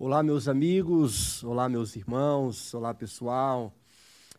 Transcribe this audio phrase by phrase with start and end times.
[0.00, 3.74] Olá, meus amigos, olá, meus irmãos, olá, pessoal.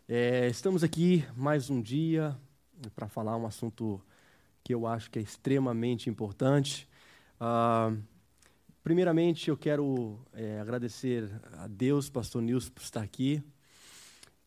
[0.07, 2.33] É, estamos aqui mais um dia
[2.95, 4.01] para falar um assunto
[4.63, 6.87] que eu acho que é extremamente importante.
[7.37, 7.91] Ah,
[8.81, 13.43] primeiramente, eu quero é, agradecer a Deus, Pastor Nilson, por estar aqui.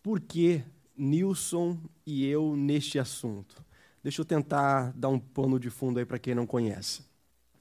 [0.02, 0.64] Por que
[0.96, 3.62] Nilson e eu neste assunto?
[4.02, 7.04] Deixa eu tentar dar um pano de fundo aí para quem não conhece.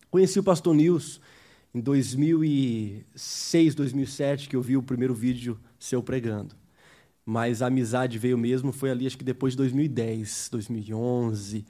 [0.09, 1.19] Conheci o Pastor Nilson
[1.73, 6.55] em 2006, 2007, que eu vi o primeiro vídeo seu pregando.
[7.25, 11.65] Mas a amizade veio mesmo, foi ali, acho que depois de 2010, 2011,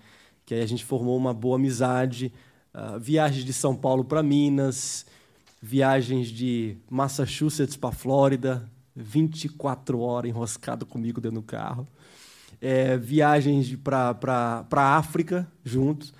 [0.45, 2.33] que aí a gente formou uma boa amizade.
[2.73, 5.05] Uh, viagens de São Paulo para Minas,
[5.61, 11.87] viagens de Massachusetts para Flórida, 24 horas enroscado comigo dentro do carro.
[12.59, 16.13] É, viagens para a África juntos.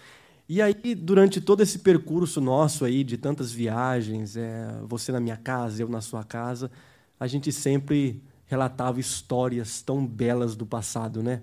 [0.54, 5.38] E aí, durante todo esse percurso nosso aí, de tantas viagens, é, você na minha
[5.38, 6.70] casa, eu na sua casa,
[7.18, 11.42] a gente sempre relatava histórias tão belas do passado, né?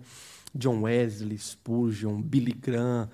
[0.55, 3.09] John Wesley, Spurgeon, Billy Graham,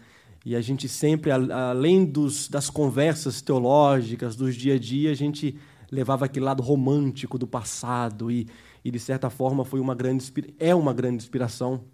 [0.44, 5.56] e a gente sempre, além dos, das conversas teológicas, dos dia a dia, a gente
[5.92, 8.48] levava aquele lado romântico do passado e,
[8.84, 10.24] e de certa forma, foi uma grande
[10.58, 11.84] é uma grande inspiração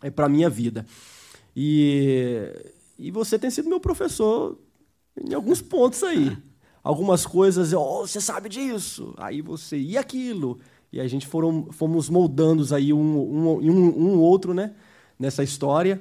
[0.00, 0.86] é, para a minha vida.
[1.54, 4.56] E e você tem sido meu professor
[5.20, 6.38] em alguns pontos aí.
[6.84, 9.12] Algumas coisas, oh, você sabe disso.
[9.16, 10.60] Aí você, e aquilo?
[10.92, 14.72] E a gente foram, fomos moldando aí um, um, um, um outro, né?
[15.18, 16.00] Nessa história.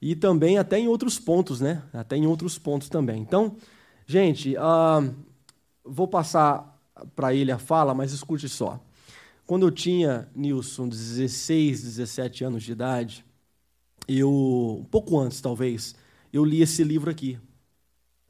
[0.00, 1.82] E também até em outros pontos, né?
[1.92, 3.20] Até em outros pontos também.
[3.20, 3.56] Então,
[4.06, 5.14] gente, uh,
[5.84, 6.80] vou passar
[7.14, 8.80] para ele a fala, mas escute só.
[9.46, 13.26] Quando eu tinha, Nilson, 16, 17 anos de idade,
[14.08, 15.94] eu, um pouco antes talvez,
[16.32, 17.38] eu li esse livro aqui,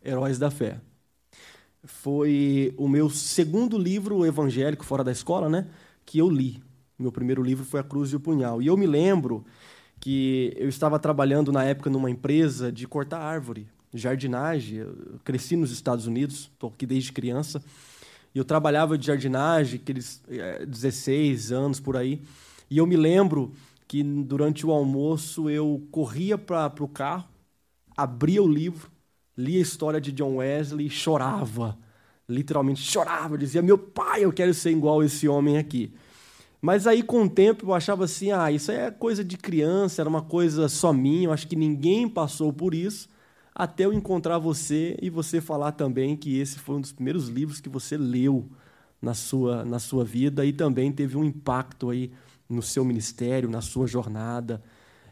[0.05, 0.81] Heróis da Fé.
[1.85, 5.67] Foi o meu segundo livro evangélico fora da escola, né,
[6.05, 6.63] que eu li.
[6.99, 8.61] Meu primeiro livro foi A Cruz e o Punhal.
[8.61, 9.45] E eu me lembro
[9.99, 14.79] que eu estava trabalhando na época numa empresa de cortar árvore, jardinagem.
[14.79, 17.63] Eu cresci nos Estados Unidos, estou aqui desde criança.
[18.35, 20.23] E eu trabalhava de jardinagem, aqueles
[20.67, 22.23] 16 é, anos por aí.
[22.71, 23.53] E eu me lembro
[23.89, 27.29] que durante o almoço eu corria para o carro
[28.03, 28.91] abria o livro,
[29.37, 31.79] lia a história de John Wesley e chorava.
[32.29, 35.93] Literalmente chorava, dizia: Meu pai, eu quero ser igual esse homem aqui.
[36.61, 40.09] Mas aí, com o tempo, eu achava assim: ah, isso é coisa de criança, era
[40.09, 43.09] uma coisa só minha, eu acho que ninguém passou por isso,
[43.55, 47.61] até eu encontrar você e você falar também que esse foi um dos primeiros livros
[47.61, 48.49] que você leu
[49.01, 52.13] na sua, na sua vida e também teve um impacto aí
[52.49, 54.63] no seu ministério, na sua jornada.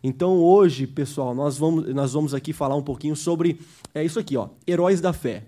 [0.03, 3.61] Então hoje, pessoal, nós vamos, nós vamos aqui falar um pouquinho sobre
[3.95, 5.45] é isso aqui, ó, heróis da fé.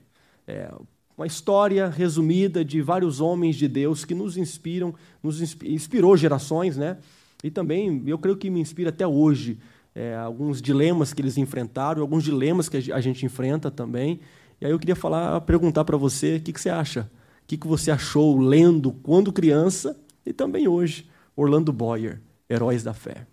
[0.47, 0.71] É
[1.17, 6.97] uma história resumida de vários homens de Deus que nos inspiram, nos inspirou gerações, né?
[7.45, 9.59] E também eu creio que me inspira até hoje
[9.95, 14.21] é, alguns dilemas que eles enfrentaram, alguns dilemas que a gente enfrenta também.
[14.61, 17.11] E aí eu queria falar, perguntar para você, o que, que você acha?
[17.43, 21.09] O que, que você achou lendo quando criança e também hoje?
[21.37, 23.27] Orlando Boyer, Heróis da Fé.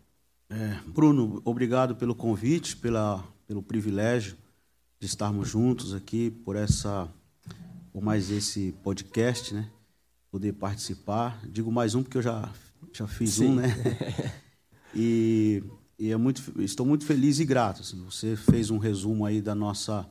[0.49, 4.37] É, Bruno, obrigado pelo convite, pela, pelo privilégio
[4.99, 7.07] de estarmos juntos aqui por essa,
[7.91, 9.69] por mais esse podcast, né?
[10.31, 11.39] Poder participar.
[11.47, 12.51] Digo mais um porque eu já
[12.93, 13.49] já fiz Sim.
[13.49, 13.67] um, né?
[14.95, 15.63] e,
[15.99, 17.81] e é muito, estou muito feliz e grato.
[17.81, 20.07] Assim, você fez um resumo aí da nossa,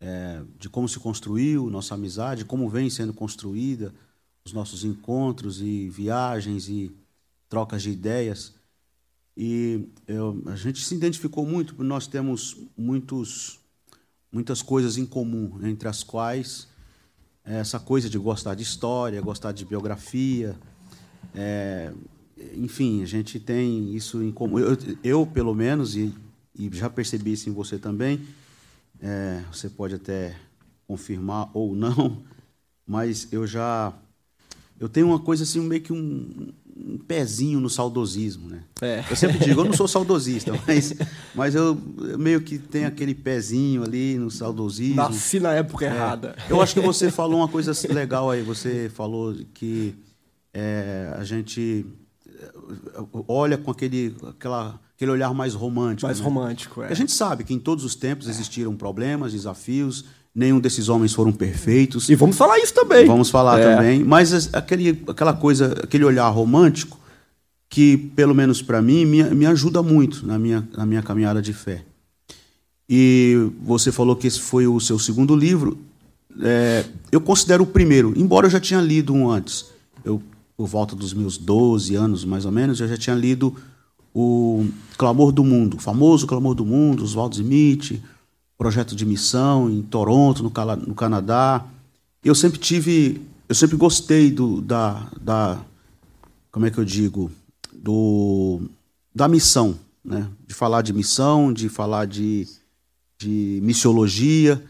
[0.00, 3.94] é, de como se construiu nossa amizade, como vem sendo construída,
[4.44, 6.94] os nossos encontros e viagens e
[7.48, 8.54] trocas de ideias.
[9.36, 13.58] E eu, a gente se identificou muito, porque nós temos muitos,
[14.30, 16.68] muitas coisas em comum, entre as quais
[17.44, 20.54] essa coisa de gostar de história, gostar de biografia.
[21.34, 21.92] É,
[22.54, 24.58] enfim, a gente tem isso em comum.
[24.58, 26.14] Eu, eu pelo menos, e,
[26.56, 28.20] e, já percebi isso em você também,
[29.00, 30.36] é, você pode até
[30.86, 32.22] confirmar ou não,
[32.86, 33.92] mas eu já.
[34.78, 38.62] Eu tenho uma coisa assim, meio que um, um pezinho no saudosismo, né?
[38.80, 39.04] É.
[39.08, 40.94] Eu sempre digo, eu não sou saudosista, mas,
[41.34, 41.78] mas eu
[42.18, 44.96] meio que tenho aquele pezinho ali no saudosismo.
[44.96, 45.88] Nasci na época é.
[45.88, 46.36] errada.
[46.48, 48.42] Eu acho que você falou uma coisa legal aí.
[48.42, 49.94] Você falou que
[50.52, 51.86] é, a gente
[53.28, 56.06] olha com aquele, aquela, aquele olhar mais romântico.
[56.06, 56.24] Mais né?
[56.24, 56.88] romântico, é.
[56.88, 60.04] A gente sabe que em todos os tempos existiram problemas, desafios,
[60.34, 62.08] nenhum desses homens foram perfeitos.
[62.08, 63.06] E vamos falar isso também.
[63.06, 63.76] Vamos falar é.
[63.76, 64.04] também.
[64.04, 66.98] Mas aquele, aquela coisa, aquele olhar romântico,
[67.68, 71.52] que, pelo menos para mim, me, me ajuda muito na minha, na minha caminhada de
[71.52, 71.82] fé.
[72.88, 75.78] E você falou que esse foi o seu segundo livro.
[76.42, 79.66] é, eu considero o primeiro, embora eu já tinha lido um antes.
[80.04, 80.22] Eu,
[80.56, 83.56] por volta dos meus 12 anos, mais ou menos, eu já tinha lido
[84.14, 84.66] o
[84.98, 88.02] Clamor do Mundo, o famoso Clamor do Mundo, Oswald Smith,
[88.62, 91.66] projeto de missão em Toronto, no, Canadá.
[92.24, 95.58] Eu sempre tive, eu sempre gostei do, da, da,
[96.52, 97.28] como é que eu digo,
[97.72, 98.60] do,
[99.12, 100.28] da missão, né?
[100.46, 102.46] De falar de missão, de falar de,
[103.18, 104.62] de missiologia.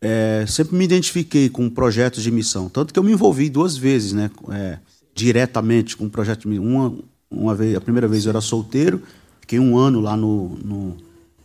[0.00, 4.12] É, sempre me identifiquei com projetos de missão, tanto que eu me envolvi duas vezes,
[4.12, 4.32] né?
[4.50, 4.80] É,
[5.14, 6.58] diretamente com um projeto de.
[6.58, 6.92] Uma,
[7.30, 9.00] uma vez, a primeira vez eu era solteiro,
[9.40, 10.96] fiquei um ano lá no, no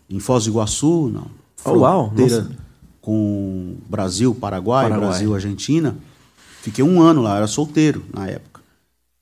[0.10, 1.37] em Foz do Iguaçu, na
[1.72, 2.14] oh, uau,
[3.02, 5.96] com Brasil, Paraguai, Paraguai, Brasil, Argentina.
[6.62, 8.62] Fiquei um ano lá, era solteiro na época.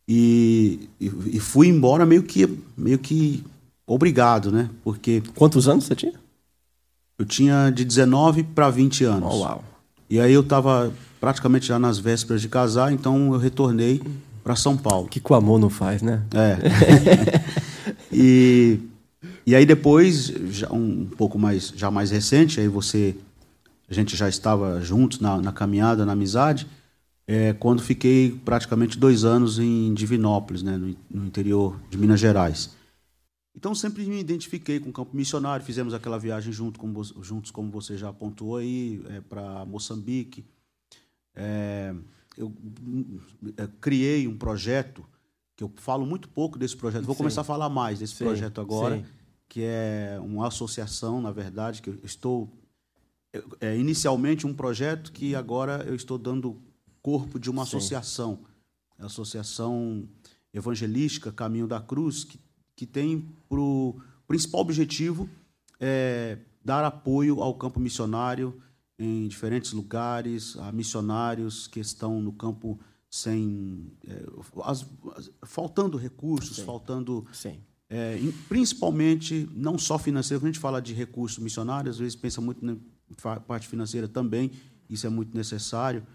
[0.07, 2.47] E, e, e, fui embora meio que,
[2.77, 3.43] meio que
[3.85, 4.69] obrigado, né?
[4.83, 5.21] Porque.
[5.35, 6.13] Quantos anos você tinha?
[7.17, 9.29] Eu tinha de 19 para 20 anos.
[9.31, 9.63] Oh, uau.
[10.09, 14.01] E aí eu estava praticamente já nas vésperas de casar, então eu retornei
[14.43, 15.07] para São Paulo.
[15.07, 16.21] Que com amor não faz, né?
[16.33, 17.41] É.
[18.13, 18.79] e,
[19.45, 20.31] e aí depois,
[20.71, 23.15] um pouco mais, já mais recente, aí você,
[23.87, 26.67] a gente já estava juntos na, na caminhada, na amizade,
[27.27, 32.75] é, quando fiquei praticamente dois anos em Divinópolis, né, no, no interior de Minas Gerais.
[33.55, 37.71] Então sempre me identifiquei com o campo missionário, fizemos aquela viagem junto com, juntos, como
[37.71, 40.43] você já apontou aí, é, para Moçambique.
[41.33, 41.93] É,
[42.37, 42.53] eu
[43.57, 45.05] é, criei um projeto,
[45.55, 47.19] que eu falo muito pouco desse projeto, vou Sim.
[47.19, 48.25] começar a falar mais desse Sim.
[48.25, 49.05] projeto agora, Sim.
[49.47, 52.49] Que é uma associação, na verdade, que eu estou.
[53.59, 56.61] É inicialmente um projeto que agora eu estou dando
[57.01, 58.39] corpo de uma associação,
[58.97, 60.07] a Associação
[60.53, 62.39] Evangelística Caminho da Cruz, que
[62.75, 63.95] que tem por
[64.27, 65.29] principal objetivo
[65.79, 68.59] é, dar apoio ao campo missionário
[68.97, 74.25] em diferentes lugares, a missionários que estão no campo sem é,
[74.63, 76.65] as, as, faltando recursos, Sim.
[76.65, 77.59] faltando Sim.
[77.89, 80.41] É, principalmente não só financeiro.
[80.41, 82.77] Quando a gente fala de recursos missionários, às vezes pensa muito na
[83.41, 84.51] parte financeira também.
[84.89, 86.05] Isso é muito necessário,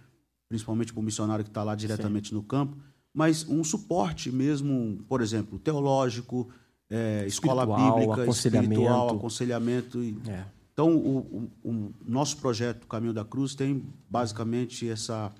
[0.48, 2.34] principalmente para o missionário que está lá diretamente Sim.
[2.36, 2.76] no campo
[3.12, 6.48] mas um suporte mesmo, por exemplo, teológico,
[6.88, 8.72] é, escola bíblica, aconselhamento.
[8.72, 10.02] espiritual, aconselhamento.
[10.02, 10.16] E...
[10.28, 10.44] É.
[10.72, 15.32] Então, o, o, o, nosso projeto Caminho da Cruz tem basicamente essa,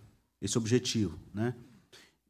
[0.42, 1.54] esse objetivo, né?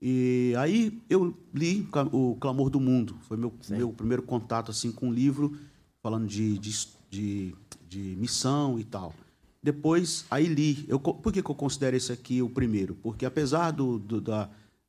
[0.00, 5.08] E aí eu li o Clamor do Mundo, foi meu, meu primeiro contato assim com
[5.08, 5.56] um livro
[6.02, 7.54] falando de, de, de,
[7.86, 9.14] de missão e tal.
[9.62, 10.86] Depois, aí li.
[10.88, 12.94] Eu, por que, que eu considero esse aqui o primeiro?
[12.94, 14.48] Porque apesar do, do da,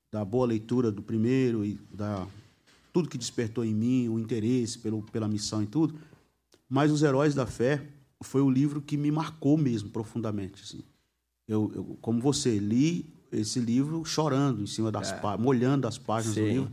[0.10, 2.25] da boa leitura do primeiro e da
[2.94, 5.96] tudo que despertou em mim o interesse pelo, pela missão e tudo,
[6.69, 7.86] mas os heróis da fé
[8.22, 10.62] foi o livro que me marcou mesmo profundamente.
[10.63, 10.81] Assim.
[11.48, 15.38] Eu, eu como você li esse livro chorando em cima das é.
[15.38, 16.42] molhando as páginas Sim.
[16.42, 16.72] do livro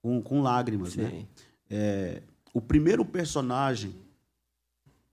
[0.00, 1.08] com, com lágrimas, né?
[1.08, 1.16] Sim.
[1.16, 1.26] né?
[1.70, 2.22] É,
[2.52, 3.94] o primeiro personagem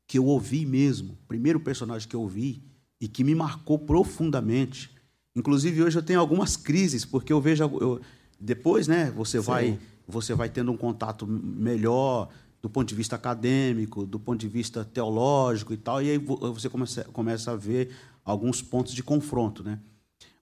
[0.07, 2.63] que eu ouvi mesmo, o primeiro personagem que eu ouvi
[3.00, 4.91] e que me marcou profundamente
[5.36, 8.01] Inclusive hoje eu tenho algumas crises porque eu vejo eu,
[8.39, 9.12] depois, né?
[9.12, 9.45] Você Sim.
[9.45, 12.30] vai você vai tendo um contato melhor
[12.62, 16.68] do ponto de vista acadêmico, do ponto de vista teológico e tal, e aí você
[16.68, 17.95] começa, começa a ver
[18.25, 19.80] alguns pontos de confronto, né?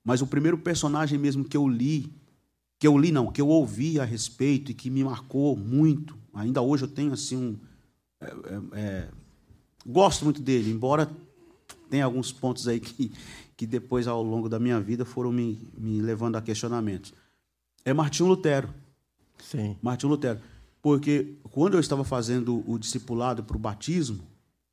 [0.07, 2.09] Mas o primeiro personagem mesmo que eu li,
[2.79, 6.61] que eu li não, que eu ouvi a respeito e que me marcou muito, ainda
[6.61, 7.57] hoje eu tenho assim um
[8.21, 9.07] é, é, é
[9.85, 11.11] gosto muito dele, embora
[11.89, 13.11] tenha alguns pontos aí que
[13.57, 17.11] que depois, ao longo da minha vida, foram me, me levando a questionamentos.
[17.83, 18.69] É Martinho Lutero.
[19.39, 19.75] Sim.
[19.81, 20.39] Martinho Lutero.
[20.79, 24.19] Porque quando eu estava fazendo o discipulado para o batismo,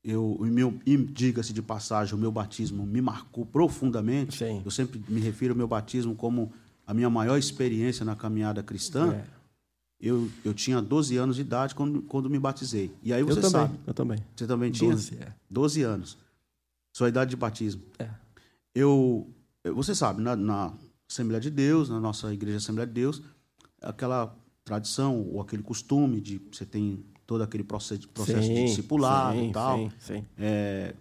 [0.05, 0.79] eu, meu,
[1.11, 4.39] diga-se de passagem, o meu batismo me marcou profundamente.
[4.39, 4.63] Sim.
[4.65, 6.53] Eu sempre me refiro ao meu batismo como
[6.87, 9.15] a minha maior experiência na caminhada cristã.
[9.15, 9.25] É.
[9.99, 12.93] Eu, eu tinha 12 anos de idade quando, quando me batizei.
[13.03, 13.79] E aí você eu também, sabe.
[13.87, 14.19] Eu também.
[14.37, 14.91] Você também tinha?
[14.91, 15.33] 12, é.
[15.49, 16.19] 12 anos.
[16.93, 17.83] Sua idade de batismo.
[17.99, 18.09] É
[18.75, 19.31] eu,
[19.75, 20.73] você sabe, na, na,
[21.09, 23.23] Assembleia de Deus, na nossa igreja Assembleia de Deus,
[23.81, 24.35] aquela
[24.65, 29.49] tradição ou aquele costume de você tem todo aquele processo, processo sim, de discipulado sim,
[29.49, 29.79] e tal.
[29.79, 30.25] Sim, sim.
[30.39, 30.95] É,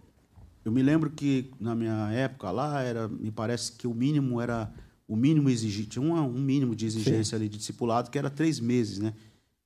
[0.63, 4.71] eu me lembro que na minha época lá era, me parece que o mínimo era
[5.07, 8.59] o mínimo exigido, tinha um, um mínimo de exigência ali de discipulado que era três
[8.59, 9.13] meses, né?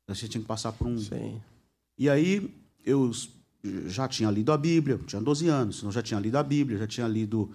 [0.08, 0.98] A gente tinha que passar por um.
[0.98, 1.40] Sim.
[1.98, 3.12] E aí eu
[3.88, 6.88] já tinha lido a Bíblia, tinha 12 anos, então já tinha lido a Bíblia, já
[6.88, 7.52] tinha lido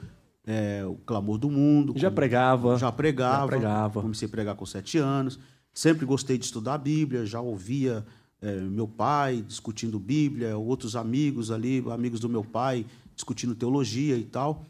[0.47, 1.95] é, o Clamor do Mundo.
[1.97, 2.77] Já pregava.
[2.79, 3.41] Já pregava.
[3.41, 4.03] Já pregava.
[4.03, 5.39] Comecei a pregar com sete anos.
[5.73, 8.05] Sempre gostei de estudar a Bíblia, já ouvia
[8.43, 12.85] é, meu pai discutindo Bíblia, outros amigos ali, amigos do meu pai,
[13.15, 14.67] discutindo teologia e tal.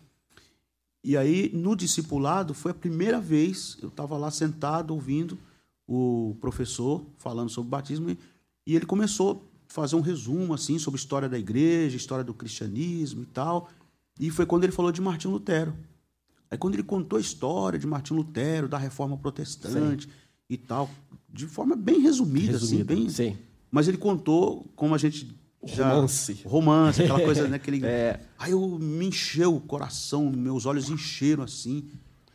[1.02, 5.38] E aí, no discipulado, foi a primeira vez, eu estava lá sentado ouvindo
[5.88, 8.18] o professor falando sobre batismo, e,
[8.66, 12.34] e ele começou a fazer um resumo assim sobre a história da igreja, história do
[12.34, 13.68] cristianismo e tal.
[14.20, 15.74] E foi quando ele falou de Martinho Lutero.
[16.50, 20.12] Aí quando ele contou a história de Martinho Lutero, da reforma protestante Sim.
[20.48, 20.88] e tal,
[21.32, 23.08] de forma bem resumida, resumida assim, bem.
[23.08, 23.38] Sim.
[23.72, 26.42] Mas ele contou como a gente já, romance.
[26.44, 27.56] Romance, aquela coisa, né?
[27.56, 28.20] Aquele, é.
[28.38, 31.88] Aí eu me encheu o coração, meus olhos encheram assim,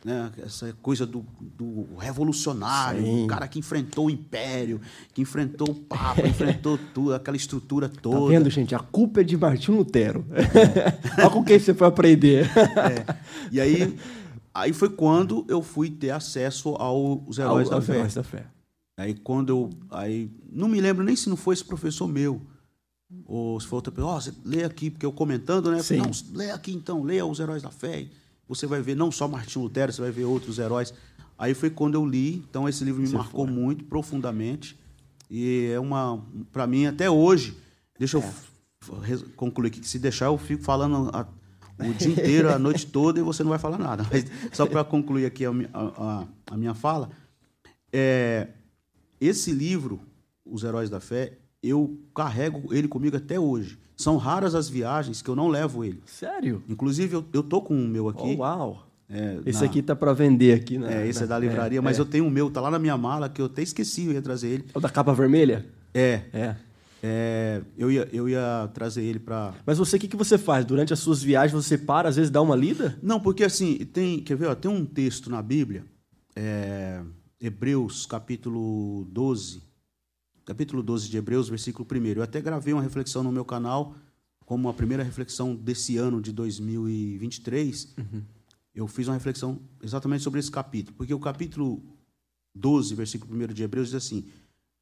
[0.04, 0.32] né?
[0.44, 3.24] Essa coisa do, do revolucionário, Sim.
[3.24, 4.80] o cara que enfrentou o império,
[5.14, 8.20] que enfrentou o Papa, enfrentou tudo, aquela estrutura tá toda.
[8.20, 8.74] Tá vendo, gente?
[8.74, 10.26] A culpa é de Martinho Lutero.
[10.32, 10.98] É.
[11.22, 12.46] Olha com quem você foi aprender.
[12.56, 13.16] É.
[13.52, 13.96] E aí,
[14.52, 17.94] aí foi quando eu fui ter acesso aos heróis, Ao, da, aos fé.
[17.94, 18.46] heróis da fé.
[18.98, 19.70] Aí quando eu.
[19.90, 22.42] Aí, não me lembro nem se não foi esse professor meu
[23.24, 25.82] ou se for outra pessoa, oh, você lê aqui, porque eu comentando, né?
[25.82, 28.06] Falei, não, lê aqui então, leia os heróis da fé.
[28.46, 30.92] Você vai ver não só Martinho Lutero, você vai ver outros heróis.
[31.38, 33.54] Aí foi quando eu li, então esse livro me você marcou foi.
[33.54, 34.78] muito profundamente.
[35.30, 37.56] E é uma, para mim, até hoje,
[37.98, 39.16] deixa eu é.
[39.36, 41.26] concluir aqui, que se deixar eu fico falando a,
[41.78, 44.06] o dia inteiro, a noite toda, e você não vai falar nada.
[44.10, 47.10] Mas só para concluir aqui a, a, a minha fala,
[47.92, 48.48] é,
[49.20, 50.00] esse livro,
[50.44, 53.78] Os Heróis da Fé, eu carrego ele comigo até hoje.
[53.96, 56.00] São raras as viagens que eu não levo ele.
[56.06, 56.62] Sério?
[56.68, 58.36] Inclusive, eu, eu tô com o meu aqui.
[58.38, 58.88] Oh, uau!
[59.10, 59.66] É, esse na...
[59.66, 61.02] aqui tá para vender aqui, né?
[61.02, 62.00] É, esse é da livraria, é, mas é.
[62.00, 64.20] eu tenho o meu, tá lá na minha mala, que eu até esqueci, eu ia
[64.20, 64.64] trazer ele.
[64.72, 65.64] É o da capa vermelha?
[65.94, 66.20] É.
[66.32, 66.56] É.
[67.02, 69.54] é eu, ia, eu ia trazer ele para.
[69.64, 70.64] Mas você, o que, que você faz?
[70.64, 72.98] Durante as suas viagens, você para, às vezes dá uma lida?
[73.02, 74.20] Não, porque assim, tem.
[74.20, 74.48] Quer ver?
[74.48, 75.84] Ó, tem um texto na Bíblia,
[76.36, 77.00] é,
[77.40, 79.62] Hebreus capítulo 12,
[80.44, 82.06] capítulo 12 de Hebreus, versículo 1.
[82.06, 83.94] Eu até gravei uma reflexão no meu canal,
[84.44, 87.94] como a primeira reflexão desse ano de 2023.
[87.96, 88.22] Uhum.
[88.74, 91.80] Eu fiz uma reflexão exatamente sobre esse capítulo, porque o capítulo
[92.56, 94.26] 12, versículo 1 de Hebreus diz assim: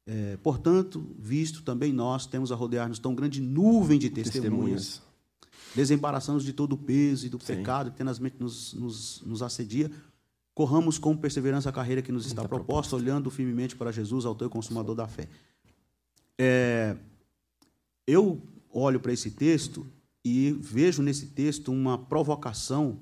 [0.07, 5.01] é, Portanto, visto também nós temos a rodear-nos tão grande nuvem de testemunhas,
[5.75, 7.57] desembaraçando-nos de todo o peso e do Sim.
[7.57, 9.91] pecado que tenazmente nos, nos, nos assedia,
[10.57, 14.47] corramos com perseverança a carreira que nos está, proposta, proposta, olhando firmemente para Jesus, autor
[14.47, 15.27] e consumador da fé.
[16.35, 16.97] É,
[18.07, 19.85] eu olho para esse texto
[20.25, 22.99] e vejo nesse texto uma provocação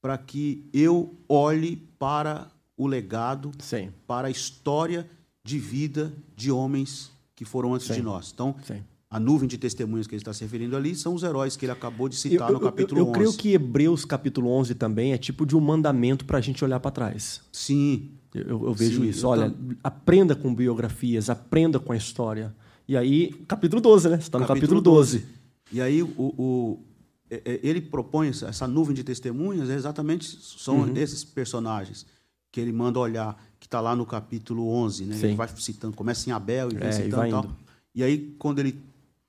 [0.00, 3.92] para que eu olhe para o legado, Sim.
[4.06, 5.06] para a história
[5.44, 7.96] de vida de homens que foram antes Sim.
[7.96, 8.30] de nós.
[8.32, 8.82] Então, Sim.
[9.12, 11.72] A nuvem de testemunhos que ele está se referindo ali são os heróis que ele
[11.72, 13.10] acabou de citar eu, no capítulo eu, eu, 11.
[13.10, 16.64] Eu creio que Hebreus capítulo 11 também é tipo de um mandamento para a gente
[16.64, 17.42] olhar para trás.
[17.52, 18.08] Sim.
[18.34, 19.28] Eu, vejo Sim, isso.
[19.28, 19.54] Olha,
[19.84, 22.54] aprenda com biografias, aprenda com a história.
[22.88, 24.16] E aí, capítulo 12, né?
[24.16, 25.18] Você está no capítulo, capítulo 12.
[25.18, 25.32] 12.
[25.72, 26.80] E aí, o, o,
[27.30, 30.90] é, é, ele propõe essa nuvem de testemunhas, é exatamente são uhum.
[30.90, 32.06] desses personagens
[32.50, 35.04] que ele manda olhar, que está lá no capítulo 11.
[35.04, 35.20] Né?
[35.22, 37.46] Ele vai citando, começa em Abel e vai é, citando e, tal.
[37.94, 38.80] E aí, quando ele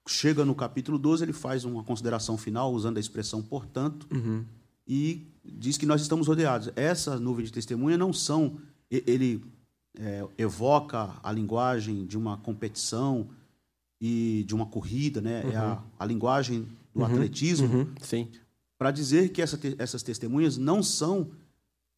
[0.08, 4.44] chega no capítulo 12, ele faz uma consideração final, usando a expressão portanto, uhum.
[4.88, 6.70] e diz que nós estamos rodeados.
[6.76, 8.58] Essa nuvem de testemunha não são
[8.90, 9.44] ele
[9.98, 13.28] é, evoca a linguagem de uma competição
[14.00, 15.44] e de uma corrida, né?
[15.44, 15.52] Uhum.
[15.52, 15.78] É a, uhum.
[16.00, 17.06] a, linguagem do uhum.
[17.06, 17.68] atletismo.
[17.68, 18.28] Uhum.
[18.78, 21.32] Para dizer que essa, essas testemunhas não são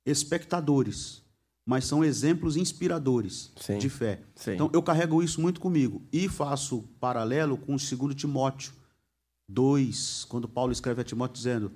[0.05, 1.21] espectadores,
[1.65, 3.79] mas são exemplos inspiradores Sim.
[3.79, 4.22] de fé.
[4.36, 4.53] Sim.
[4.53, 6.03] Então, eu carrego isso muito comigo.
[6.13, 8.72] E faço paralelo com o segundo Timóteo
[9.50, 11.72] 2, quando Paulo escreve a Timóteo dizendo: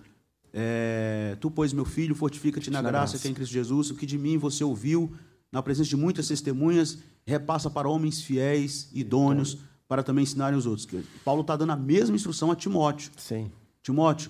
[0.53, 3.89] é, Tu, pois, meu filho, fortifica-te na, na graça, graça que é em Cristo Jesus,
[3.89, 5.12] o que de mim você ouviu,
[5.51, 10.67] na presença de muitas testemunhas, repassa para homens fiéis, idôneos, então, para também ensinarem os
[10.67, 10.88] outros.
[11.25, 13.12] Paulo está dando a mesma instrução a Timóteo.
[13.17, 13.51] Sim.
[13.81, 14.29] Timóteo,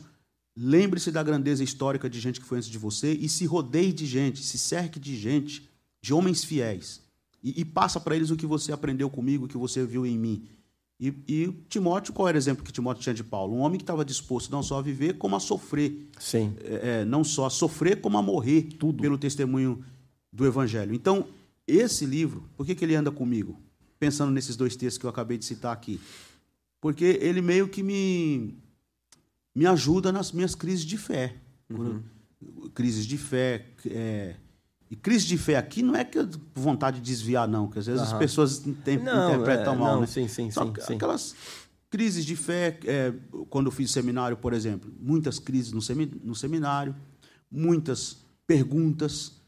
[0.61, 4.05] lembre-se da grandeza histórica de gente que foi antes de você e se rodeie de
[4.05, 5.69] gente, se cerque de gente,
[6.01, 7.01] de homens fiéis.
[7.41, 10.17] E, e passa para eles o que você aprendeu comigo, o que você viu em
[10.17, 10.43] mim.
[10.99, 13.55] E, e, Timóteo, qual era o exemplo que Timóteo tinha de Paulo?
[13.55, 16.09] Um homem que estava disposto não só a viver, como a sofrer.
[16.19, 16.53] Sim.
[16.61, 19.01] É, é, não só a sofrer, como a morrer Tudo.
[19.01, 19.81] pelo testemunho
[20.31, 20.93] do Evangelho.
[20.93, 21.25] Então,
[21.65, 23.57] esse livro, por que, que ele anda comigo?
[23.97, 26.01] Pensando nesses dois textos que eu acabei de citar aqui.
[26.81, 28.57] Porque ele meio que me,
[29.55, 31.35] me ajuda nas minhas crises de fé.
[31.69, 32.01] Uhum.
[32.73, 33.65] Crises de fé.
[33.85, 34.35] É,
[34.89, 36.17] e crise de fé aqui não é que
[36.55, 38.13] vontade de desviar, não, porque às vezes uhum.
[38.13, 39.93] as pessoas tem, não, interpretam é, mal.
[39.93, 40.07] Não, né?
[40.07, 41.35] sim, sim, sim, sim, Aquelas
[41.91, 43.13] crises de fé, é,
[43.49, 46.95] quando eu fiz seminário, por exemplo, muitas crises no, semi, no seminário,
[47.51, 49.38] muitas perguntas,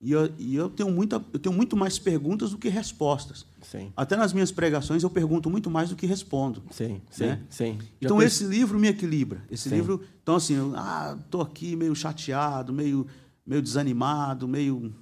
[0.00, 3.46] E eu, e eu, tenho, muita, eu tenho muito mais perguntas do que respostas.
[3.62, 3.90] Sim.
[3.96, 6.62] Até nas minhas pregações eu pergunto muito mais do que respondo.
[6.70, 7.40] Sim, sim, né?
[7.48, 7.78] sim.
[8.00, 9.42] Então esse livro me equilibra.
[9.50, 9.76] Esse Sim.
[9.76, 13.06] livro, então assim, eu, ah, tô aqui meio chateado, meio,
[13.46, 14.94] meio desanimado, meio,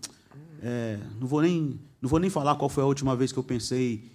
[0.62, 3.44] é, não vou nem, não vou nem falar qual foi a última vez que eu
[3.44, 4.11] pensei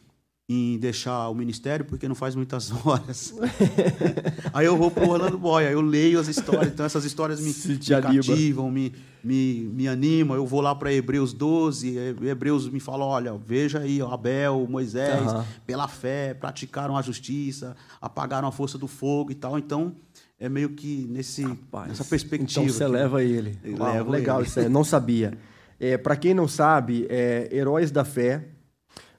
[0.50, 3.34] em deixar o ministério, porque não faz muitas horas.
[4.54, 7.54] aí eu vou pro Orlando Boy, aí eu leio as histórias, então essas histórias me,
[7.74, 10.38] me cativam, me, me, me animam.
[10.38, 15.28] Eu vou lá para Hebreus 12, e Hebreus me fala, olha, veja aí, Abel, Moisés,
[15.28, 15.46] Aham.
[15.66, 19.58] pela fé, praticaram a justiça, apagaram a força do fogo e tal.
[19.58, 19.96] Então,
[20.40, 22.62] é meio que nesse, Rapaz, nessa perspectiva.
[22.62, 22.94] Então você aqui.
[22.94, 23.60] leva ele.
[23.78, 24.48] Uau, legal ele.
[24.48, 24.70] isso aí.
[24.70, 25.38] Não sabia.
[25.78, 28.48] É, Para quem não sabe, é, Heróis da Fé,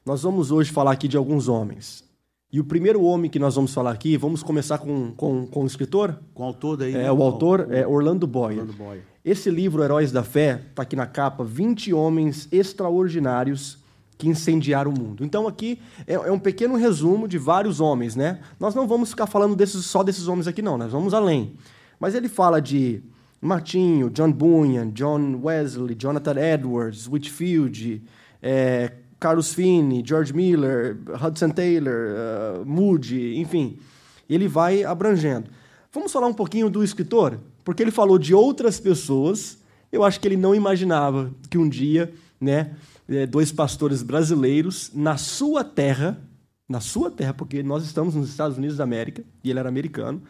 [0.09, 2.03] nós vamos hoje falar aqui de alguns homens.
[2.51, 5.67] E o primeiro homem que nós vamos falar aqui, vamos começar com, com, com o
[5.67, 6.19] escritor?
[6.33, 6.95] Com o autor daí.
[6.95, 7.13] É, né?
[7.13, 8.61] o autor é Orlando Boyer.
[8.61, 9.03] Orlando Boyer.
[9.23, 13.85] Esse livro, Heróis da Fé, está aqui na capa, 20 homens extraordinários
[14.17, 15.27] que incendiaram o mundo.
[15.27, 18.41] Então aqui é, é um pequeno resumo de vários homens, né?
[18.59, 21.53] Nós não vamos ficar falando desses, só desses homens aqui não, nós vamos além.
[22.01, 23.03] Mas ele fala de
[23.43, 28.03] Martinho, John Bunyan, John Wesley, Jonathan Edwards, Whitfield,
[28.43, 32.15] é, Carlos Finney, George Miller, Hudson Taylor,
[32.61, 33.79] uh, Moody, enfim.
[34.29, 35.51] Ele vai abrangendo.
[35.93, 37.39] Vamos falar um pouquinho do escritor?
[37.65, 39.59] Porque ele falou de outras pessoas.
[39.91, 42.77] Eu acho que ele não imaginava que um dia, né,
[43.09, 46.21] eh, dois pastores brasileiros na sua terra,
[46.69, 50.23] na sua terra, porque nós estamos nos Estados Unidos da América e ele era americano.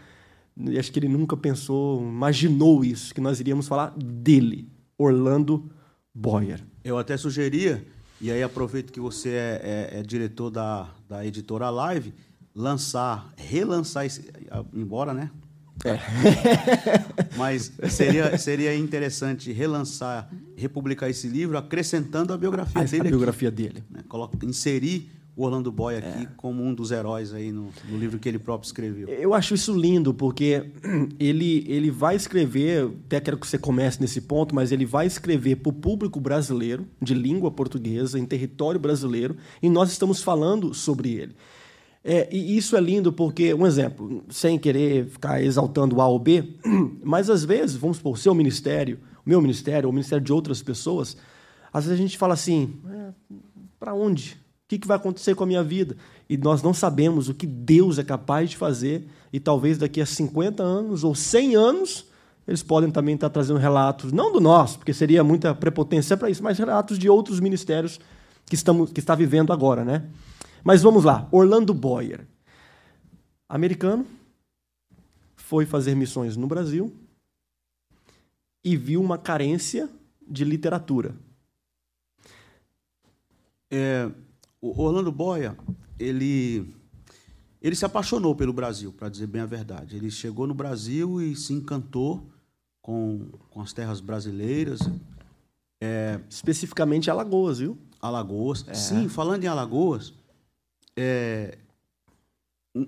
[0.57, 5.71] E acho que ele nunca pensou, imaginou isso, que nós iríamos falar dele, Orlando
[6.15, 6.65] Boyer.
[6.85, 7.85] Eu até sugeria,
[8.21, 12.13] e aí aproveito que você é, é- é diretor da, da editora Live,
[12.55, 14.29] lançar, relançar esse.
[14.75, 15.31] Embora, né?
[15.85, 15.97] É.
[17.39, 23.01] Mas seria, seria interessante relançar, republicar esse livro, acrescentando a biografia A, dele.
[23.03, 23.85] aqui, biografia dele.
[23.91, 24.01] né?
[24.09, 28.29] Coloca- inserir o Orlando Boy aqui como um dos heróis aí no, no livro que
[28.29, 29.09] ele próprio escreveu.
[29.09, 30.69] Eu acho isso lindo, porque
[31.17, 35.55] ele, ele vai escrever, até quero que você comece nesse ponto, mas ele vai escrever
[35.57, 41.13] para o público brasileiro, de língua portuguesa, em território brasileiro, e nós estamos falando sobre
[41.13, 41.37] ele.
[42.03, 46.19] É, e isso é lindo porque, um exemplo, sem querer ficar exaltando o A ou
[46.19, 46.57] B,
[47.05, 50.33] mas às vezes, vamos supor, o seu ministério, o meu ministério, ou o ministério de
[50.33, 51.17] outras pessoas,
[51.73, 52.75] às vezes a gente fala assim,
[53.79, 54.37] para onde?
[54.69, 55.97] O que, que vai acontecer com a minha vida?
[56.29, 60.05] E nós não sabemos o que Deus é capaz de fazer, e talvez daqui a
[60.05, 62.05] 50 anos ou 100 anos,
[62.47, 66.43] eles podem também estar trazendo relatos, não do nosso, porque seria muita prepotência para isso,
[66.43, 67.99] mas relatos de outros ministérios
[68.45, 70.07] que, estamos, que está vivendo agora, né?
[70.63, 72.27] Mas vamos lá, Orlando Boyer,
[73.49, 74.07] americano,
[75.35, 76.95] foi fazer missões no Brasil
[78.63, 79.89] e viu uma carência
[80.29, 81.15] de literatura.
[83.71, 84.11] É,
[84.61, 85.57] o Orlando Boia,
[85.99, 86.75] ele,
[87.63, 89.97] ele se apaixonou pelo Brasil, para dizer bem a verdade.
[89.97, 92.27] Ele chegou no Brasil e se encantou
[92.83, 94.81] com, com as terras brasileiras,
[96.29, 97.79] Especificamente Alagoas, viu?
[98.01, 98.65] Alagoas.
[98.75, 100.13] Sim, falando em Alagoas,
[100.97, 101.57] é,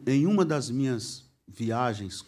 [0.07, 2.25] em uma das minhas viagens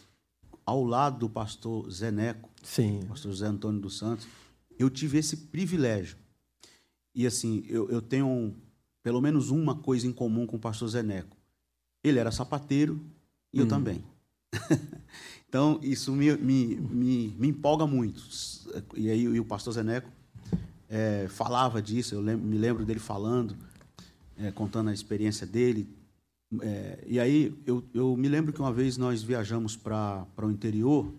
[0.65, 3.01] ao lado do pastor Zeneco, Sim.
[3.09, 4.25] pastor José Antônio dos Santos,
[4.79, 6.17] eu tive esse privilégio.
[7.13, 8.53] E assim, eu, eu tenho um-
[9.03, 11.35] pelo menos uma coisa em comum com o pastor Zeneco.
[12.03, 12.99] Ele era sapateiro
[13.51, 14.03] e eu também.
[15.47, 18.23] então, isso me, me, me, me empolga muito.
[18.95, 20.09] E aí e o pastor Zeneco
[20.89, 23.55] eh, falava disso, eu me lembro dele falando,
[24.37, 25.87] eh, contando a experiência dele.
[26.61, 31.11] Eh, e aí eu, eu me lembro que uma vez nós viajamos para o interior,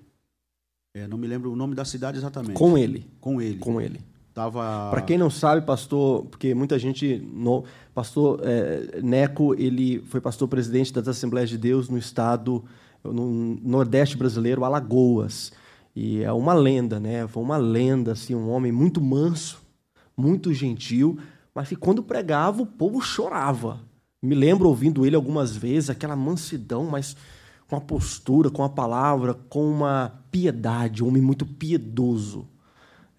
[0.94, 2.56] eh, não me lembro o nome da cidade exatamente.
[2.56, 3.06] Com ele.
[3.20, 3.58] Com ele.
[3.58, 4.00] Com ele.
[4.34, 4.90] Tava...
[4.90, 7.62] Para quem não sabe, pastor, porque muita gente não,
[7.94, 12.64] pastor eh, Neco, ele foi pastor presidente das Assembleias de Deus no estado
[13.12, 15.52] no Nordeste brasileiro, Alagoas.
[15.94, 17.26] E é uma lenda, né?
[17.28, 19.62] Foi uma lenda assim, um homem muito manso,
[20.16, 21.18] muito gentil,
[21.54, 23.80] mas que quando pregava o povo chorava.
[24.22, 27.16] Me lembro ouvindo ele algumas vezes, aquela mansidão, mas
[27.68, 32.48] com a postura, com a palavra, com uma piedade, um homem muito piedoso.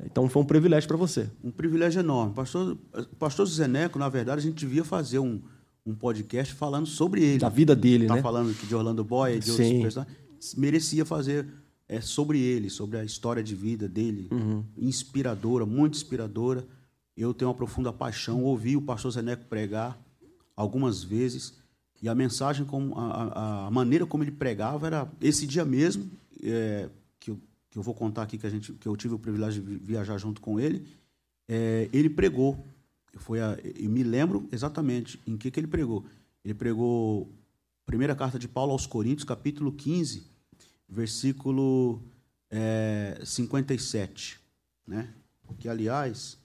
[0.04, 1.30] Então foi um privilégio para você.
[1.44, 2.34] Um privilégio enorme.
[2.34, 2.78] Pastor,
[3.18, 5.42] pastor Zeneco, na verdade, a gente devia fazer um,
[5.86, 7.40] um podcast falando sobre ele.
[7.40, 8.22] Da vida dele, tá né?
[8.22, 10.18] falando aqui de Orlando Boy, de outros personagens.
[10.58, 11.48] Merecia fazer
[11.88, 14.28] é, sobre ele, sobre a história de vida dele.
[14.32, 14.64] Uhum.
[14.78, 16.66] Inspiradora, muito inspiradora.
[17.16, 18.44] Eu tenho uma profunda paixão.
[18.44, 19.98] Ouvi o pastor Zeneco pregar
[20.56, 21.58] algumas vezes.
[22.02, 23.24] E a mensagem, como, a,
[23.64, 26.12] a- a maneira como ele pregava era esse dia mesmo,
[26.44, 27.40] é, que, eu,
[27.76, 29.78] que eu vou contar aqui, que, a gente, que eu tive o privilégio de vi-
[29.84, 30.88] viajar junto com ele.
[31.46, 32.66] é, ele pregou.
[33.18, 36.06] Foi a, eu me lembro exatamente em que, que ele pregou.
[36.42, 37.30] Ele pregou
[37.86, 40.26] primeira carta de Paulo aos Coríntios, capítulo 15,
[40.88, 42.02] versículo
[42.50, 44.40] é, 57.
[44.88, 45.14] Né?
[45.60, 46.38] Que, aliás,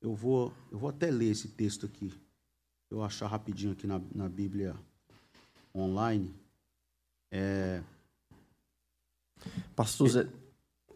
[0.00, 2.12] eu vou, eu vou até ler esse texto aqui.
[2.90, 4.74] Eu achar rapidinho aqui na, na Bíblia
[5.72, 6.34] online.
[7.30, 7.80] É...
[9.76, 10.28] Pastor, Zé,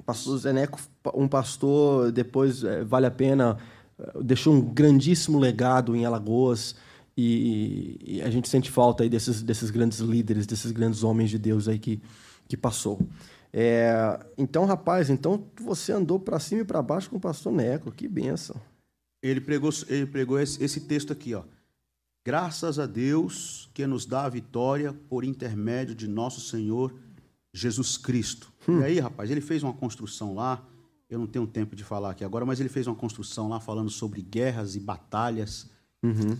[0.09, 0.81] pastor Zeneco,
[1.14, 3.59] um pastor, depois é, vale a pena,
[3.99, 6.75] é, deixou um grandíssimo legado em Alagoas.
[7.14, 11.38] E, e, a gente sente falta aí desses, desses grandes líderes, desses grandes homens de
[11.38, 12.01] Deus aí que,
[12.49, 12.99] que passou.
[13.53, 17.92] É, então, rapaz, então você andou para cima e para baixo com o pastor Neco,
[17.92, 18.57] que benção.
[19.23, 21.42] Ele pregou, ele pregou esse, esse texto aqui, ó.
[22.25, 26.94] Graças a Deus que nos dá a vitória por intermédio de nosso Senhor
[27.53, 28.53] Jesus Cristo.
[28.69, 28.81] Hum.
[28.81, 30.63] E aí, rapaz, ele fez uma construção lá.
[31.09, 33.91] Eu não tenho tempo de falar aqui agora, mas ele fez uma construção lá falando
[33.91, 35.71] sobre guerras e batalhas.
[36.03, 36.37] Uhum.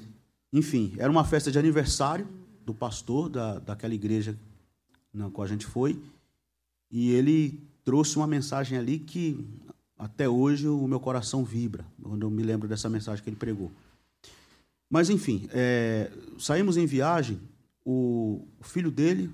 [0.53, 2.27] Enfim, era uma festa de aniversário
[2.65, 4.39] do pastor da, daquela igreja
[5.13, 5.99] na qual a gente foi.
[6.91, 9.47] E ele trouxe uma mensagem ali que
[9.99, 13.71] até hoje o meu coração vibra quando eu me lembro dessa mensagem que ele pregou.
[14.89, 17.39] Mas, enfim, é, saímos em viagem.
[17.85, 19.31] O, o filho dele,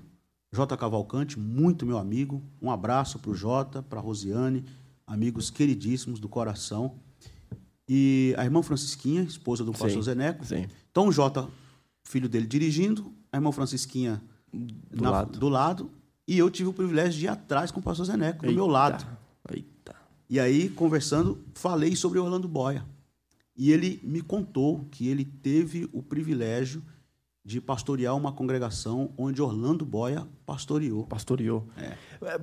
[0.55, 0.75] J.
[0.77, 2.41] Cavalcante, muito meu amigo.
[2.61, 4.63] Um abraço para o Jota, para a Rosiane,
[5.05, 6.95] amigos queridíssimos do coração.
[7.87, 10.45] E a irmã Francisquinha, esposa do pastor sim, Zeneco.
[10.45, 10.65] Sim.
[10.89, 11.47] Então, o Jota,
[12.03, 15.37] filho dele, dirigindo, a irmã Francisquinha do, na, lado.
[15.37, 15.91] do lado.
[16.27, 18.55] E eu tive o privilégio de ir atrás com o pastor Zeneco, do Eita.
[18.55, 19.05] meu lado.
[19.51, 19.95] Eita.
[20.27, 22.83] E aí, conversando, falei sobre Orlando Boia.
[23.55, 26.81] E ele me contou que ele teve o privilégio
[27.45, 31.03] de pastorear uma congregação onde Orlando Boia pastoreou.
[31.03, 31.67] Pastoreou.
[31.77, 31.93] É.
[32.23, 32.39] é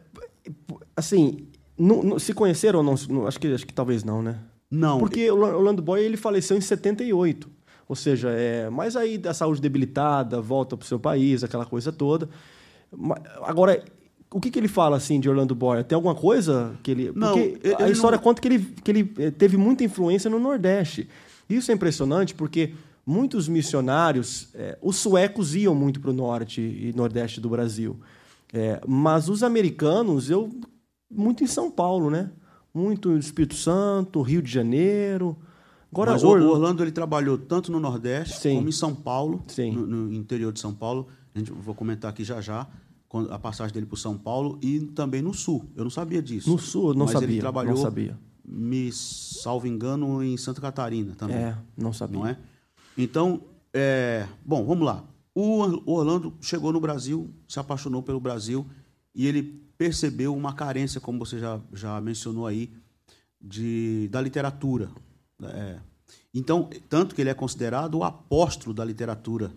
[0.97, 4.39] assim, não, não, se conheceram ou não, Acho que, acho que talvez não, né?
[4.71, 5.01] Não.
[5.01, 7.51] Porque Orlando Boia ele faleceu em 78.
[7.89, 11.91] Ou seja, é, mas aí da saúde debilitada, volta para o seu país, aquela coisa
[11.91, 12.29] toda.
[13.43, 13.85] Agora,
[14.31, 15.85] o que, que ele fala assim de Orlando Boyer?
[15.85, 17.13] Tem alguma coisa que ele.
[17.15, 18.23] Não, porque ele a história não...
[18.23, 21.09] conta que ele, que ele eh, teve muita influência no Nordeste.
[21.51, 22.73] Isso é impressionante porque
[23.07, 27.99] muitos missionários, é, os suecos iam muito para o norte e nordeste do Brasil.
[28.53, 30.51] É, mas os americanos, eu
[31.11, 32.31] muito em São Paulo, né?
[32.73, 35.37] Muito no Espírito Santo, Rio de Janeiro.
[35.91, 38.57] Agora, mas o Orlando ele trabalhou tanto no Nordeste Sim.
[38.57, 41.09] como em São Paulo, no, no, interior de São Paulo.
[41.35, 42.67] A gente vou comentar aqui já já
[43.31, 45.67] a passagem dele para São Paulo e também no Sul.
[45.77, 46.51] Eu não sabia disso.
[46.51, 47.29] No Sul, eu não mas sabia.
[47.29, 48.19] Ele trabalhou, não sabia.
[48.43, 51.37] Me salvo engano, em Santa Catarina também.
[51.37, 52.19] É, não sabia.
[52.19, 52.39] Não é?
[52.97, 55.05] Então, é, bom, vamos lá.
[55.35, 58.67] O Orlando chegou no Brasil, se apaixonou pelo Brasil
[59.15, 59.43] e ele
[59.79, 62.71] percebeu uma carência, como você já, já mencionou aí,
[63.41, 64.91] de, da literatura.
[65.43, 65.79] É.
[66.35, 69.53] Então, tanto que ele é considerado o apóstolo da literatura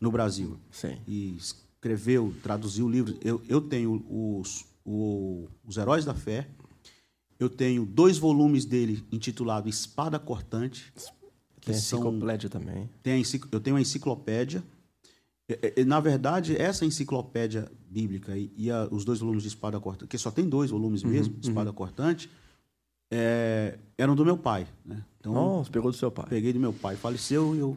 [0.00, 0.58] no Brasil.
[0.70, 0.98] Sim.
[1.06, 3.16] E escreveu, traduziu livros.
[3.22, 6.48] Eu, eu tenho os, o, os Heróis da Fé.
[7.38, 10.92] Eu tenho dois volumes dele intitulado Espada Cortante.
[11.66, 12.90] Tem a enciclopédia são, também.
[13.02, 14.62] Tem eu tenho a enciclopédia.
[15.86, 20.18] Na verdade, essa enciclopédia bíblica e, e a, os dois volumes de Espada Cortante, que
[20.18, 21.76] só tem dois volumes uhum, mesmo, Espada uhum.
[21.76, 22.30] Cortante,
[23.10, 24.66] é, eram do meu pai.
[24.84, 25.04] Né?
[25.18, 26.26] Então, Nossa, pegou do seu pai.
[26.28, 26.96] Peguei do meu pai.
[26.96, 27.76] Faleceu e eu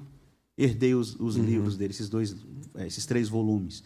[0.58, 1.46] herdei os, os uhum.
[1.46, 2.36] livros dele, esses dois,
[2.76, 3.84] é, esses três volumes.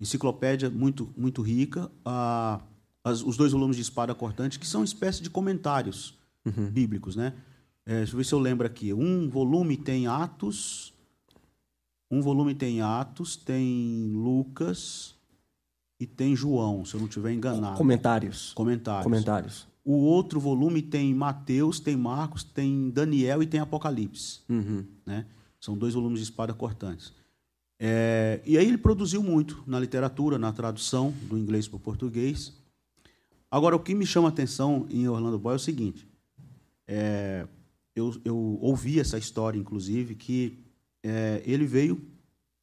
[0.00, 1.90] Enciclopédia muito, muito rica.
[2.04, 2.60] Ah,
[3.04, 6.70] as, os dois volumes de Espada Cortante, que são espécie de comentários uhum.
[6.70, 7.34] bíblicos, né?
[7.88, 8.92] É, deixa eu ver se eu lembro aqui.
[8.92, 10.92] Um volume tem Atos,
[12.10, 15.14] um volume tem Atos, tem Lucas
[15.98, 17.78] e tem João, se eu não estiver enganado.
[17.78, 18.52] Comentários.
[18.52, 19.04] Comentários.
[19.04, 19.66] Comentários.
[19.82, 24.40] O outro volume tem Mateus, tem Marcos, tem Daniel e tem Apocalipse.
[24.50, 24.84] Uhum.
[25.06, 25.24] Né?
[25.58, 27.14] São dois volumes de espada cortantes.
[27.80, 32.52] É, e aí ele produziu muito na literatura, na tradução do inglês para o português.
[33.50, 36.06] Agora, o que me chama a atenção em Orlando Boy é o seguinte:
[36.86, 37.46] é,
[37.98, 40.58] eu, eu, ouvi essa história, inclusive, que
[41.02, 42.00] é, ele veio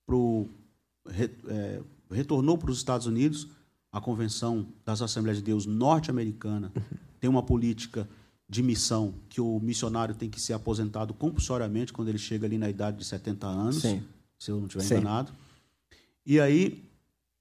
[0.05, 0.47] pro,
[1.07, 3.47] re, é, retornou para os Estados Unidos,
[3.91, 6.71] a Convenção das Assembleias de Deus norte-americana
[7.19, 8.07] tem uma política
[8.47, 12.69] de missão que o missionário tem que ser aposentado compulsoriamente quando ele chega ali na
[12.69, 13.81] idade de 70 anos.
[13.81, 14.03] Sim
[14.37, 15.31] se eu não estiver enganado.
[16.25, 16.83] E aí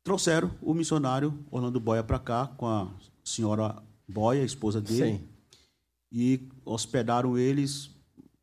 [0.02, 2.88] trouxeram o missionário Orlando Boia para cá com a
[3.22, 5.28] senhora Boia, a esposa dele, Sim.
[6.12, 7.90] e hospedaram eles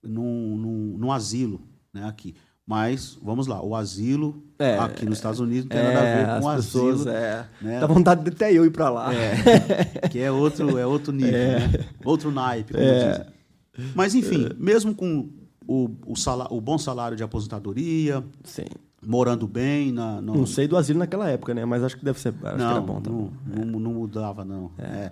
[0.03, 1.61] num, num, num asilo
[1.93, 2.35] né, aqui.
[2.65, 6.15] Mas, vamos lá, o asilo é, aqui nos Estados Unidos não tem é, nada a
[6.15, 6.89] ver com o asilo.
[6.91, 7.79] Pessoas, é, né?
[7.79, 9.13] Dá vontade de até eu ir para lá.
[9.13, 11.59] É, que é outro, é outro nível, é.
[11.59, 11.85] né?
[12.05, 13.11] outro naipe, como é.
[13.11, 13.25] dizem.
[13.95, 15.29] Mas, enfim, mesmo com
[15.67, 18.65] o, o, salário, o bom salário de aposentadoria, Sim.
[19.05, 19.91] morando bem.
[19.91, 21.65] Na, Não sei do asilo naquela época, né?
[21.65, 22.29] Mas acho que deve ser.
[22.29, 23.31] Acho que era não, bom também.
[23.47, 24.71] não, não, não mudava, não.
[24.77, 25.11] É,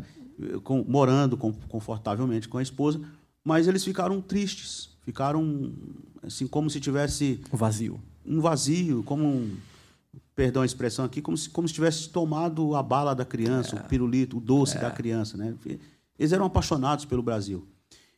[0.64, 3.00] com- morando com- confortavelmente com a esposa.
[3.44, 4.90] Mas eles ficaram tristes.
[5.04, 5.72] Ficaram
[6.22, 8.00] assim, como se tivesse O vazio.
[8.26, 9.58] um vazio, como um,
[10.36, 13.84] perdão a expressão aqui, como se, como se tivesse tomado a bala da criança, o
[13.88, 15.36] pirulito, o doce da criança.
[15.38, 15.56] Né?
[16.18, 17.66] Eles eram apaixonados pelo Brasil.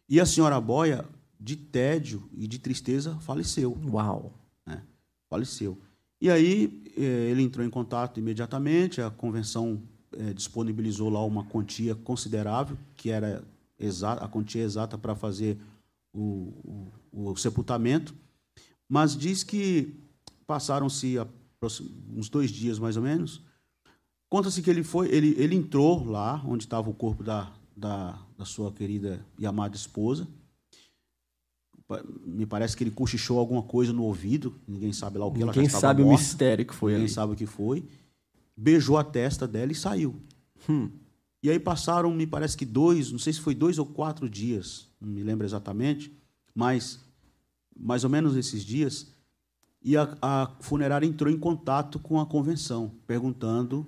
[0.10, 1.05] E a senhora Boia,
[1.39, 3.77] de tédio e de tristeza, faleceu.
[3.89, 4.34] Uau.
[4.65, 4.81] né?
[5.29, 5.77] Faleceu.
[6.19, 9.81] E aí eh, ele entrou em contato imediatamente, a convenção
[10.13, 13.43] eh, disponibilizou lá uma quantia considerável, que era
[13.80, 15.58] exa a quantia exata para fazer
[16.13, 16.54] o,
[17.12, 18.13] o, o sepultamento,
[18.88, 19.93] mas diz que
[20.45, 21.15] passaram-se
[22.15, 23.41] uns dois dias mais ou menos.
[24.30, 28.45] Conta-se que ele foi, ele, ele entrou lá onde estava o corpo da, da, da
[28.45, 30.28] sua querida e amada esposa.
[32.26, 35.41] Me parece que ele cochichou alguma coisa no ouvido, ninguém sabe lá o que.
[35.41, 37.13] ela já sabe o morta, mistério que foi ninguém ali.
[37.13, 37.84] sabe o que foi.
[38.62, 40.15] Beijou a testa dela e saiu.
[40.69, 40.91] Hum.
[41.41, 44.88] E aí passaram, me parece que dois, não sei se foi dois ou quatro dias,
[45.02, 46.15] não me lembro exatamente,
[46.54, 47.00] mas
[47.76, 49.08] mais ou menos esses dias.
[49.84, 53.88] E a, a funerária entrou em contato com a convenção, perguntando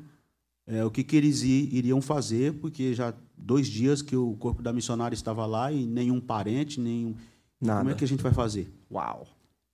[0.66, 4.74] eh, o que, que eles iriam fazer, porque já dois dias que o corpo da
[4.74, 7.14] missionária estava lá e nenhum parente, nenhum.
[7.62, 7.82] Nada.
[7.82, 8.74] Como é que a gente vai fazer?
[8.92, 9.28] Uau.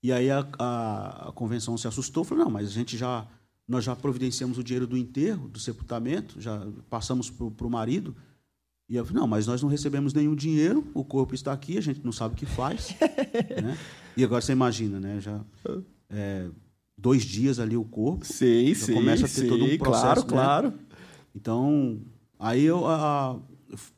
[0.04, 3.26] E aí a, a, a convenção se assustou, falou: não, mas a gente já
[3.70, 8.16] nós já providenciamos o dinheiro do enterro, do sepultamento, já passamos para o marido.
[8.90, 11.82] E eu falei: não, mas nós não recebemos nenhum dinheiro, o corpo está aqui, a
[11.82, 12.96] gente não sabe o que faz.
[13.64, 13.78] né?
[14.18, 15.22] E agora você imagina, né?
[15.22, 15.40] Já
[16.10, 16.50] é,
[16.98, 18.26] dois dias ali o corpo.
[18.26, 18.96] Sei, Já sei.
[18.96, 20.74] começa a ter sei, todo um processo, Claro, né?
[20.74, 20.74] claro.
[21.36, 22.02] Então,
[22.40, 23.40] aí eu a- a-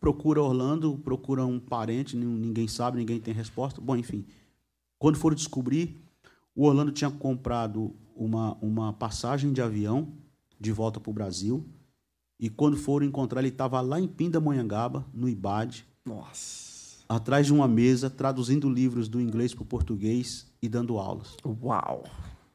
[0.02, 3.80] procura Orlando, procura um parente, nin- ninguém sabe, ninguém tem resposta.
[3.80, 4.26] Bom, enfim.
[5.00, 5.98] Quando foram descobrir,
[6.56, 10.10] o Orlando tinha comprado uma, uma passagem de avião
[10.60, 11.66] de volta para o Brasil.
[12.40, 17.04] E quando foram encontrar, ele estava lá em Pindamonhangaba, no IBAD, Nossa.
[17.08, 21.36] atrás de uma mesa, traduzindo livros do inglês para o português e dando aulas.
[21.46, 22.04] Uau.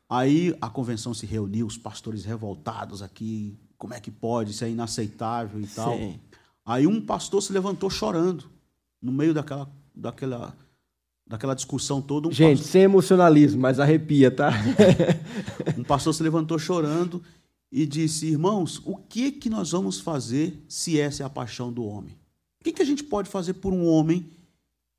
[0.08, 4.70] Aí a convenção se reuniu, os pastores revoltados aqui, como é que pode, isso é
[4.70, 5.96] inaceitável e tal.
[5.96, 6.20] Sim.
[6.64, 8.44] Aí um pastor se levantou chorando,
[9.00, 10.56] no meio daquela, daquela,
[11.26, 12.28] daquela discussão toda.
[12.28, 14.52] Um, Gente, sem emocionalismo, mas arrepia, tá?
[14.52, 17.22] pastor, um pastor se levantou chorando
[17.70, 21.84] e disse: Irmãos, o que, que nós vamos fazer se essa é a paixão do
[21.84, 22.14] homem?
[22.60, 24.28] O que, que a gente pode fazer por um homem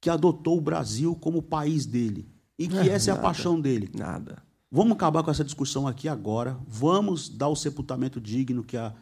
[0.02, 2.28] que adotou o Brasil como país dele?
[2.58, 3.28] E que É, essa é a nada.
[3.28, 3.90] paixão dele?
[3.94, 4.42] Nada.
[4.72, 6.58] Vamos acabar com essa discussão aqui agora.
[6.68, 8.94] Vamos dar o sepultamento digno que a,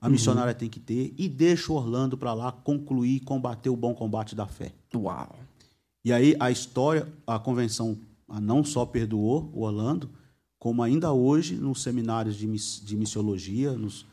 [0.00, 3.76] a missionária tem que ter e deixa o Orlando para lá concluir e combater o
[3.76, 4.72] bom combate da fé.
[4.94, 5.36] Uau.
[6.04, 7.96] E aí a história, a convenção
[8.40, 10.10] não só perdoou o Orlando,
[10.58, 12.46] como ainda hoje nos seminários de,
[12.84, 14.06] de missiologia, nos,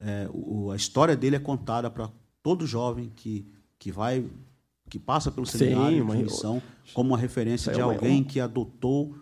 [0.00, 2.10] é, o- a história dele é contada para
[2.42, 3.46] todo jovem que,
[3.78, 4.24] que vai
[4.90, 8.22] que passa pelo Sim, seminário uma- de missão como uma referência de é uma- alguém
[8.22, 9.16] que adotou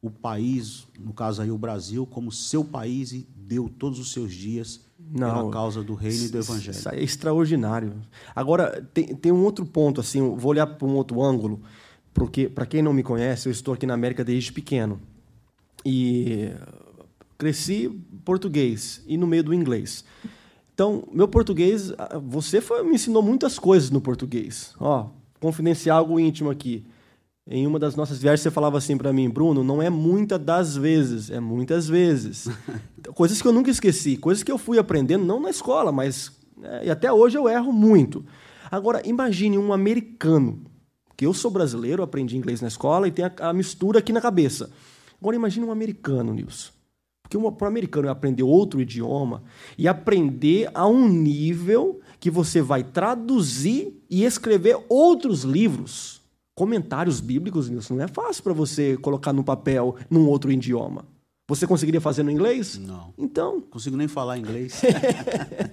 [0.00, 4.32] o país, no caso aí o Brasil, como seu país e deu todos os seus
[4.32, 6.76] dias Não, pela causa do reino e do evangelho.
[6.76, 7.94] Isso é extraordinário.
[8.34, 11.60] Agora, tem, tem um outro ponto, assim, vou olhar para um outro ângulo,
[12.14, 15.00] porque, para quem não me conhece, eu estou aqui na América desde pequeno.
[15.84, 16.50] E
[17.38, 17.88] cresci
[18.24, 20.04] português e no meio do inglês.
[20.74, 21.92] Então, meu português,
[22.24, 24.74] você foi- me ensinou muitas coisas no português.
[24.80, 25.08] Ó,
[25.40, 26.84] confidenciar algo íntimo aqui.
[27.48, 30.76] Em uma das nossas viagens, você falava assim para mim, Bruno, não é muitas das
[30.76, 32.48] vezes, é muitas vezes.
[32.98, 36.32] Então, coisas que eu nunca esqueci, coisas que eu fui aprendendo, não na escola, mas.
[36.56, 38.24] né, e até hoje eu erro muito.
[38.68, 40.64] Agora, imagine um americano,
[41.16, 44.20] que eu sou brasileiro, aprendi inglês na escola e tem a, a mistura aqui na
[44.20, 44.70] cabeça.
[45.20, 46.72] Agora, imagine um americano, Nilson.
[47.22, 49.44] Porque para o americano é aprender outro idioma
[49.76, 56.15] e aprender a um nível que você vai traduzir e escrever outros livros.
[56.56, 61.04] Comentários bíblicos, Nilson, não é fácil para você colocar no papel num outro idioma.
[61.46, 62.78] Você conseguiria fazer no inglês?
[62.78, 63.12] Não.
[63.18, 64.80] Então, Consigo nem falar inglês.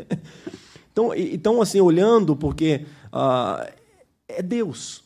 [0.92, 3.66] então, então assim, olhando, porque ah,
[4.28, 5.06] é Deus.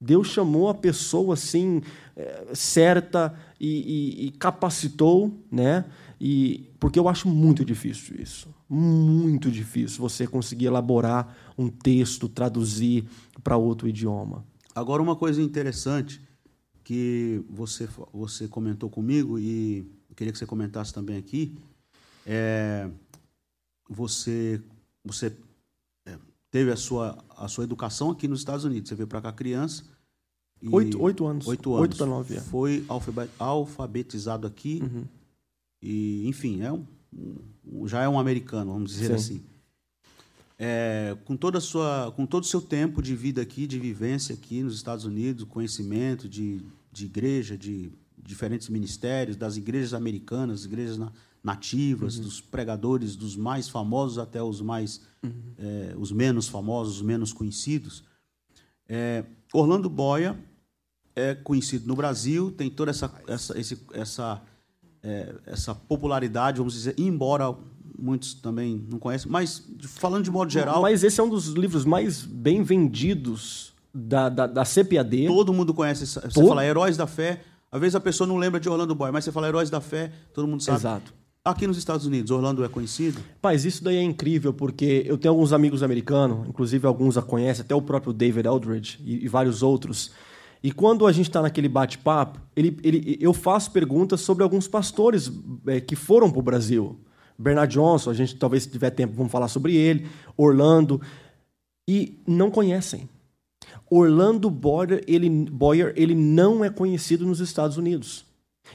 [0.00, 1.82] Deus chamou a pessoa assim
[2.16, 5.86] eh, certa e, e- e capacitou, né?
[6.20, 13.04] E porque eu acho muito difícil isso, muito difícil você conseguir elaborar um texto, traduzir
[13.42, 14.44] para outro idioma.
[14.76, 16.20] Agora, uma coisa interessante
[16.84, 19.78] que você, você comentou comigo e
[20.10, 21.56] eu queria que você comentasse também aqui,
[22.26, 22.88] é
[23.88, 24.60] você,
[25.02, 25.34] você
[26.06, 26.18] é,
[26.50, 28.90] teve a sua, a sua educação aqui nos Estados Unidos.
[28.90, 29.82] Você veio para cá criança
[30.60, 31.46] E- Oito, oito anos.
[31.46, 31.82] Oito anos.
[31.82, 32.40] Oito para nove, é.
[32.40, 34.80] Foi alfabe- alfabetizado aqui.
[34.82, 35.04] Uhum.
[35.82, 36.84] E, enfim, é um,
[37.64, 39.14] um- já é um americano, vamos dizer Sim.
[39.36, 39.44] assim.
[40.58, 44.62] É, com toda sua, com todo o seu tempo de vida aqui, de vivência aqui
[44.62, 51.12] nos Estados Unidos, conhecimento de, de igreja, de diferentes ministérios, das igrejas americanas, igrejas na-
[51.44, 55.02] nativas, dos pregadores, dos mais famosos até os mais,
[55.58, 58.02] é, os menos famosos, os menos conhecidos.
[58.88, 60.38] É, Orlando Boia
[61.14, 64.42] é conhecido no Brasil, tem toda essa, essa, esse- essa,
[65.02, 67.54] é, essa popularidade, vamos dizer, embora
[67.98, 71.84] muitos também não conhecem, mas falando de modo geral, Mas esse é um dos livros
[71.84, 75.26] mais bem vendidos da, da, da CPAD.
[75.26, 76.06] todo mundo conhece.
[76.06, 79.12] Você Todo- fala Heróis da Fé, às vezes a pessoa não lembra de Orlando Boia,
[79.12, 80.78] mas você fala Heróis da Fé, todo mundo sabe.
[80.78, 81.14] Exato.
[81.44, 83.20] Aqui nos Estados Unidos, Orlando é conhecido?
[83.40, 87.64] Paz, isso daí é incrível, porque eu tenho alguns amigos americanos, inclusive alguns a conhecem,
[87.64, 90.10] até o próprio David Eldridge e, e vários outros.
[90.60, 95.30] E quando a gente está naquele bate-papo, ele, ele, eu faço perguntas sobre alguns pastores
[95.68, 96.98] eh, que foram para o Brasil.
[97.38, 101.00] Bernard Johnson, a gente talvez se tiver tempo vamos falar sobre ele, Orlando,
[101.88, 103.08] e não conhecem.
[103.90, 108.24] Orlando Boyer, ele, Boyer, ele não é conhecido nos Estados Unidos.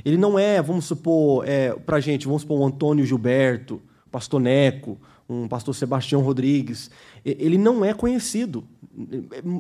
[0.06, 4.98] Ele não é, vamos supor, é, para gente, vamos supor, um Antônio Gilberto, pastor Neco,
[5.28, 6.90] um pastor Sebastião Rodrigues.
[7.24, 8.64] Ele não é conhecido.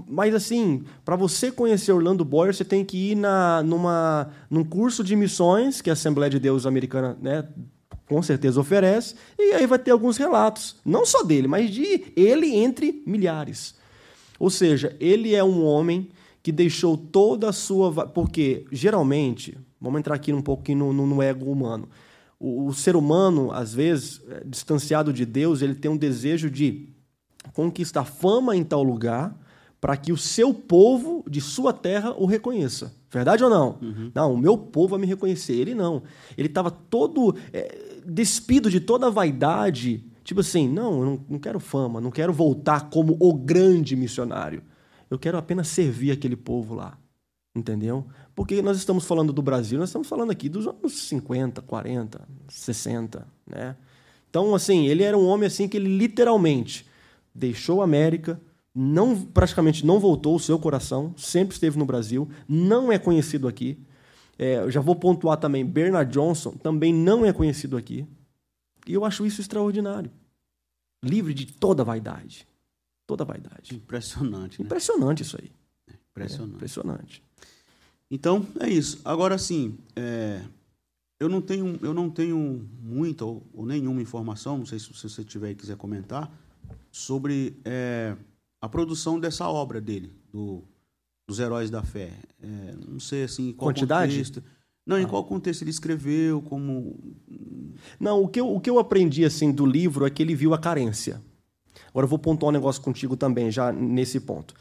[0.07, 5.03] Mas, assim, para você conhecer Orlando Boyer, você tem que ir na, numa, num curso
[5.03, 7.47] de missões que a Assembleia de Deus Americana né,
[8.11, 12.53] com certeza oferece, e aí vai ter alguns relatos, não só dele, mas de ele
[12.53, 13.73] entre milhares.
[14.37, 16.09] Ou seja, ele é um homem
[16.43, 18.05] que deixou toda a sua.
[18.05, 21.87] Porque, geralmente, vamos entrar aqui um pouquinho no, no, no ego humano.
[22.37, 26.89] O, o ser humano, às vezes, é, distanciado de Deus, ele tem um desejo de
[27.53, 29.33] conquistar fama em tal lugar
[29.79, 32.93] para que o seu povo de sua terra o reconheça.
[33.09, 33.77] Verdade ou não?
[34.13, 35.53] Não, o meu povo vai me reconhecer.
[35.53, 36.03] Ele não.
[36.37, 40.05] Ele estava todo é, despido de toda a vaidade.
[40.23, 44.63] Tipo assim, não, eu não, não quero fama, não quero voltar como o grande missionário.
[45.09, 46.97] Eu quero apenas servir aquele povo lá.
[47.53, 48.05] Entendeu?
[48.33, 53.27] Porque nós estamos falando do Brasil, nós estamos falando aqui dos anos 50, 40, 60,
[53.45, 53.75] né?
[54.29, 56.87] Então, assim, ele era um homem assim que ele literalmente
[57.35, 58.39] deixou a América,
[58.73, 63.77] não praticamente não voltou o seu coração, sempre esteve no Brasil, não é conhecido aqui.
[64.37, 68.07] É, eu já vou pontuar também, Bernard Johnson também não é conhecido aqui.
[68.87, 70.11] E eu acho isso extraordinário.
[71.03, 72.47] Livre de toda vaidade.
[73.05, 73.75] Toda vaidade.
[73.75, 74.65] Impressionante, né?
[74.65, 75.51] Impressionante isso aí.
[75.87, 76.55] É, Impressionante.
[76.55, 77.23] impressionante.
[78.09, 78.99] Então, é isso.
[79.05, 80.41] Agora, sim, é,
[81.19, 85.09] eu, não tenho, eu não tenho muita ou, ou nenhuma informação, não sei se, se
[85.09, 86.31] você tiver e quiser comentar,
[86.91, 88.15] sobre é,
[88.61, 90.63] a produção dessa obra dele, do,
[91.31, 92.11] dos Heróis da Fé.
[92.43, 94.11] É, não sei, assim, em qual Quantidade?
[94.11, 94.43] contexto.
[94.85, 97.15] Não, em qual contexto ele escreveu, como...
[97.99, 100.53] Não, o que, eu, o que eu aprendi assim do livro é que ele viu
[100.53, 101.21] a carência.
[101.89, 104.53] Agora eu vou pontuar um negócio contigo também, já nesse ponto.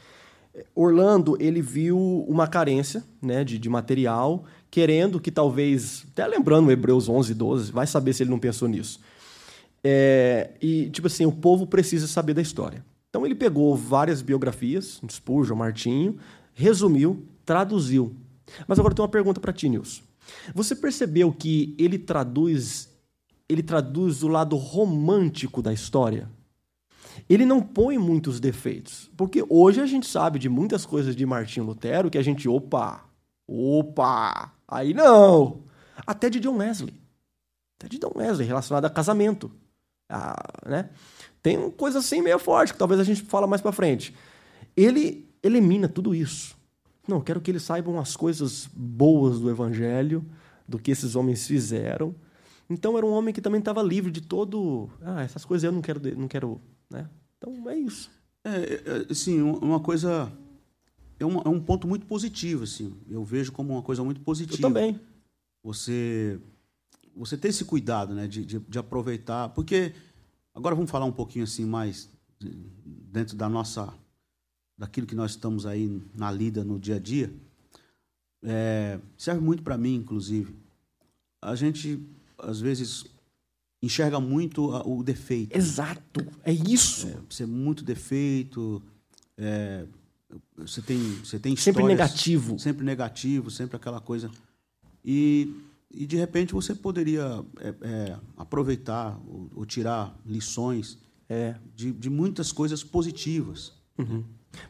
[0.75, 7.09] Orlando, ele viu uma carência né, de, de material, querendo que talvez, até lembrando Hebreus
[7.09, 8.99] 11, 12, vai saber se ele não pensou nisso.
[9.83, 12.85] É, e, tipo assim, o povo precisa saber da história.
[13.09, 16.17] Então ele pegou várias biografias, Spurgeon, Martinho,
[16.53, 18.15] resumiu, traduziu.
[18.67, 20.01] Mas agora eu tenho uma pergunta para ti, Nilson.
[20.53, 22.89] Você percebeu que ele traduz,
[23.47, 26.29] ele traduz o lado romântico da história?
[27.29, 31.65] Ele não põe muitos defeitos, porque hoje a gente sabe de muitas coisas de Martinho
[31.65, 33.05] Lutero que a gente, opa,
[33.47, 35.63] opa, aí não.
[36.05, 36.93] Até de John Wesley.
[37.77, 39.51] Até de John Wesley, relacionado a casamento.
[40.09, 40.35] Ah,
[40.65, 40.89] né?
[41.41, 44.13] Tem coisa assim meio forte, que talvez a gente fala mais para frente.
[44.75, 46.55] Ele elimina tudo isso.
[47.07, 50.23] Não, eu quero que eles saibam as coisas boas do evangelho,
[50.67, 52.15] do que esses homens fizeram.
[52.69, 55.81] Então era um homem que também estava livre de todo, ah, essas coisas eu não
[55.81, 57.09] quero, não quero, né?
[57.37, 58.09] Então é isso.
[58.43, 58.49] É,
[59.09, 60.31] é, assim, um- uma coisa...
[61.19, 62.95] É, uma- é um ponto muito positivo, assim.
[63.09, 64.61] Eu vejo como uma coisa muito Eu positiva.
[64.61, 64.99] também.
[65.63, 66.39] você
[67.13, 69.93] você ter esse cuidado né de, de, de aproveitar porque
[70.55, 72.09] agora vamos falar um pouquinho assim mais
[72.39, 72.49] de-
[73.11, 73.93] dentro da nossa
[74.81, 77.31] daquilo que nós estamos aí na lida no dia a dia
[78.43, 80.55] É, serve muito para mim inclusive
[81.41, 81.99] a gente
[82.39, 83.05] às vezes
[83.83, 86.19] enxerga muito o defeito Exato.
[86.43, 87.07] É isso.
[87.29, 88.81] você é muito defeito
[89.37, 89.85] é,
[90.57, 92.57] você tem você tem Sempre negativo.
[92.59, 94.29] sempre negativo, sempre aquela coisa.
[95.03, 95.53] E,
[95.89, 100.97] e de repente você poderia é, é, aproveitar ou, ou tirar lições
[101.29, 101.55] É.
[101.75, 103.73] de, de muitas coisas positivas.
[103.95, 104.23] Po-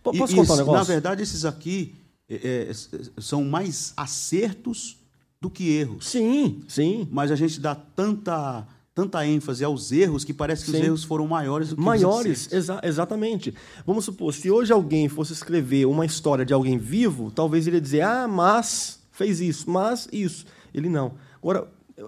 [0.04, 0.74] Posso e, contar um negócio?
[0.74, 1.96] Na verdade, esses aqui,
[2.30, 4.98] é, é, são mais acertos
[5.40, 6.08] do que erros.
[6.08, 7.08] Sim, sim.
[7.12, 10.78] Mas a gente dá tanta tanta ênfase aos erros que parece que Sim.
[10.78, 13.54] os erros foram maiores do que maiores, os exa exatamente.
[13.86, 17.82] Vamos supor, se hoje alguém fosse escrever uma história de alguém vivo, talvez ele ia
[17.82, 20.46] dizer: "Ah, mas fez isso, mas isso".
[20.74, 21.14] Ele não.
[21.42, 21.68] Agora,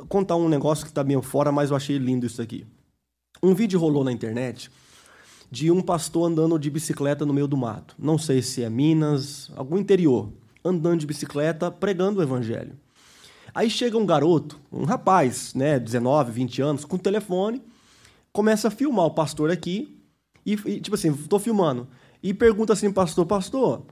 [0.09, 2.65] contar um negócio que está meio fora, mas eu achei lindo isso aqui.
[3.41, 4.69] Um vídeo rolou na internet
[5.53, 7.93] de um pastor andando de bicicleta no meio do mato.
[7.99, 10.33] Não sei se é Minas, algum interior,
[10.65, 12.75] andando de bicicleta pregando o evangelho.
[13.53, 17.61] Aí chega um garoto, um rapaz, né, 19, 20 anos, com o telefone,
[18.31, 19.95] começa a filmar o pastor aqui,
[20.43, 21.87] e, e tipo assim, estou filmando,
[22.23, 23.85] e pergunta assim, pastor, pastor,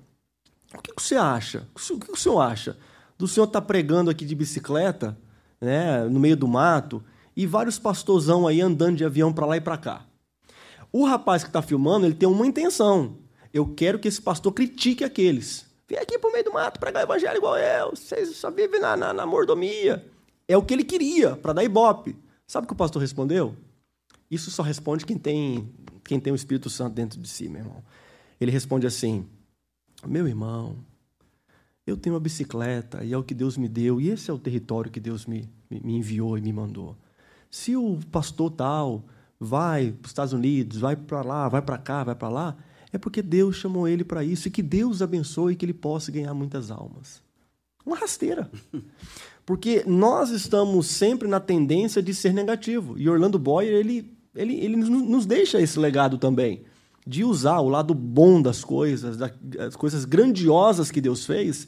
[0.74, 1.68] o que, que você acha?
[1.76, 2.76] O que, que o senhor acha
[3.20, 5.16] do senhor estar tá pregando aqui de bicicleta,
[5.62, 7.03] né, no meio do mato,
[7.38, 10.07] e vários pastorzão aí andando de avião para lá e para cá?
[10.92, 13.18] O rapaz que está filmando, ele tem uma intenção.
[13.54, 15.66] Eu quero que esse pastor critique aqueles.
[15.88, 17.92] Vem aqui pro meio do mato pregar o evangelho igual eu.
[17.92, 20.06] Vocês só vivem na, na, na mordomia.
[20.48, 22.16] É o que ele queria, para dar ibope.
[22.46, 23.56] Sabe o que o pastor respondeu?
[24.30, 25.70] Isso só responde quem tem,
[26.04, 27.84] quem tem o Espírito Santo dentro de si, meu irmão.
[28.39, 29.26] Ele responde assim:
[30.06, 30.78] Meu irmão,
[31.86, 34.39] eu tenho uma bicicleta e é o que Deus me deu, e esse é o
[34.39, 36.98] território que Deus me, me enviou e me mandou.
[37.50, 39.04] Se o pastor tal
[39.44, 42.56] vai para os Estados Unidos, vai para lá, vai para cá, vai para lá,
[42.94, 46.12] é porque Deus chamou ele para isso e que Deus abençoe e que ele possa
[46.12, 47.24] ganhar muitas almas.
[47.84, 48.52] Uma rasteira.
[49.44, 52.96] Porque nós estamos sempre na tendência de ser negativo.
[52.96, 56.62] E Orlando Boyer, ele, ele, ele nos deixa esse legado também.
[57.06, 61.68] De usar o lado bom das coisas, das coisas grandiosas que Deus fez,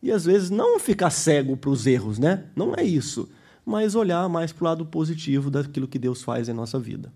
[0.00, 2.44] e às vezes não ficar cego para os erros, né?
[2.54, 3.28] Não é isso.
[3.68, 7.12] Mas olhar mais para o lado positivo daquilo que Deus faz em nossa vida.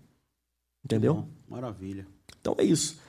[0.85, 1.15] Entendeu?
[1.15, 2.05] Bom, maravilha.
[2.39, 2.99] Então é isso.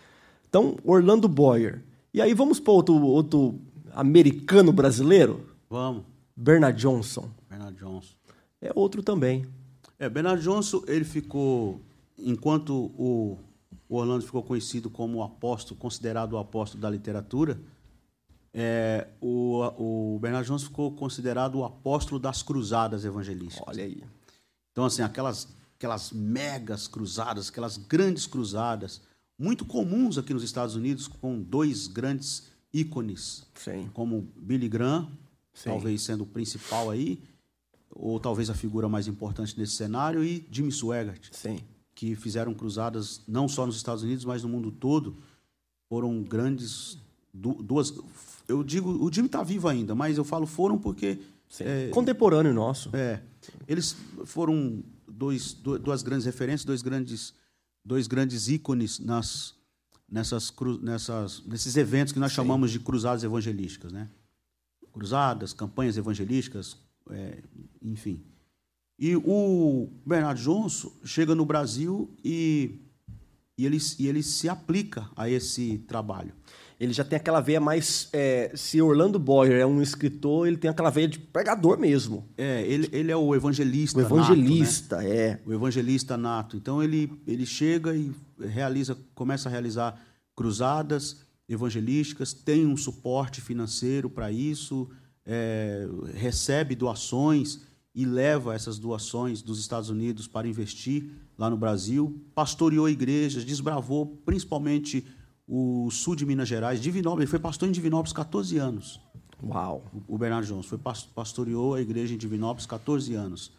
[0.48, 1.82] Então, Orlando Boyer.
[2.14, 3.60] E aí vamos para outro, outro
[3.92, 5.46] americano brasileiro?
[5.68, 6.04] Vamos.
[6.34, 7.28] Bernard Johnson.
[7.50, 8.14] Bernard Johnson.
[8.62, 9.44] É outro também.
[9.98, 11.82] É, Bernard Johnson, ele ficou,
[12.18, 13.36] enquanto o,
[13.86, 17.60] o Orlando ficou conhecido como o apóstolo, considerado o apóstolo da literatura,
[18.54, 23.66] é, o, o Bernard Johnson ficou considerado o apóstolo das cruzadas evangelísticas.
[23.66, 24.00] Olha aí.
[24.70, 29.02] Então, assim, aquelas, aquelas megas cruzadas, aquelas grandes cruzadas,
[29.36, 33.90] muito comuns aqui nos Estados Unidos, com dois grandes ícones, Sim.
[33.92, 35.08] como Billy Graham,
[35.52, 35.70] Sim.
[35.70, 37.20] talvez sendo o principal aí,
[37.90, 41.58] ou talvez a figura mais importante nesse cenário, e Jimmy Swaggart, Sim.
[41.92, 45.16] que fizeram cruzadas não só nos Estados Unidos, mas no mundo todo.
[45.88, 46.98] Foram grandes
[47.32, 47.92] duas.
[48.46, 51.18] Eu digo, o Jimmy está vivo ainda, mas eu falo foram porque
[51.60, 52.94] é, contemporâneo nosso.
[52.94, 53.22] É,
[53.66, 57.34] eles foram dois, duas grandes referências, dois grandes
[57.84, 59.54] dois grandes ícones nas,
[60.10, 62.36] nessas, nessas, nesses eventos que nós Sim.
[62.36, 63.92] chamamos de cruzadas evangelísticas.
[63.92, 64.08] Né?
[64.92, 66.78] Cruzadas, campanhas evangelísticas,
[67.10, 67.42] é,
[67.82, 68.24] enfim.
[68.98, 72.80] E o Bernardo Johnson chega no Brasil e,
[73.58, 76.32] e, ele, e ele se aplica a esse trabalho
[76.78, 78.08] ele já tem aquela veia mais.
[78.12, 82.28] É, se Orlando Boyer é um escritor, ele tem aquela veia de pregador mesmo.
[82.36, 83.98] É, ele, ele é o evangelista.
[83.98, 85.16] O evangelista, nato, né?
[85.16, 85.40] é.
[85.46, 86.56] O evangelista nato.
[86.56, 89.98] Então ele, ele chega e realiza, começa a realizar
[90.34, 94.88] cruzadas evangelísticas, tem um suporte financeiro para isso,
[95.26, 97.60] é, recebe doações
[97.94, 104.06] e leva essas doações dos Estados Unidos para investir lá no Brasil, pastoreou igrejas, desbravou
[104.24, 105.06] principalmente
[105.46, 109.00] o sul de Minas Gerais, Divinópolis, ele foi pastor em Divinópolis 14 anos.
[109.42, 109.84] Uau!
[110.08, 110.78] O Bernardo Jones foi
[111.14, 113.52] pastoreou a igreja em Divinópolis 14 anos.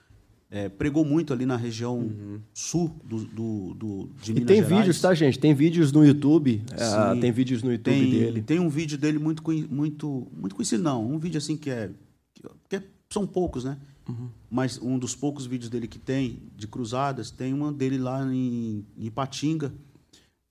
[0.50, 2.40] É, pregou muito ali na região uhum.
[2.54, 4.66] sul do, do, do, de Minas Gerais.
[4.68, 5.40] E tem vídeos, tá, gente?
[5.40, 6.64] Tem vídeos no YouTube.
[6.72, 8.42] É, tem vídeos no YouTube tem, dele.
[8.42, 11.06] Tem um vídeo dele muito, muito, muito conhecido, não.
[11.06, 11.92] Um vídeo assim que é.
[12.70, 13.78] Que é são poucos, né?
[14.08, 14.30] Uhum.
[14.50, 18.86] Mas um dos poucos vídeos dele que tem, de cruzadas, tem uma dele lá em,
[18.98, 19.74] em Ipatinga.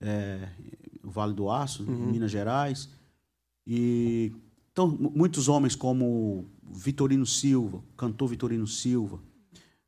[0.01, 0.49] É,
[1.05, 2.11] o Vale do Aço, uhum.
[2.11, 2.89] Minas Gerais.
[3.65, 4.33] E
[4.71, 9.19] então muitos homens como Vitorino Silva, cantor Vitorino Silva,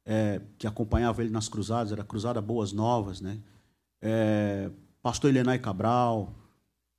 [0.05, 3.39] é, que acompanhava ele nas cruzadas, era Cruzada Boas Novas, né?
[4.01, 6.33] É, Pastor Elenai Cabral,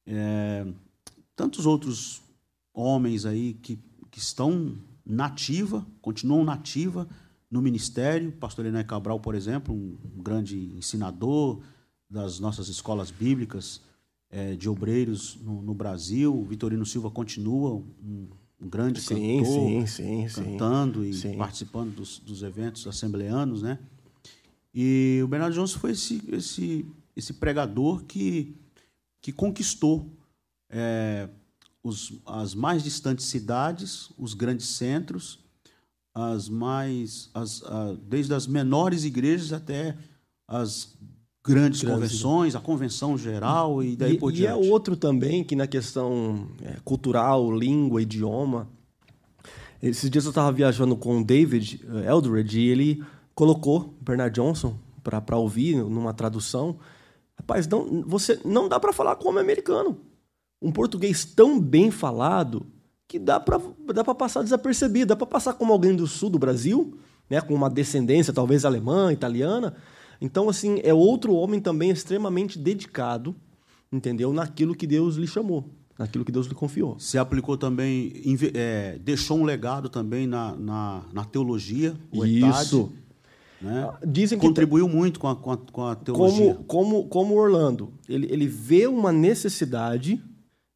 [0.07, 0.67] é,
[1.35, 2.23] tantos outros
[2.75, 3.79] homens aí que,
[4.11, 7.09] que estão nativa, continuam nativa
[7.51, 8.31] no ministério.
[8.33, 11.61] Pastor Elenai Cabral, por exemplo, um, um grande ensinador
[12.11, 13.81] das nossas escolas bíblicas,
[14.31, 16.45] é, de obreiros no, no, Brasil.
[16.45, 18.29] Vitorino Silva continua um,
[18.61, 23.79] um grande sim, cantor, sim, sim, cantando e participando dos, dos, eventos assembleanos, né?
[24.75, 28.55] E o Bernardo Johnson foi esse, esse, esse pregador que,
[29.21, 30.07] que conquistou
[30.71, 31.29] é,
[31.83, 35.39] os, as mais distantes cidades, os grandes centros,
[36.15, 39.97] as mais, as, a, desde as menores igrejas até
[40.47, 40.97] as
[41.45, 44.63] grandes, grandes convenções, a convenção geral e daí e, por diante.
[44.63, 48.69] E é outro também que na questão é, cultural, língua, idioma.
[49.83, 54.77] Esses dias eu estava viajando com o David eh, Eldred e ele colocou Bernard Johnson
[55.05, 56.79] para ouvir numa tradução.
[57.39, 59.97] Rapaz, não, você não dá para falar como americano.
[60.61, 62.67] Um português tão bem falado
[63.07, 63.61] que dá para
[63.95, 66.99] dá passar desapercebido, dá para passar como alguém do sul do Brasil,
[67.31, 69.77] né, com uma descendência talvez alemã, italiana.
[70.21, 73.35] Então, assim, é outro homem também extremamente dedicado,
[73.93, 74.33] entendeu?
[74.33, 76.99] Naquilo que Deus lhe chamou, naquilo que Deus lhe confiou.
[76.99, 78.13] Se aplicou também,
[78.55, 82.47] é, deixou um legado também na, na, na teologia, o Isso.
[82.47, 83.09] Etade,
[83.61, 83.89] né?
[83.91, 86.55] Ah, dizem que contribuiu muito com a, com a, com a teologia.
[86.55, 90.23] Como, como, como Orlando, ele, ele vê uma necessidade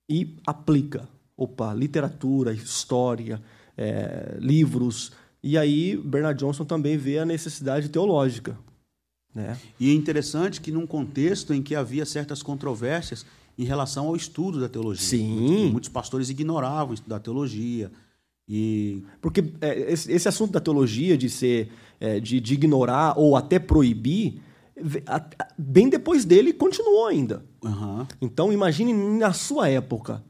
[0.08, 1.08] e aplica.
[1.36, 3.40] Opa, literatura, história,
[3.76, 5.12] é, livros.
[5.42, 8.58] E aí Bernard Johnson também vê a necessidade teológica.
[9.34, 9.56] Né?
[9.80, 13.24] E é interessante que num contexto em que havia certas controvérsias
[13.58, 15.06] em relação ao estudo da teologia.
[15.06, 15.70] Sim.
[15.70, 17.90] Muitos, pastores ignoravam estudar teologia.
[18.48, 19.02] E...
[19.20, 21.70] Porque é, esse, esse, assunto da teologia, de ser
[22.00, 24.40] é, de, de, ignorar ou até proibir,
[25.56, 27.44] bem depois dele continuou ainda.
[27.62, 28.06] Uhum.
[28.20, 30.22] Então imagine na sua época.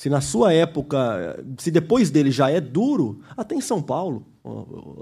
[0.00, 4.24] Se na sua época, se depois dele já é duro, até em São Paulo,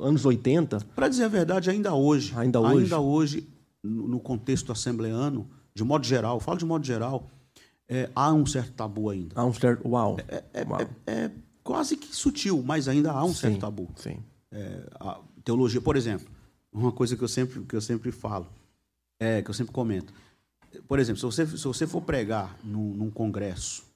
[0.01, 0.81] anos 80.
[0.97, 3.49] Para dizer a verdade, ainda hoje, ainda hoje, ainda hoje
[3.81, 7.31] no contexto assembleano, de modo geral, falo de modo geral,
[7.89, 9.41] é, há um certo tabu ainda.
[9.41, 9.87] Há um certo.
[9.87, 10.17] Uau!
[10.27, 10.81] É, é, Uau.
[10.81, 11.31] é, é
[11.63, 13.89] quase que sutil, mas ainda há um sim, certo tabu.
[13.95, 14.19] Sim.
[14.51, 16.27] É, a teologia, por exemplo,
[16.73, 18.49] uma coisa que eu sempre, que eu sempre falo,
[19.21, 20.13] é, que eu sempre comento.
[20.89, 23.87] Por exemplo, se você, se você for pregar num, num congresso,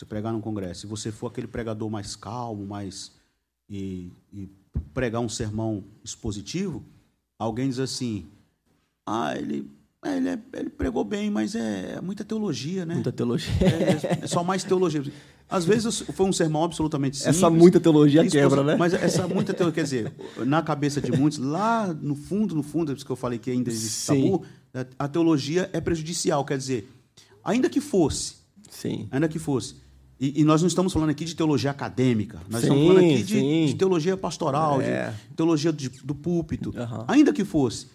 [0.00, 3.12] você pregar num congresso, se você for aquele pregador mais calmo, mais.
[3.68, 4.48] E, e
[4.92, 6.82] pregar um sermão expositivo,
[7.38, 8.26] alguém diz assim:
[9.06, 9.70] ah, ele
[10.02, 12.94] é, ele, é, ele, pregou bem, mas é muita teologia, né?
[12.94, 13.52] Muita teologia.
[13.60, 15.02] É, é só mais teologia.
[15.48, 17.36] Às vezes foi um sermão absolutamente simples.
[17.36, 18.76] Essa muita teologia quebra, né?
[18.76, 20.12] Mas essa muita teologia, quer dizer,
[20.46, 23.50] na cabeça de muitos, lá no fundo, no fundo, é isso que eu falei que
[23.50, 24.44] ainda existe tabu,
[24.98, 26.88] a teologia é prejudicial, quer dizer,
[27.44, 28.36] ainda que fosse,
[28.70, 29.08] Sim.
[29.10, 29.74] ainda que fosse,
[30.20, 33.22] e, e, nós não estamos falando aqui de teologia acadêmica, nós sim, estamos falando aqui
[33.22, 35.14] de, de teologia pastoral, é.
[35.28, 37.04] de teologia de, do púlpito, uhum.
[37.08, 37.86] ainda que fosse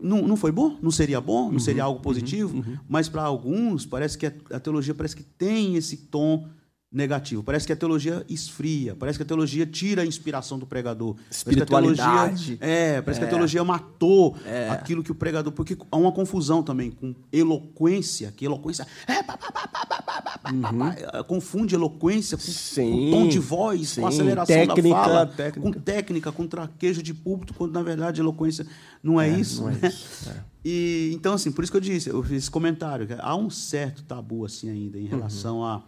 [0.00, 0.76] não, não foi bom?
[0.82, 1.46] Não seria bom?
[1.46, 2.56] Não uhum, seria algo positivo?
[2.56, 2.78] Uhum, uhum.
[2.88, 6.48] Mas para alguns, parece que a, a, teologia parece que tem esse tom
[6.94, 7.42] negativo.
[7.42, 11.16] Parece que a teologia esfria, parece que a teologia tira a inspiração do pregador.
[11.28, 12.56] Espiritualidade.
[12.56, 13.20] Parece é, parece é.
[13.20, 13.30] que a é.
[13.30, 14.70] teologia matou é.
[14.70, 15.52] aquilo que o pregador...
[15.52, 18.86] Porque há uma confusão também com eloquência, que eloquência...
[19.08, 21.24] É, pá, pá, pá, uhum.
[21.24, 24.00] Confunde eloquência com, com, tom de voz, sim.
[24.00, 25.60] com aceleração técnica, da fala, técnica.
[25.60, 28.66] com técnica, com traquejo de púlpito, quando na verdade eloquência
[29.02, 29.62] não é, é isso.
[29.62, 29.78] Não né?
[29.82, 30.30] é isso.
[30.30, 30.54] É.
[30.64, 34.02] E, então, assim, por isso que eu disse, eu fiz esse comentário, há um certo
[34.04, 35.64] tabu assim ainda em relação uhum.
[35.64, 35.82] a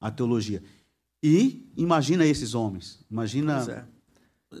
[0.00, 0.62] a teologia.
[1.22, 3.00] E imagina esses homens.
[3.10, 3.64] Imagina.
[3.70, 3.98] É.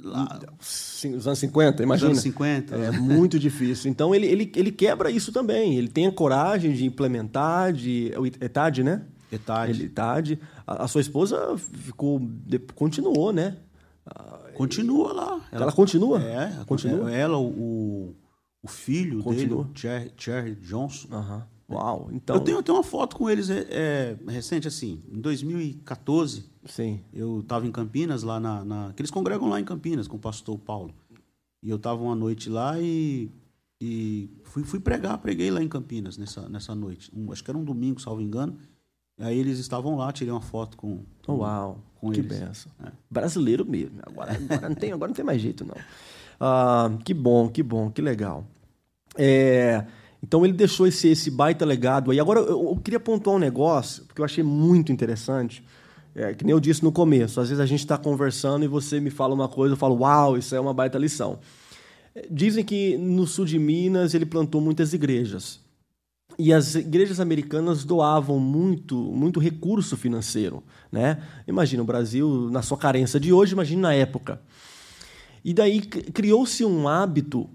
[0.02, 2.10] Lá, os anos 50, imagina.
[2.10, 2.76] Os anos 50.
[2.76, 3.90] É muito difícil.
[3.90, 5.76] Então ele, ele, ele quebra isso também.
[5.76, 8.12] Ele tem a coragem de implementar, de.
[8.40, 9.02] Etade, né?
[9.32, 9.84] Etade.
[9.84, 10.40] Etade.
[10.66, 12.20] A, a, sua esposa ficou.
[12.74, 13.56] Continuou, né?
[14.54, 15.40] Continua lá.
[15.52, 16.20] Ela, ela continua?
[16.20, 17.12] É, continua.
[17.12, 18.14] Ela, o,
[18.62, 19.64] o filho continua.
[19.64, 21.08] dele, Cherry Johnson.
[21.12, 21.42] Uhum.
[21.70, 22.36] Uau, então...
[22.36, 26.46] Eu tenho, tenho uma foto com eles é, é, recente, assim, em 2014.
[26.64, 27.00] Sim.
[27.12, 28.92] Eu estava em Campinas, lá na, na...
[28.94, 30.94] Que eles congregam lá em Campinas com o pastor Paulo.
[31.62, 33.30] E eu estava uma noite lá e,
[33.80, 37.10] e fui, fui pregar, preguei lá em Campinas nessa, nessa noite.
[37.14, 38.56] Um, acho que era um domingo, salvo engano.
[39.18, 42.38] E aí eles estavam lá, tirei uma foto com, com Uau, com que eles.
[42.38, 42.72] benção.
[42.82, 42.92] É.
[43.10, 43.98] Brasileiro mesmo.
[44.06, 45.76] Agora, agora, não tem, agora não tem mais jeito, não.
[46.40, 48.46] Ah, que bom, que bom, que legal.
[49.16, 49.84] É...
[50.22, 52.18] Então ele deixou esse, esse baita legado aí.
[52.18, 55.64] Agora eu, eu queria pontuar um negócio, porque eu achei muito interessante.
[56.14, 58.98] É, que nem eu disse no começo, às vezes a gente está conversando e você
[58.98, 61.38] me fala uma coisa, eu falo, uau, isso é uma baita lição.
[62.14, 65.60] É, dizem que no sul de Minas ele plantou muitas igrejas.
[66.36, 70.62] E as igrejas americanas doavam muito, muito recurso financeiro.
[70.90, 71.22] Né?
[71.46, 74.40] Imagina o Brasil, na sua carência de hoje, imagine na época.
[75.44, 77.48] E daí criou-se um hábito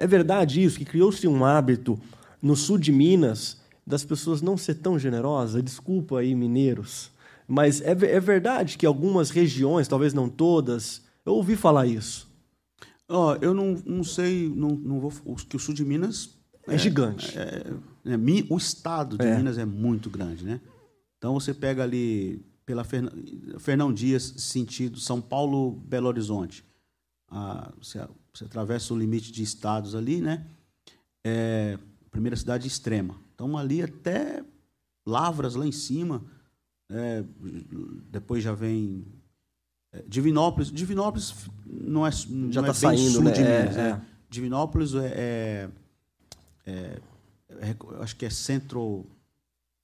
[0.00, 2.00] é verdade isso, que criou-se um hábito
[2.40, 5.62] no sul de Minas das pessoas não ser tão generosas?
[5.62, 7.10] Desculpa aí, mineiros.
[7.46, 12.28] Mas é, é verdade que algumas regiões, talvez não todas, eu ouvi falar isso.
[13.06, 16.30] Oh, eu não, não sei, não, não vou, que o sul de Minas
[16.66, 17.36] é, é gigante.
[17.36, 17.64] É,
[18.06, 18.16] é,
[18.48, 19.36] o estado de é.
[19.36, 20.60] Minas é muito grande, né?
[21.18, 23.10] Então você pega ali pela Fern...
[23.58, 26.64] Fernão Dias, sentido São Paulo, Belo Horizonte.
[27.28, 27.70] Ah,
[28.32, 30.46] você, atravessa o limite de estados ali, né?
[31.24, 31.78] É,
[32.10, 33.16] primeira cidade extrema.
[33.34, 34.44] Então, ali até
[35.06, 36.22] Lavras, lá em cima.
[36.90, 37.24] É,
[38.10, 39.04] depois já vem
[39.92, 40.70] é, Divinópolis.
[40.70, 41.34] Divinópolis
[41.66, 43.32] não é, não já está é saindo, sul né?
[43.32, 43.76] de Minas.
[43.76, 44.06] É, né?
[44.28, 45.68] Divinópolis é,
[46.66, 47.00] é,
[47.48, 49.04] é acho que é centro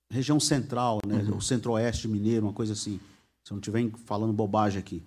[0.09, 1.17] região central, né?
[1.17, 1.39] Uhum.
[1.39, 3.01] o centro-oeste mineiro, uma coisa assim.
[3.43, 5.03] Se eu não estiver falando bobagem aqui.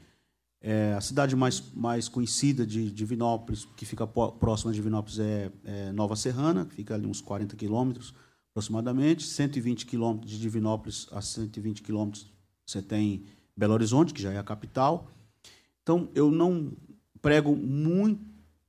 [0.61, 5.91] É, a cidade mais, mais conhecida de Divinópolis, que fica próxima de Divinópolis, é, é
[5.91, 8.13] Nova Serrana, que fica ali uns 40 quilômetros
[8.51, 9.23] aproximadamente.
[9.23, 12.27] 120 quilômetros de Divinópolis a 120 quilômetros
[12.65, 13.23] você tem
[13.55, 15.09] Belo Horizonte, que já é a capital.
[15.81, 16.73] Então, eu não
[17.21, 18.21] prego muito,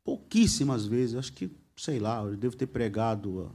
[0.02, 3.52] pouquíssimas vezes, acho que, sei lá, eu devo ter pregado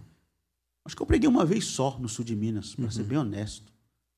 [0.86, 2.92] Acho que eu preguei uma vez só no sul de Minas, para uhum.
[2.92, 3.74] ser bem honesto.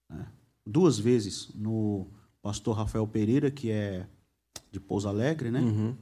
[0.09, 0.27] Né?
[0.65, 2.07] Duas vezes no
[2.47, 4.07] pastor Rafael Pereira, que é
[4.71, 5.59] de Pouso Alegre, né?
[5.59, 5.93] Uhum.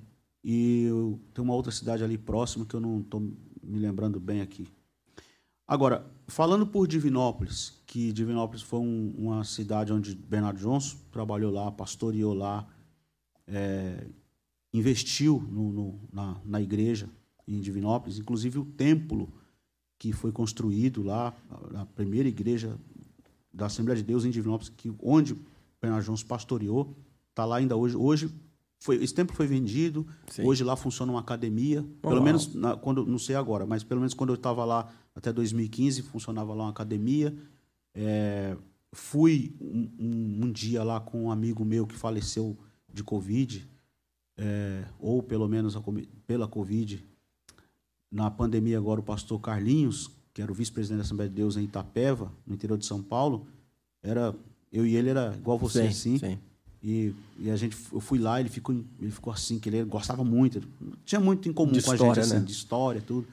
[0.43, 0.87] E
[1.33, 4.67] tem uma outra cidade ali próxima que eu não estou me lembrando bem aqui.
[5.67, 11.71] Agora, falando por Divinópolis, que Divinópolis foi um, uma cidade onde Bernardo Johnson trabalhou lá,
[11.71, 12.67] pastoreou lá,
[13.47, 14.05] é,
[14.71, 17.09] investiu no, no, na, na igreja
[17.47, 19.33] em Divinópolis, inclusive o templo
[19.97, 21.35] que foi construído lá,
[21.73, 22.77] a primeira igreja
[23.51, 25.35] da Assembleia de Deus em Divinópolis, que, onde
[25.85, 26.95] Bernardo Jones pastoreou,
[27.29, 27.95] está lá ainda hoje.
[27.95, 28.29] Hoje
[28.79, 30.43] foi, esse templo foi vendido, Sim.
[30.43, 34.13] hoje lá funciona uma academia, pelo menos na, quando não sei agora, mas pelo menos
[34.13, 37.35] quando eu estava lá até 2015 funcionava lá uma academia.
[37.93, 38.55] É,
[38.93, 42.57] fui um, um, um, dia lá com um amigo meu que faleceu
[42.93, 43.67] de covid,
[44.37, 45.81] é, ou pelo menos a,
[46.27, 47.03] pela covid
[48.11, 51.63] na pandemia agora o pastor Carlinhos, que era o vice-presidente da Assembleia de Deus em
[51.63, 53.47] Itapeva, no interior de São Paulo,
[54.01, 54.35] era
[54.75, 56.17] eu e ele era igual você sim, assim.
[56.19, 56.39] Sim.
[56.83, 60.23] E, e a gente eu fui lá, ele ficou ele ficou assim que ele gostava
[60.23, 60.61] muito,
[61.05, 62.45] tinha muito em comum de com história, a gente assim, né?
[62.45, 63.27] de história, tudo.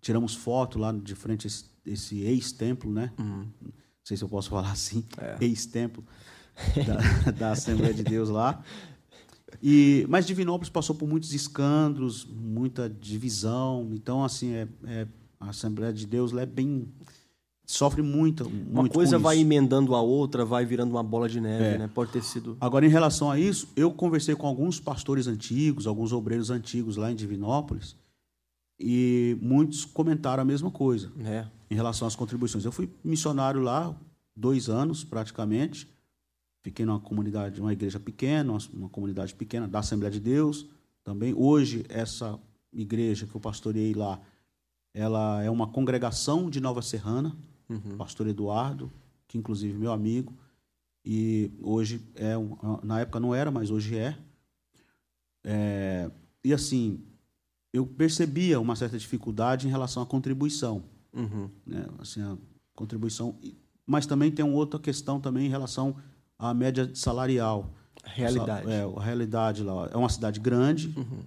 [0.00, 3.10] Tiramos foto lá de frente a esse, esse ex-templo, né?
[3.18, 3.46] Uhum.
[3.60, 3.72] Não
[4.04, 5.36] sei se eu posso falar assim, é.
[5.40, 6.04] ex-templo
[6.86, 8.62] da, da Assembleia de Deus lá.
[9.62, 13.90] E, mas Divinópolis passou por muitos escândalos, muita divisão.
[13.92, 15.08] Então, assim, é, é
[15.38, 16.86] a Assembleia de Deus é bem
[17.70, 18.44] sofre muito.
[18.44, 21.78] Uma muito coisa vai emendando a outra, vai virando uma bola de neve, é.
[21.78, 21.90] né?
[21.92, 22.56] Pode ter sido.
[22.60, 27.12] Agora, em relação a isso, eu conversei com alguns pastores antigos, alguns obreiros antigos lá
[27.12, 27.96] em Divinópolis,
[28.78, 31.46] e muitos comentaram a mesma coisa é.
[31.70, 32.64] em relação às contribuições.
[32.64, 33.94] Eu fui missionário lá
[34.34, 35.88] dois anos, praticamente.
[36.62, 40.66] Fiquei numa comunidade, uma igreja pequena, uma comunidade pequena da Assembleia de Deus
[41.04, 41.32] também.
[41.36, 42.38] Hoje, essa
[42.72, 44.20] igreja que eu pastoreei lá,
[44.92, 47.36] ela é uma congregação de Nova Serrana,
[47.70, 47.96] uhum.
[47.96, 48.92] pastor Eduardo,
[49.26, 50.34] que inclusive meu amigo,
[51.04, 52.34] e hoje é,
[52.82, 54.18] na época não era, mas hoje é.
[55.44, 56.10] é
[56.44, 57.02] e assim,
[57.72, 60.82] eu percebia uma certa dificuldade em relação à contribuição.
[61.12, 61.50] Uhum.
[61.66, 61.86] Né?
[61.98, 62.36] Assim, a
[62.74, 63.38] contribuição.
[63.86, 65.96] Mas também tem uma outra questão também em relação
[66.38, 67.70] a média salarial.
[68.02, 68.70] Realidade.
[68.70, 69.90] É, a realidade lá.
[69.92, 71.22] É uma cidade grande, uhum.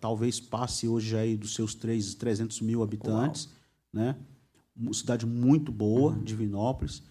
[0.00, 3.54] talvez passe hoje aí dos seus 3, 300 mil habitantes, Uau.
[3.92, 4.16] né?
[4.76, 6.22] Uma cidade muito boa, uhum.
[6.22, 7.02] Divinópolis,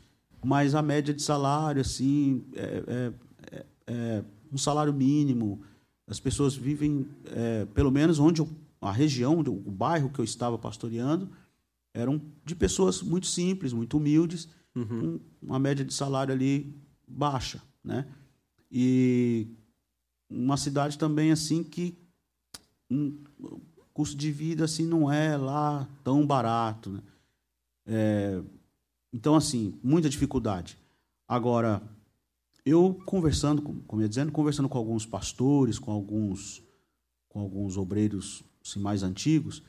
[0.44, 3.14] mas a média de salário, assim, é, é,
[3.52, 5.62] é, é um salário mínimo.
[6.06, 8.50] As pessoas vivem, é, pelo menos onde eu,
[8.82, 11.30] a região, o bairro que eu estava pastoreando,
[11.94, 15.20] eram de pessoas muito simples, muito humildes, uhum.
[15.20, 16.76] com uma média de salário ali
[17.08, 18.06] baixa, né?
[18.72, 19.48] E
[20.30, 21.96] uma cidade também assim que
[22.90, 23.62] um, o
[23.94, 27.00] custo de vida assim não é lá tão barato, né?
[27.86, 28.42] É,
[29.12, 30.78] então assim muita dificuldade.
[31.28, 31.82] Agora
[32.66, 36.64] eu conversando, como eu ia dizendo, conversando com alguns pastores, com alguns
[37.30, 39.64] com alguns obreiros assim, mais antigos,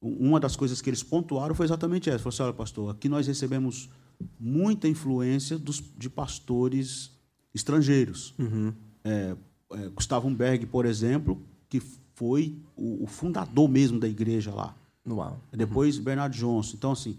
[0.00, 2.18] uma das coisas que eles pontuaram foi exatamente essa.
[2.20, 3.90] Falou assim, olha, pastor, aqui nós recebemos
[4.38, 7.10] muita influência dos, de pastores
[7.54, 8.34] estrangeiros.
[8.38, 8.72] Uhum.
[9.02, 9.36] É,
[9.72, 11.80] é, Gustavo Berg, por exemplo, que
[12.14, 14.74] foi o, o, fundador mesmo da igreja lá.
[15.06, 15.40] Uau.
[15.52, 16.04] Depois uhum.
[16.04, 16.76] Bernard Johnson.
[16.76, 17.18] Então, assim,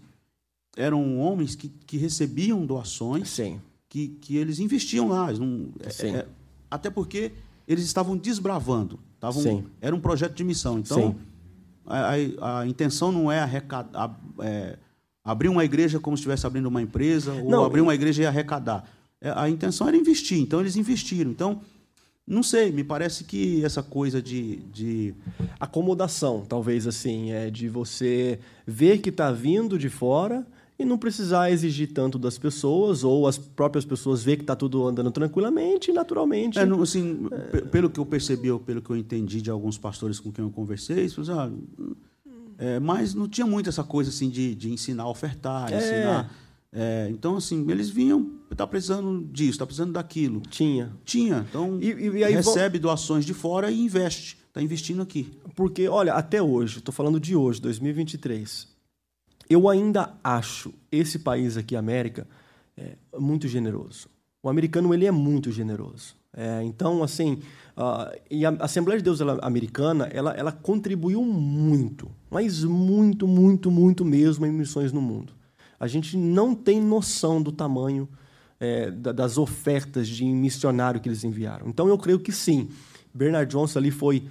[0.80, 3.60] eram homens que, que recebiam doações, Sim.
[3.88, 5.32] Que, que eles investiam lá.
[5.32, 6.26] Não, é, é,
[6.70, 7.32] até porque
[7.66, 8.98] eles estavam desbravando.
[9.14, 9.64] Estavam, Sim.
[9.80, 10.78] Era um projeto de missão.
[10.78, 11.16] Então,
[11.86, 14.18] a, a, a, intenção não é arrecadar.
[14.40, 14.78] É,
[15.22, 18.26] abrir uma igreja como se estivesse abrindo uma empresa, ou não, abrir uma igreja e
[18.26, 18.88] arrecadar.
[19.20, 21.30] É, a intenção era investir, então eles investiram.
[21.30, 21.60] Então,
[22.26, 24.56] não sei, me parece que essa coisa de.
[24.72, 25.14] de...
[25.58, 30.46] Acomodação, talvez assim, é de você ver que está vindo de fora
[30.80, 34.86] e não precisar exigir tanto das pessoas, ou as próprias pessoas ver que está tudo
[34.86, 36.58] andando tranquilamente e naturalmente.
[36.58, 37.60] É, não, assim, é...
[37.60, 40.50] Pelo que eu percebi, ou pelo que eu entendi de alguns pastores com quem eu
[40.50, 41.94] conversei, eles falaram, ah,
[42.56, 45.76] é, mas não tinha muito essa coisa assim de, de ensinar a ofertar, é.
[45.76, 46.34] ensinar.
[46.72, 50.40] É, então, assim, eles vinham, está precisando disso, está precisando daquilo.
[50.48, 50.92] Tinha.
[51.04, 51.44] Tinha.
[51.50, 54.38] Então, e, e recebe doações de fora e investe.
[54.48, 55.30] Está investindo aqui.
[55.54, 58.66] Porque, olha, até hoje, estou falando de hoje, 2023,
[59.50, 62.26] eu ainda acho esse país aqui, América,
[62.76, 64.08] é, muito generoso.
[64.40, 66.14] O americano ele é muito generoso.
[66.32, 67.40] É, então, assim,
[67.76, 73.68] uh, e a Assembleia de Deus ela, americana, ela, ela contribuiu muito, mas muito, muito,
[73.68, 75.32] muito mesmo em missões no mundo.
[75.78, 78.08] A gente não tem noção do tamanho
[78.60, 81.68] é, das ofertas de missionário que eles enviaram.
[81.68, 82.68] Então, eu creio que sim,
[83.12, 84.22] Bernard Johnson ali foi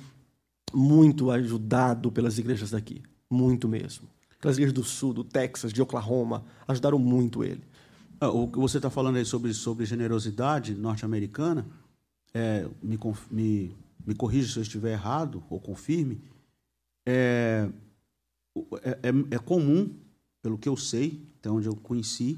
[0.73, 4.07] muito ajudado pelas igrejas daqui, muito mesmo.
[4.39, 7.61] Aquelas igrejas do sul, do Texas, de Oklahoma, ajudaram muito ele.
[8.19, 11.65] Ah, o que você está falando aí sobre, sobre generosidade norte-americana,
[12.33, 12.97] é, me,
[13.29, 13.75] me,
[14.05, 16.21] me corrija se eu estiver errado, ou confirme,
[17.05, 17.69] é,
[18.81, 19.93] é, é, é comum,
[20.41, 22.37] pelo que eu sei, até onde eu conheci,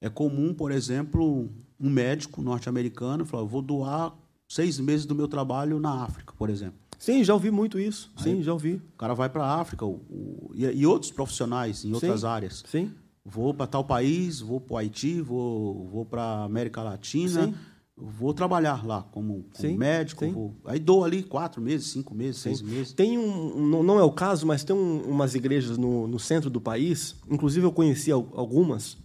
[0.00, 4.14] é comum, por exemplo, um médico norte-americano falar: vou doar
[4.48, 6.78] seis meses do meu trabalho na África, por exemplo.
[6.98, 8.10] Sim, já ouvi muito isso.
[8.16, 8.74] Aí, Sim, já ouvi.
[8.74, 12.26] O cara vai para a África o, o, e, e, outros profissionais em outras Sim.
[12.26, 12.64] áreas.
[12.66, 12.90] Sim.
[13.24, 17.54] Vou para tal país, vou para o Haiti, vou, vou para América Latina, Sim.
[17.96, 20.28] vou trabalhar lá como, como médico.
[20.30, 22.92] Vou, aí dou ali quatro meses, cinco meses, seis meses.
[22.92, 26.60] Tem um, não é o caso, mas tem um, umas igrejas no, no centro do
[26.60, 28.96] país, inclusive eu conheci algumas,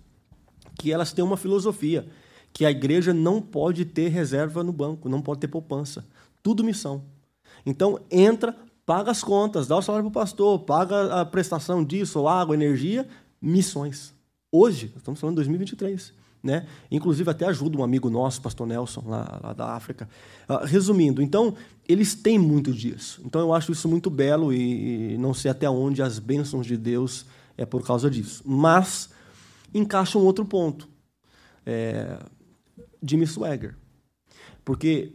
[0.80, 2.08] que elas têm uma filosofia
[2.54, 6.06] que a igreja não pode ter reserva no banco, não pode ter poupança.
[6.42, 7.04] Tudo missão.
[7.66, 8.56] Então, entra,
[8.86, 13.08] paga as contas, dá o salário para o pastor, paga a prestação disso, água, energia,
[13.42, 14.14] missões.
[14.52, 16.14] Hoje, estamos falando de 2023.
[16.44, 16.68] Né?
[16.92, 20.10] Inclusive, até ajuda um amigo nosso, pastor Nelson, lá, lá da África.
[20.50, 21.56] Uh, resumindo, então,
[21.88, 23.22] eles têm muito disso.
[23.24, 26.76] Então, eu acho isso muito belo e, e não sei até onde as bênçãos de
[26.76, 27.26] Deus
[27.58, 28.44] é por causa disso.
[28.46, 29.10] Mas
[29.74, 30.90] encaixa um outro ponto.
[31.66, 32.20] É,
[33.02, 33.78] Jimmy Swagger.
[34.66, 35.14] Porque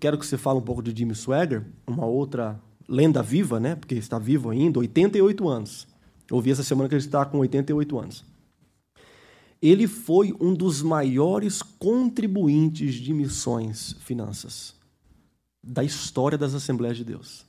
[0.00, 3.74] quero que você fale um pouco de Jimmy Swagger, uma outra lenda viva, né?
[3.74, 5.86] Porque está vivo ainda, 88 anos.
[6.28, 8.24] Eu ouvi essa semana que ele está com 88 anos.
[9.62, 14.74] Ele foi um dos maiores contribuintes de missões, finanças,
[15.64, 17.46] da história das Assembleias de Deus.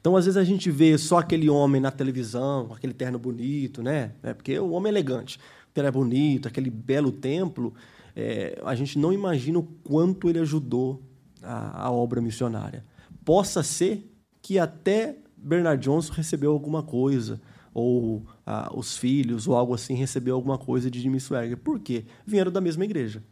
[0.00, 4.12] Então, às vezes, a gente vê só aquele homem na televisão, aquele terno bonito, né?
[4.22, 5.38] É porque o homem é elegante,
[5.70, 7.74] o terno é bonito, aquele belo templo.
[8.14, 11.02] É, a gente não imagina o quanto ele ajudou
[11.42, 12.84] a, a obra missionária.
[13.24, 17.40] Possa ser que até Bernard Johnson recebeu alguma coisa,
[17.74, 18.26] ou
[18.74, 21.56] os filhos, ou algo assim, recebeu alguma coisa de Jimmy Swagger.
[21.56, 22.04] Por quê?
[22.26, 23.22] Vieram da mesma igreja.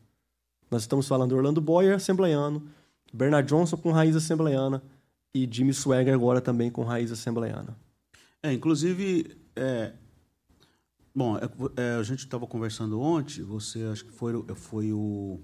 [0.71, 2.67] Nós estamos falando Orlando Boyer, assembleiano,
[3.13, 4.83] Bernard Johnson com raiz assembleiana,
[5.35, 7.77] e Jimmy Swagger agora também com raiz assembleiana.
[8.43, 9.93] É, inclusive, é,
[11.15, 15.41] bom, é, é, a gente estava conversando ontem, você acho que foi, foi o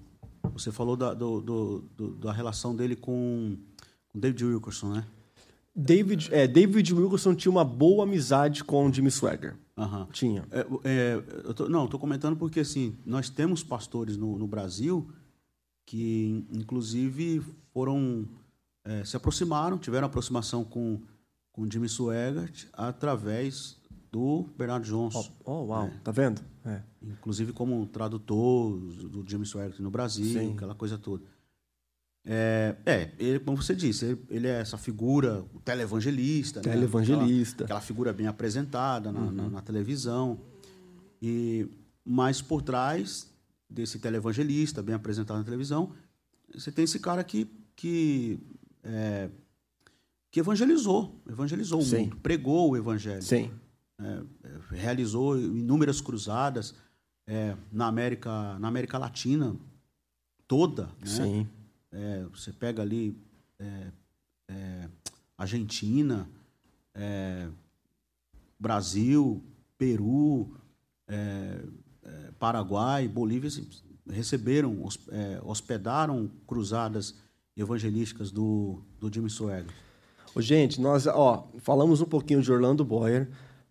[0.49, 3.57] você falou da, do, do, do, da relação dele com,
[4.09, 5.05] com David Wilkerson, né?
[5.75, 9.55] David, é, David Wilkerson tinha uma boa amizade com Jimmy Swagger.
[9.77, 10.05] Uhum.
[10.07, 10.43] Tinha.
[10.49, 15.07] É, é, eu tô, não, estou comentando porque assim, nós temos pastores no, no Brasil
[15.85, 18.27] que, inclusive, foram
[18.83, 20.99] é, se aproximaram, tiveram aproximação com,
[21.51, 23.77] com Jimmy Swaggart através
[24.11, 25.29] do Bernardo Johnson.
[25.45, 25.91] Oh, oh uau, é.
[26.03, 26.41] tá vendo?
[26.65, 26.81] É.
[27.11, 30.53] Inclusive como tradutor do James Swaggart no Brasil, Sim.
[30.53, 31.23] aquela coisa toda.
[32.25, 36.59] É, é ele, como você disse, ele, ele é essa figura, o televangelista.
[36.59, 36.73] Né?
[36.73, 37.63] Televangelista.
[37.63, 37.65] Né?
[37.65, 39.31] Aquela, aquela, figura bem apresentada na, uhum.
[39.31, 40.39] na, na, televisão.
[41.21, 41.67] E,
[42.03, 43.31] mas por trás
[43.69, 45.93] desse televangelista bem apresentado na televisão,
[46.53, 48.39] você tem esse cara que, que,
[48.83, 49.29] é,
[50.29, 51.95] que evangelizou, evangelizou Sim.
[51.95, 53.21] o mundo, pregou o evangelho.
[53.21, 53.51] Sim
[53.99, 54.21] é,
[54.71, 56.75] realizou inúmeras cruzadas
[57.27, 59.55] é, na América na América Latina
[60.47, 61.05] toda né?
[61.05, 61.47] Sim.
[61.91, 63.15] É, você pega ali
[63.59, 63.91] é,
[64.49, 64.89] é,
[65.37, 66.27] Argentina
[66.95, 67.47] é,
[68.59, 69.43] Brasil
[69.77, 70.55] Peru
[72.39, 73.69] Paraguai Bolívia assim,
[74.09, 74.83] receberam
[75.43, 77.15] hospedaram cruzadas
[77.55, 79.73] evangelísticas do do Jimmy Swagger
[80.41, 83.27] Gente, nós ó, falamos um pouquinho de Orlando Boyer,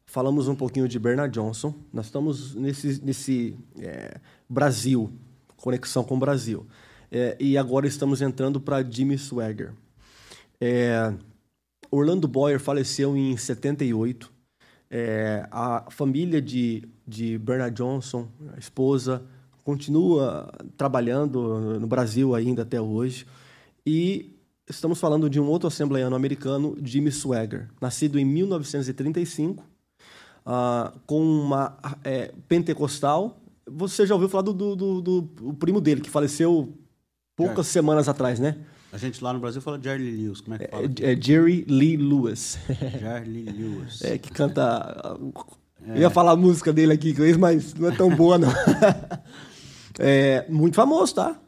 [0.06, 1.74] falamos um pouquinho de Bernard Johnson.
[1.92, 5.12] Nós estamos nesse, nesse é, Brasil,
[5.56, 6.66] conexão com o Brasil.
[7.10, 9.72] É, e agora estamos entrando para Jimmy Swagger.
[10.60, 11.12] É,
[11.90, 14.32] Orlando Boyer faleceu em 78.
[14.88, 19.22] É, a família de, de Bernard Johnson, a esposa,
[19.64, 23.26] continua trabalhando no Brasil ainda até hoje.
[23.84, 24.36] E
[24.68, 29.64] estamos falando de um outro assembleiano americano, Jimmy Swagger, nascido em 1935,
[30.46, 33.36] uh, com uma é, pentecostal.
[33.66, 36.72] Você já ouviu falar do, do, do, do primo dele, que faleceu
[37.34, 38.56] poucas semanas atrás, né?
[38.92, 40.84] A gente lá no Brasil fala Jerry Lee Lewis, como é que fala?
[41.00, 42.58] É, é Jerry Lee Lewis.
[42.98, 44.02] Jerry Lee Lewis.
[44.02, 45.18] É, que canta...
[45.86, 45.92] É.
[45.92, 48.48] Eu ia falar a música dele aqui, mas não é tão boa, não.
[49.98, 51.38] é, muito famoso, tá?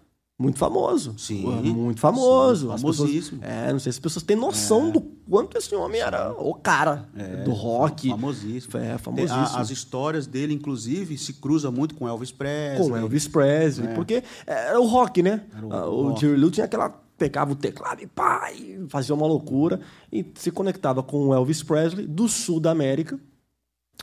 [0.41, 1.19] Muito famoso.
[1.19, 1.43] Sim.
[1.43, 2.71] Muito famoso.
[2.71, 3.41] Sim, famosíssimo.
[3.41, 4.91] Pessoas, é, não sei se as pessoas têm noção é.
[4.93, 8.09] do quanto esse homem era o cara é, do rock.
[8.09, 8.79] Famosíssimo.
[8.79, 9.41] É, famosíssimo.
[9.41, 12.89] as histórias dele, inclusive, se cruzam muito com Elvis Presley.
[12.89, 13.89] Com Elvis Presley.
[13.89, 13.95] É.
[13.95, 15.43] Porque era o rock, né?
[15.61, 16.91] O, ah, o, Jerry Lee tinha aquela...
[17.19, 19.81] Pegava o teclado e pá, e fazia uma loucura.
[20.13, 23.19] E se conectava com o Elvis Presley, do sul da América,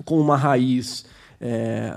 [0.03, 1.05] com uma raiz...
[1.39, 1.93] É,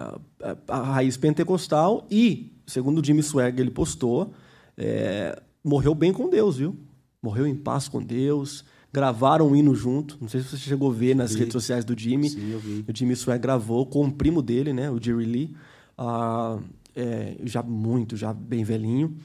[0.67, 4.33] a raiz pentecostal e segundo o Jimmy Swagger ele postou,
[4.77, 6.77] é, morreu bem com Deus, viu?
[7.21, 8.65] Morreu em paz com Deus.
[8.93, 10.17] Gravaram um hino junto.
[10.21, 11.41] Não sei se você chegou a ver nas vi.
[11.41, 12.31] redes sociais do Jimmy.
[12.31, 12.85] Sim, eu vi.
[12.89, 14.91] O Jimmy Swagger gravou com o primo dele, né?
[14.91, 15.57] O Jerry Lee.
[15.97, 16.59] Ah,
[16.95, 19.17] é, já muito, já bem velhinho.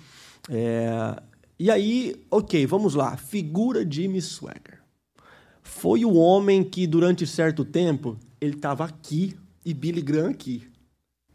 [0.50, 1.22] É,
[1.60, 3.16] e aí, ok, vamos lá.
[3.16, 4.82] Figura Jimmy Swagger.
[5.62, 9.36] Foi o homem que, durante certo tempo, ele estava aqui
[9.66, 10.68] e Billy Graham aqui.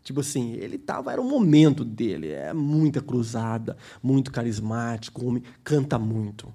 [0.09, 5.99] Tipo assim, ele tava, era o momento dele, é muita cruzada, muito carismático, homem, canta
[5.99, 6.49] muito.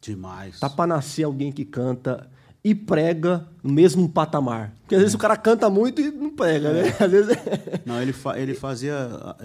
[0.00, 0.60] Demais.
[0.60, 2.30] Tá pra nascer alguém que canta
[2.62, 4.72] e prega no mesmo patamar.
[4.82, 5.02] Porque às é.
[5.02, 6.82] vezes o cara canta muito e não prega, é.
[6.84, 6.96] né?
[7.00, 7.36] Às vezes...
[7.84, 8.94] Não, ele, fa ele fazia,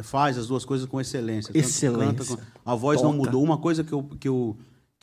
[0.03, 1.51] faz as duas coisas com excelência.
[1.57, 2.37] Excelência.
[2.37, 2.43] Com...
[2.63, 3.11] A voz Toca.
[3.11, 3.43] não mudou.
[3.43, 4.55] Uma coisa que eu, que eu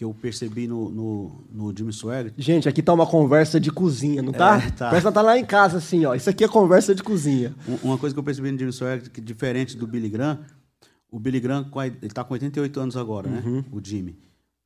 [0.02, 2.34] que eu percebi no, no, no Jimmy Swagger.
[2.36, 4.56] Gente, aqui tá uma conversa de cozinha, não tá?
[4.58, 4.88] É, tá.
[4.88, 6.12] Parece que tá lá em casa, assim, ó.
[6.12, 7.54] Isso aqui é conversa de cozinha.
[7.84, 10.40] Uma coisa que eu percebi no Jimmy Swagger, que diferente do Billy Graham,
[11.08, 11.70] o Billy Graham,
[12.02, 13.42] ele tá com 88 anos agora, né?
[13.46, 13.64] uhum.
[13.70, 14.18] O Jimmy.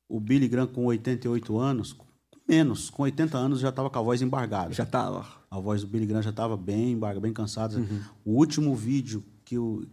[0.09, 1.95] O Billy Graham com 88 anos,
[2.49, 4.73] menos, com 80 anos já tava com a voz embargada.
[4.73, 5.23] Já tava.
[5.51, 7.77] A voz do Billy Graham já tava bem embargada, bem cansada.
[7.77, 7.99] Uhum.
[8.25, 9.85] O último vídeo que, o,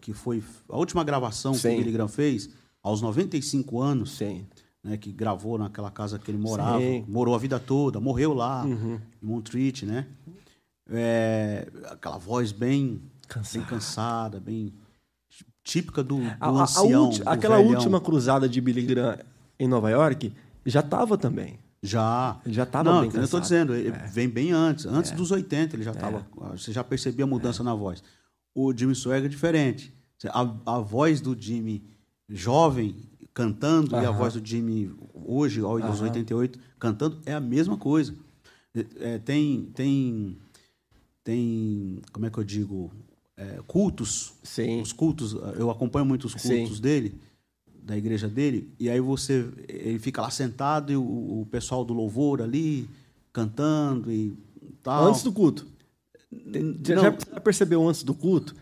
[0.00, 1.60] que foi a última gravação Sim.
[1.60, 2.48] que o Billy Graham fez,
[2.82, 4.46] aos 95 anos, Sim
[4.82, 7.04] né, que gravou naquela casa que ele morava, Sim.
[7.08, 9.00] morou a vida toda, morreu lá, uhum.
[9.22, 10.06] em Montreat, né?
[10.90, 14.72] É, aquela voz bem cansada, bem, cansada, bem
[15.62, 17.10] típica do, do a, ancião.
[17.24, 17.72] A, a aquela velhão.
[17.72, 19.18] última cruzada de Billy Graham
[19.58, 20.32] em Nova York
[20.66, 21.58] já estava também.
[21.82, 22.40] Já.
[22.44, 23.20] Ele já estava bem cansado.
[23.20, 24.06] eu estou dizendo, ele é.
[24.08, 24.86] vem bem antes.
[24.86, 25.14] Antes é.
[25.14, 26.26] dos 80 ele já estava.
[26.42, 26.56] É.
[26.56, 27.64] Você já percebia a mudança é.
[27.64, 28.02] na voz.
[28.54, 29.94] O Jimmy Swagger é diferente.
[30.26, 31.82] A, a voz do Jimmy
[32.28, 32.96] jovem
[33.34, 38.14] cantando e a voz do Jimmy hoje, aos 88, cantando, é a mesma coisa.
[39.00, 40.38] É, tem, tem,
[41.22, 42.90] tem, como é que eu digo,
[43.36, 44.34] é, cultos.
[44.42, 44.80] Sim.
[44.80, 46.82] Os cultos, eu acompanho muito os cultos Sim.
[46.82, 47.20] dele,
[47.82, 51.92] da igreja dele, e aí você, ele fica lá sentado e o, o pessoal do
[51.92, 52.88] louvor ali,
[53.32, 54.36] cantando e
[54.82, 55.08] tal.
[55.08, 55.66] Antes do culto.
[56.82, 58.54] Já percebeu antes do culto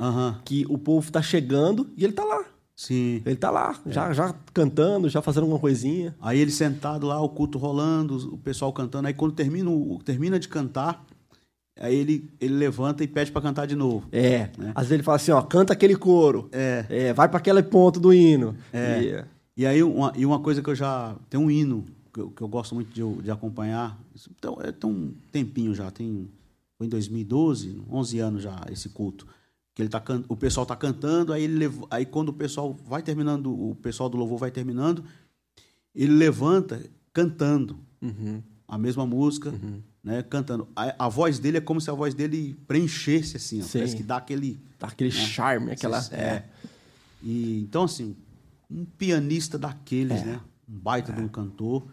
[0.45, 2.45] que o povo está chegando e ele está lá.
[2.81, 3.21] Sim.
[3.27, 3.93] Ele tá lá, é.
[3.93, 6.17] já, já cantando, já fazendo alguma coisinha.
[6.19, 9.07] Aí ele sentado lá, o culto rolando, o pessoal cantando.
[9.07, 9.71] Aí quando termina,
[10.03, 11.05] termina de cantar,
[11.79, 14.09] aí ele, ele levanta e pede para cantar de novo.
[14.11, 14.49] É.
[14.57, 14.73] Né?
[14.75, 16.49] Às vezes ele fala assim, ó, canta aquele coro.
[16.53, 16.87] É.
[16.89, 18.57] é vai para aquele ponto do hino.
[18.73, 19.27] É.
[19.55, 21.15] E, e aí uma, e uma coisa que eu já...
[21.29, 24.01] Tem um hino que eu, que eu gosto muito de, de acompanhar.
[24.39, 26.31] Então, é tão um tempinho já, tem...
[26.79, 29.27] Foi em 2012, 11 anos já, esse culto
[29.83, 33.53] ele tá o pessoal tá cantando, aí ele levou, aí quando o pessoal vai terminando,
[33.53, 35.05] o pessoal do louvor vai terminando,
[35.95, 38.43] ele levanta cantando uhum.
[38.67, 39.83] a mesma música, uhum.
[40.03, 40.69] né, cantando.
[40.75, 44.03] A, a, voz dele é como se a voz dele preenchesse assim, ó, parece que
[44.03, 45.21] dá aquele dá aquele né?
[45.21, 46.21] charme, aquela é.
[46.21, 46.45] é.
[47.23, 48.17] E então assim,
[48.71, 50.25] um pianista daqueles, é.
[50.25, 51.15] né, um baita é.
[51.17, 51.87] de um cantor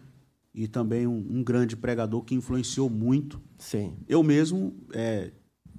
[0.54, 3.40] e também um, um, grande pregador que influenciou muito.
[3.58, 3.96] Sim.
[4.08, 5.30] Eu mesmo é,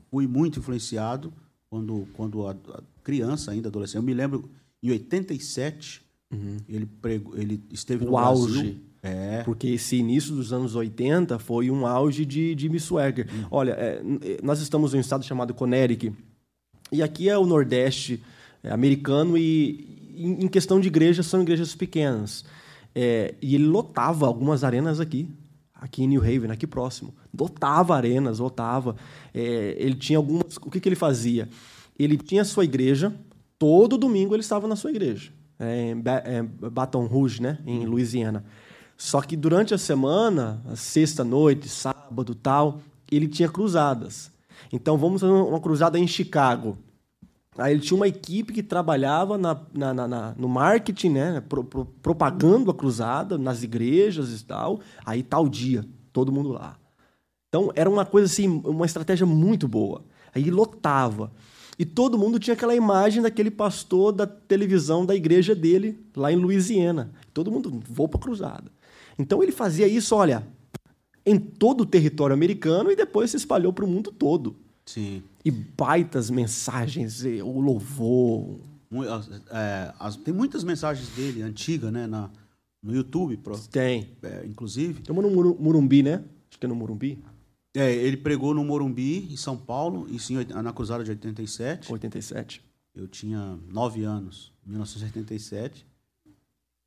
[0.10, 1.34] fui muito influenciado
[1.70, 3.98] quando, quando a, a criança, ainda adolescente.
[3.98, 4.50] Eu me lembro,
[4.82, 6.02] em 87,
[6.32, 6.58] uhum.
[6.68, 6.90] ele,
[7.36, 8.54] ele esteve o no auge.
[8.54, 8.76] Brasil.
[9.02, 9.44] É.
[9.44, 13.28] Porque esse início dos anos 80 foi um auge de, Miss Swagger.
[13.32, 13.46] Uhum.
[13.50, 14.02] Olha, é,
[14.44, 16.14] nós estamos em um estado chamado Connecticut,
[16.92, 18.22] e aqui é o Nordeste
[18.62, 22.44] é, americano, e em, em, questão de igrejas, são igrejas pequenas.
[22.94, 25.30] É, e ele lotava algumas arenas aqui
[25.80, 27.14] aqui em New Haven, aqui próximo.
[27.38, 28.96] Lotava arenas, lotava.
[29.34, 30.58] É, ele tinha algumas.
[30.58, 31.50] O que, que ele fazia?
[31.98, 33.14] Ele tinha sua igreja,
[33.58, 38.46] todo domingo ele estava na sua igreja, é, em é, Baton Rouge, né, em Louisiana.
[38.98, 44.32] Só que durante a semana, sexta-noite, sábado tal, ele tinha cruzadas.
[44.72, 46.78] Então vamos fazer uma cruzada em Chicago.
[47.58, 51.42] Aí ele tinha uma equipe que trabalhava na, na, na, na no marketing, né?
[51.42, 54.80] Pro, pro, propagando a cruzada nas igrejas e tal.
[55.06, 56.78] Aí tal dia, todo mundo lá.
[57.50, 60.04] Então era uma coisa assim, uma estratégia muito boa.
[60.34, 61.32] Aí lotava.
[61.78, 66.36] E todo mundo tinha aquela imagem daquele pastor da televisão da igreja dele, lá em
[66.36, 67.12] Louisiana.
[67.34, 68.72] Todo mundo, vou para cruzada.
[69.18, 70.46] Então ele fazia isso, olha,
[71.26, 74.58] em todo o território americano e depois se espalhou para o mundo todo.
[74.86, 75.24] Sim.
[75.44, 78.60] E baitas mensagens, o louvor.
[79.52, 82.08] É, as, tem muitas mensagens dele, antigas, né?
[82.08, 82.30] Na,
[82.82, 83.38] no YouTube.
[83.38, 84.10] Pro, tem.
[84.24, 85.02] É, inclusive.
[85.02, 86.24] Tem uma no Murumbi, né?
[86.50, 87.20] Acho que é no Murumbi.
[87.76, 91.92] É, ele pregou no Morumbi, em São Paulo, isso na Cruzada de 87.
[91.92, 92.64] 87.
[92.96, 95.86] Eu tinha nove anos, 1987.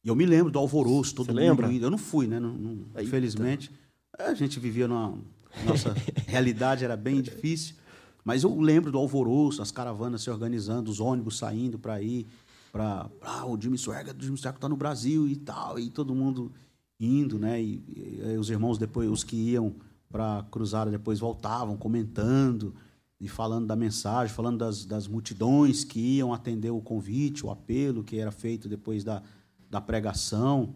[0.05, 1.73] E eu me lembro do alvoroço, todo Você mundo lembra?
[1.73, 1.87] indo.
[1.87, 2.41] Eu não fui, né?
[2.41, 3.71] Não, não, infelizmente.
[4.19, 5.17] A gente vivia numa.
[5.65, 5.95] Nossa
[6.27, 7.77] realidade era bem difícil.
[8.25, 12.27] Mas eu lembro do alvoroço, as caravanas se organizando, os ônibus saindo para ir
[12.73, 16.15] para ah, o Jimmy Swagger, o Jimmy Swagger está no Brasil e tal, e todo
[16.15, 16.51] mundo
[16.99, 17.61] indo, né?
[17.61, 19.75] E, e, e os irmãos depois, os que iam
[20.09, 22.75] para a cruzada depois voltavam comentando
[23.21, 28.03] e falando da mensagem, falando das, das multidões que iam atender o convite, o apelo
[28.03, 29.23] que era feito depois da,
[29.71, 30.75] da pregação.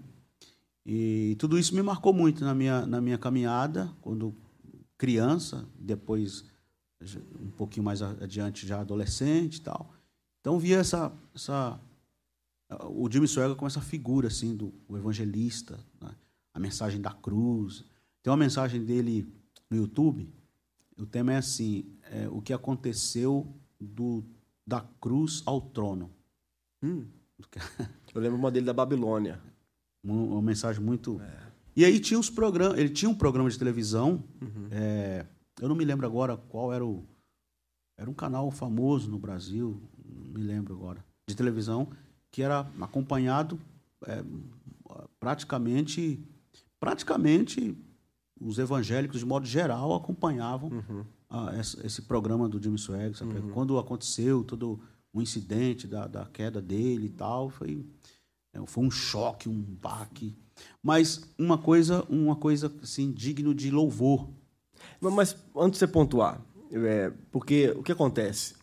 [0.84, 4.34] E tudo isso me marcou muito na minha, na minha caminhada, quando
[4.96, 6.44] criança, depois
[7.14, 9.92] um pouquinho mais adiante já adolescente e tal.
[10.40, 11.80] Então via essa, essa
[12.88, 16.10] o Jimmy Swaggart como essa figura assim do evangelista, né?
[16.52, 17.84] a mensagem da cruz,
[18.22, 19.32] tem uma mensagem dele
[19.70, 20.28] no YouTube.
[20.98, 23.46] O tema é assim: é, o que aconteceu
[23.80, 24.24] do,
[24.66, 26.10] da cruz ao trono.
[26.82, 27.06] Hum.
[28.14, 29.40] Eu lembro uma dele da Babilônia.
[30.02, 31.20] Uma, uma mensagem muito.
[31.20, 31.46] É.
[31.76, 32.78] E aí tinha os programas.
[32.78, 34.24] Ele tinha um programa de televisão.
[34.40, 34.68] Uhum.
[34.70, 35.26] É,
[35.60, 37.04] eu não me lembro agora qual era o.
[37.98, 41.88] Era um canal famoso no Brasil, não me lembro agora, de televisão,
[42.30, 43.58] que era acompanhado
[44.06, 44.22] é,
[45.18, 46.20] praticamente,
[46.78, 47.74] praticamente
[48.40, 51.04] os evangélicos, de modo geral, acompanhavam uhum.
[51.28, 53.20] a, esse, esse, programa do Jimmy Swaggart.
[53.22, 53.50] Uhum.
[53.50, 54.78] Quando aconteceu todo
[55.12, 57.86] o incidente da, da queda dele e tal, foi,
[58.52, 60.36] é, foi um choque, um baque.
[60.82, 64.28] Mas uma coisa, uma coisa assim, digno de louvor.
[65.00, 66.40] Mas antes de você pontuar,
[66.72, 68.54] é, porque o que acontece?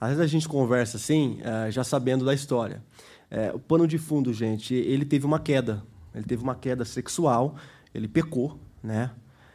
[0.00, 2.82] Às vezes a gente conversa assim, é, já sabendo da história.
[3.30, 5.82] É, o pano de fundo, gente, ele teve uma queda.
[6.14, 7.56] Ele teve uma queda sexual,
[7.94, 9.10] ele pecou, né?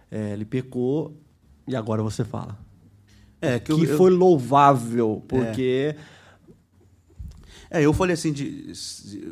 [0.10, 1.18] É, ele pecou
[1.68, 2.58] e agora você fala.
[3.40, 5.96] É, que, que eu, foi louvável, porque.
[7.70, 7.80] É.
[7.80, 8.72] é, eu falei assim de,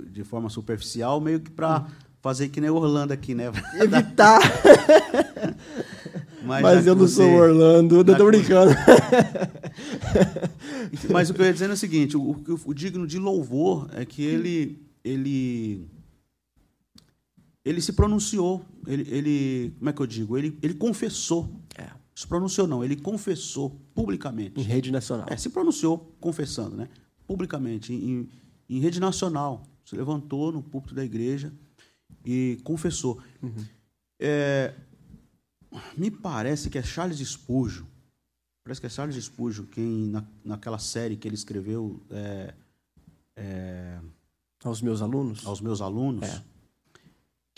[0.10, 1.86] de forma superficial, meio que para
[2.22, 3.52] fazer que nem Orlando aqui, né?
[3.80, 4.40] Evitar.
[6.50, 7.18] Mas, Mas eu não você...
[7.18, 8.74] sou Orlando, eu tô brincando.
[11.14, 13.88] Mas o que eu ia dizer é o seguinte: o, o, o digno de louvor
[13.94, 15.88] é que ele, ele
[17.64, 20.36] ele se pronunciou, ele, ele, como é que eu digo?
[20.36, 21.48] Ele, ele confessou.
[21.78, 21.88] É.
[22.16, 24.60] Se pronunciou não, ele confessou publicamente.
[24.60, 25.28] Em rede nacional.
[25.30, 26.90] É, se pronunciou confessando, né?
[27.28, 28.28] Publicamente, em,
[28.68, 29.62] em rede nacional.
[29.86, 31.54] Se levantou no púlpito da igreja
[32.26, 33.20] e confessou.
[33.40, 33.64] Uhum.
[34.20, 34.74] É,
[35.98, 37.86] me parece que é Charles Spurgeon.
[38.64, 42.02] Parece que é Charles Spurgeon quem, na, naquela série que ele escreveu...
[42.12, 42.54] É,
[43.36, 44.00] é,
[44.64, 45.46] aos meus alunos?
[45.46, 46.28] Aos meus alunos.
[46.28, 46.44] É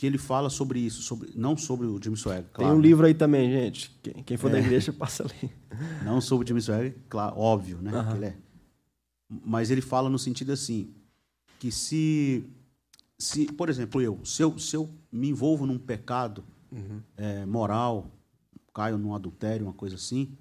[0.02, 2.72] que ele fala sobre isso, sobre, não sobre o Jimmy Swagger, claro.
[2.72, 2.88] Tem um né?
[2.88, 3.96] livro aí também, gente.
[4.02, 4.54] Quem, quem for é.
[4.54, 5.54] da igreja, passa ali.
[6.04, 7.92] Não sobre o Jimmy Swagger, claro, óbvio, né?
[7.94, 8.16] Uhum.
[8.16, 8.38] Ele é.
[9.46, 10.92] Mas ele fala no sentido assim,
[11.60, 12.44] que se,
[13.16, 17.02] se por exemplo, eu, se eu, se eu me envolvo num pecado uhum.
[17.18, 18.10] é, moral,
[18.74, 20.36] caio num adultério, uma coisa assim,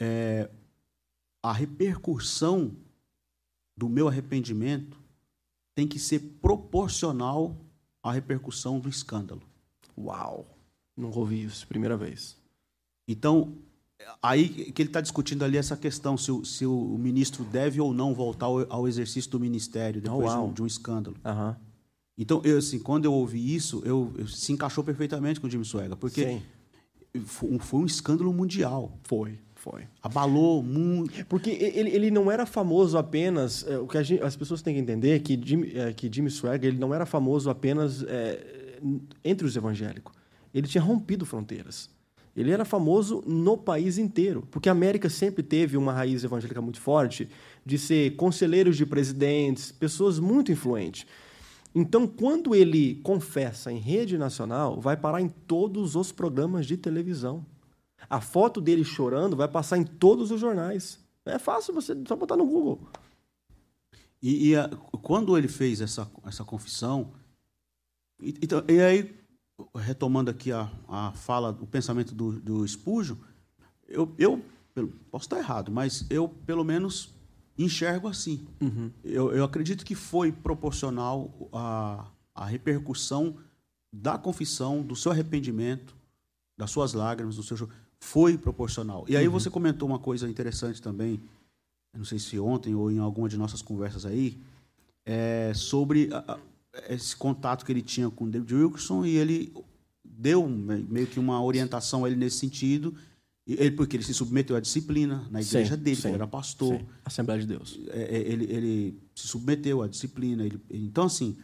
[0.00, 0.50] é,
[1.42, 2.72] a repercussão
[3.76, 5.00] do meu arrependimento
[5.74, 7.56] tem que ser proporcional
[8.02, 9.42] a repercussão do escândalo.
[9.96, 10.46] Uau!
[10.96, 12.36] Não ouvi isso, primeira vez.
[13.08, 13.56] Então,
[14.22, 17.94] aí que ele está discutindo ali essa questão, se o, se o ministro deve ou
[17.94, 21.16] não voltar ao, ao exercício do ministério depois oh, de, um, de, um, escândalo.
[21.24, 21.56] Uhum.
[22.16, 25.64] Então, eu, assim, quando eu ouvi isso, eu, eu se encaixou perfeitamente com o Jimmy
[25.64, 26.40] Swagger, porque
[27.24, 28.98] foi, foi um escândalo mundial.
[29.04, 29.38] Foi.
[29.62, 29.84] Foi.
[30.02, 31.24] Abalou muito.
[31.26, 33.64] Porque ele, ele não era famoso apenas.
[33.64, 36.30] É, o que gente, as pessoas têm que entender é que Jimmy, é, que Jimmy
[36.30, 38.80] Swagger ele não era famoso apenas é,
[39.24, 40.12] entre os evangélicos.
[40.52, 41.88] Ele tinha rompido fronteiras.
[42.36, 44.42] Ele era famoso no país inteiro.
[44.50, 47.28] Porque a América sempre teve uma raiz evangélica muito forte
[47.64, 51.06] de ser conselheiros de presidentes, pessoas muito influentes.
[51.74, 57.44] Então, quando ele confessa em rede nacional, vai parar em todos os programas de televisão.
[58.10, 60.98] A foto dele chorando vai passar em todos os jornais.
[61.24, 62.86] É fácil você só botar no Google.
[64.20, 64.68] E, e a,
[65.02, 67.12] quando ele fez essa, essa confissão,
[68.20, 69.16] e, então, e aí,
[69.74, 73.18] retomando aqui a, a fala, o pensamento do, do Espúgio,
[73.88, 74.42] eu, eu
[75.10, 77.14] posso estar errado, mas eu, pelo menos,
[77.58, 78.46] enxergo assim.
[78.60, 78.90] Uhum.
[79.04, 83.36] Eu, eu acredito que foi proporcional a, a repercussão
[83.92, 85.94] da confissão, do seu arrependimento,
[86.56, 87.68] das suas lágrimas, do seu
[88.00, 89.04] foi proporcional.
[89.08, 89.32] E aí uhum.
[89.32, 91.20] você comentou uma coisa interessante também,
[91.96, 94.40] não sei se ontem ou em alguma de nossas conversas aí,
[95.06, 96.38] é, sobre a, a,
[96.88, 99.52] esse contato que ele tinha com David Wilkerson e ele
[100.04, 102.94] deu meio que uma orientação a ele nesse sentido,
[103.46, 106.78] ele, porque ele se submeteu à disciplina na igreja sim, dele, sim, ele era pastor.
[106.78, 106.86] Sim.
[107.04, 107.78] Assembleia de Deus.
[107.88, 110.44] É, é, ele, ele se submeteu à disciplina.
[110.44, 111.36] Ele, então, assim,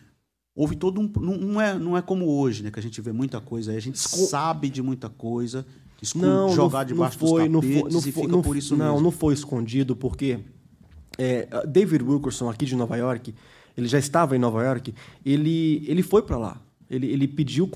[0.54, 1.10] houve todo um.
[1.20, 2.70] Não é, não é como hoje, né?
[2.70, 4.18] Que a gente vê muita coisa, a gente Esco...
[4.18, 5.66] sabe de muita coisa,
[6.14, 8.76] não, jogar não, debaixo não foi, dos tapetes não foi, não foi, não, por isso
[8.76, 9.00] Não, mesmo.
[9.00, 10.38] não foi escondido, porque
[11.16, 13.34] é, David Wilkerson, aqui de Nova York,
[13.76, 14.94] ele já estava em Nova York,
[15.24, 16.60] ele, ele foi para lá.
[16.88, 17.70] Ele, ele pediu,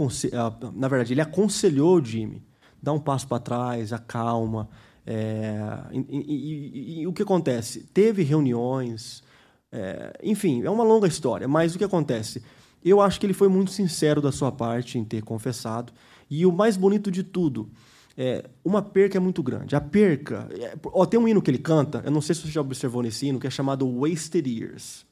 [0.75, 2.43] na verdade, ele aconselhou o Jimmy,
[2.83, 4.69] dá um passo para trás, acalma.
[5.07, 5.59] É,
[5.93, 7.85] e, e, e, e, o que acontece?
[7.95, 9.23] Teve reuniões,
[9.71, 12.43] é, enfim, é uma longa história, mas o que acontece?
[12.85, 15.93] Eu acho que ele foi muito sincero da sua parte em ter confessado.
[16.29, 17.71] E o mais bonito de tudo,
[18.17, 19.77] é, uma perca é muito grande.
[19.77, 20.49] A perca.
[20.59, 23.03] É, ó, tem um hino que ele canta, eu não sei se você já observou
[23.03, 25.07] nesse hino, que é chamado Wasted Years.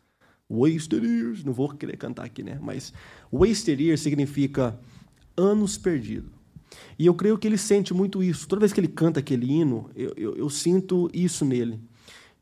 [0.50, 2.58] Wasted Years, não vou querer cantar aqui, né?
[2.60, 2.92] Mas
[3.32, 4.76] Wasted Years significa
[5.36, 6.39] anos perdidos.
[6.98, 8.46] E eu creio que ele sente muito isso.
[8.46, 11.80] Toda vez que ele canta aquele hino, eu, eu, eu sinto isso nele.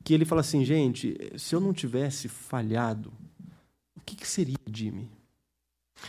[0.05, 3.13] Que ele fala assim, gente, se eu não tivesse falhado,
[3.97, 4.57] o que, que seria
[4.93, 5.09] mim?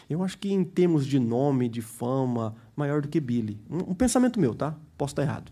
[0.09, 3.59] Eu acho que em termos de nome, de fama, maior do que Billy.
[3.69, 4.77] Um, um, pensamento meu, tá?
[4.97, 5.51] Posso estar errado.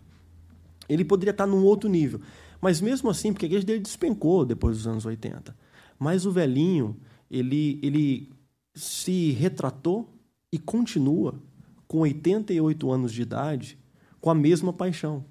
[0.88, 2.20] Ele poderia estar num outro nível.
[2.60, 5.56] Mas mesmo assim, porque a igreja dele despencou depois dos anos 80.
[5.98, 6.96] Mas o velhinho,
[7.30, 8.32] ele, ele
[8.74, 10.12] se retratou
[10.52, 11.34] e continua
[11.88, 13.78] com 88 anos de idade
[14.20, 15.24] com a mesma paixão.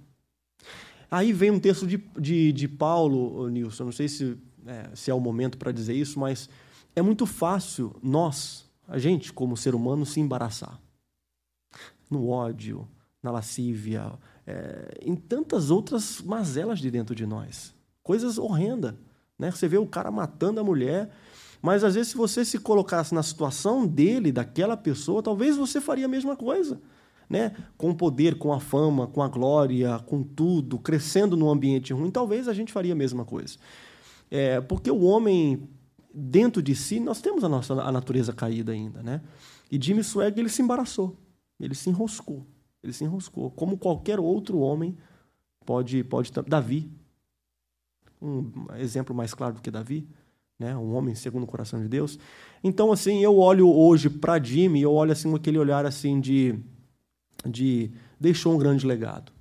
[1.10, 4.38] Aí vem um texto de, de, de Paulo, Nilson, não sei se
[4.68, 6.49] é, se é o momento para dizer isso, mas
[6.95, 10.80] é muito fácil nós, a gente, como ser humano, se embaraçar.
[12.10, 12.88] No ódio,
[13.24, 14.12] na lascívia,
[14.45, 17.74] é, em tantas outras mazelas de dentro de nós.
[18.03, 18.93] Coisas horrendas.
[19.39, 19.51] Né?
[19.51, 21.10] Você vê o cara matando a mulher,
[21.68, 26.05] mas às vezes, se você se colocasse na situação dele, daquela pessoa, talvez você faria
[26.05, 26.80] a mesma coisa.
[27.30, 27.57] Né?
[27.78, 32.09] Com o poder, com a fama, com a glória, com tudo, crescendo num ambiente ruim,
[32.09, 33.57] talvez a gente faria a mesma coisa.
[34.32, 35.68] É, porque o homem
[36.13, 39.22] dentro de si, nós temos a nossa a natureza caída ainda, né?
[39.70, 41.18] E Jimmy Swagger, ele se embaraçou,
[41.59, 42.47] ele se enroscou,
[42.82, 44.97] ele se enroscou, como qualquer outro homem
[45.65, 46.89] pode, pode Davi,
[48.22, 50.07] um exemplo mais claro do que Davi,
[50.60, 50.76] né?
[50.76, 52.18] Um homem segundo o coração de Deus.
[52.64, 56.60] Então, assim, eu olho hoje para Jimmy, eu olho assim com aquele olhar assim de,
[57.45, 59.32] de deixou um grande legado.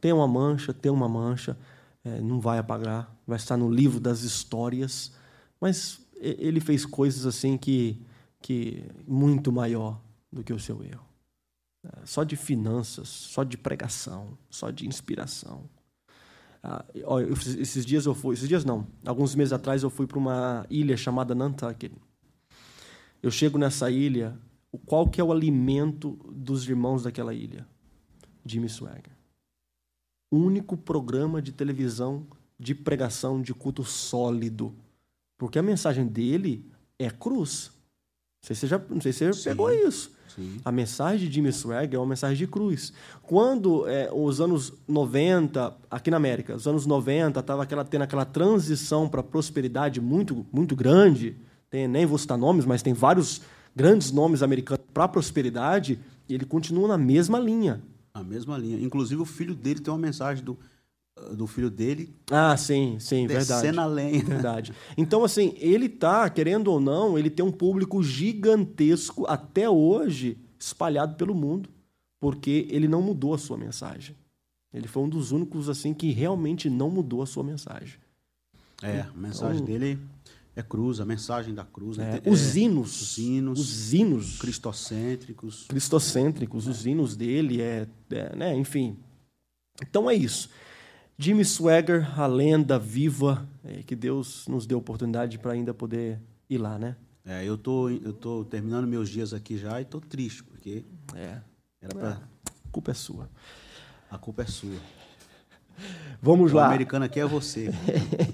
[0.00, 1.56] Tem uma mancha, tem uma mancha,
[2.04, 5.12] é, não vai apagar, vai estar no livro das histórias,
[5.60, 8.00] mas ele fez coisas assim que,
[8.40, 10.00] que muito maior
[10.32, 11.06] do que o seu erro.
[11.84, 15.68] É, só de finanças, só de pregação, só de inspiração.
[16.62, 16.84] Ah,
[17.58, 20.96] esses dias eu fui, esses dias não, alguns meses atrás eu fui para uma ilha
[20.96, 21.92] chamada Nantucket.
[23.22, 24.38] Eu chego nessa ilha,
[24.86, 27.66] qual que é o alimento dos irmãos daquela ilha?
[28.44, 29.12] Jimmy Swagger.
[30.30, 32.26] Único programa de televisão
[32.58, 34.74] de pregação de culto sólido
[35.38, 36.68] porque a mensagem dele
[36.98, 37.70] é cruz.
[38.48, 40.10] Não sei se você, já, não sei se você pegou isso.
[40.34, 40.60] Sim.
[40.64, 42.92] A mensagem de Jimmy Swagger é uma mensagem de cruz.
[43.22, 48.24] Quando é, os anos 90, aqui na América, os anos 90, estava aquela, tendo aquela
[48.24, 51.36] transição para prosperidade muito, muito grande,
[51.68, 53.42] tem, nem vou citar nomes, mas tem vários
[53.74, 55.98] grandes nomes americanos para prosperidade,
[56.28, 57.82] e ele continua na mesma linha.
[58.14, 58.80] A mesma linha.
[58.80, 60.56] Inclusive, o filho dele tem uma mensagem do
[61.34, 62.14] do filho dele.
[62.30, 63.72] Ah, sim, sim, verdade.
[63.72, 64.22] na lenha.
[64.24, 64.72] Verdade.
[64.96, 71.16] Então, assim, ele tá, querendo ou não, ele tem um público gigantesco até hoje espalhado
[71.16, 71.68] pelo mundo,
[72.20, 74.16] porque ele não mudou a sua mensagem.
[74.72, 77.98] Ele foi um dos únicos, assim, que realmente não mudou a sua mensagem.
[78.82, 79.98] É, a mensagem então, dele
[80.54, 81.96] é cruz, a mensagem da cruz.
[81.96, 82.20] Né?
[82.24, 83.00] É, os hinos.
[83.00, 83.60] Os hinos.
[83.60, 84.38] Os hinos.
[84.38, 85.66] Cristocêntricos.
[85.68, 86.66] Cristocêntricos.
[86.66, 86.70] É.
[86.70, 88.96] Os hinos dele, é, é, né, enfim.
[89.80, 90.50] Então é isso.
[91.20, 96.58] Jimmy Swagger, a lenda viva, é, que Deus nos deu oportunidade para ainda poder ir
[96.58, 96.94] lá, né?
[97.26, 100.84] É, eu tô, eu tô terminando meus dias aqui já e tô triste, porque
[101.16, 101.40] é.
[101.82, 102.08] era para...
[102.08, 103.28] É, a culpa é sua.
[104.08, 104.76] A culpa é sua.
[106.22, 106.66] Vamos O lá.
[106.68, 107.68] americano aqui é você.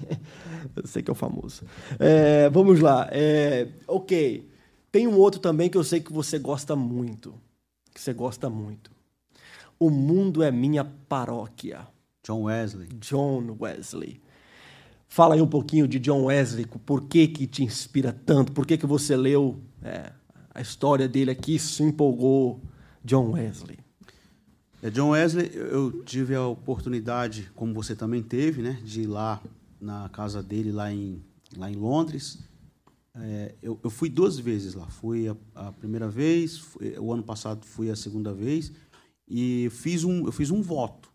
[0.75, 1.63] Eu sei que é o famoso.
[1.99, 3.07] É, vamos lá.
[3.11, 4.47] É, ok.
[4.91, 7.35] Tem um outro também que eu sei que você gosta muito.
[7.93, 8.91] Que você gosta muito.
[9.79, 11.87] O mundo é minha paróquia.
[12.25, 12.87] John Wesley.
[12.99, 14.19] John Wesley.
[15.07, 18.51] Fala aí um pouquinho de John Wesley, por que que te inspira tanto?
[18.51, 20.11] Por que que você leu é,
[20.49, 22.59] a história dele aqui, se empolgou
[23.03, 23.77] John Wesley?
[24.81, 29.41] É, John Wesley, eu tive a oportunidade, como você também teve, né, de ir lá
[29.79, 31.23] na casa dele, lá em,
[31.55, 32.39] lá em Londres.
[33.15, 34.87] É, eu, eu fui duas vezes lá.
[34.87, 38.73] Fui a, a primeira vez, fui- o ano passado fui a segunda vez,
[39.27, 41.14] e fiz um, eu fiz um voto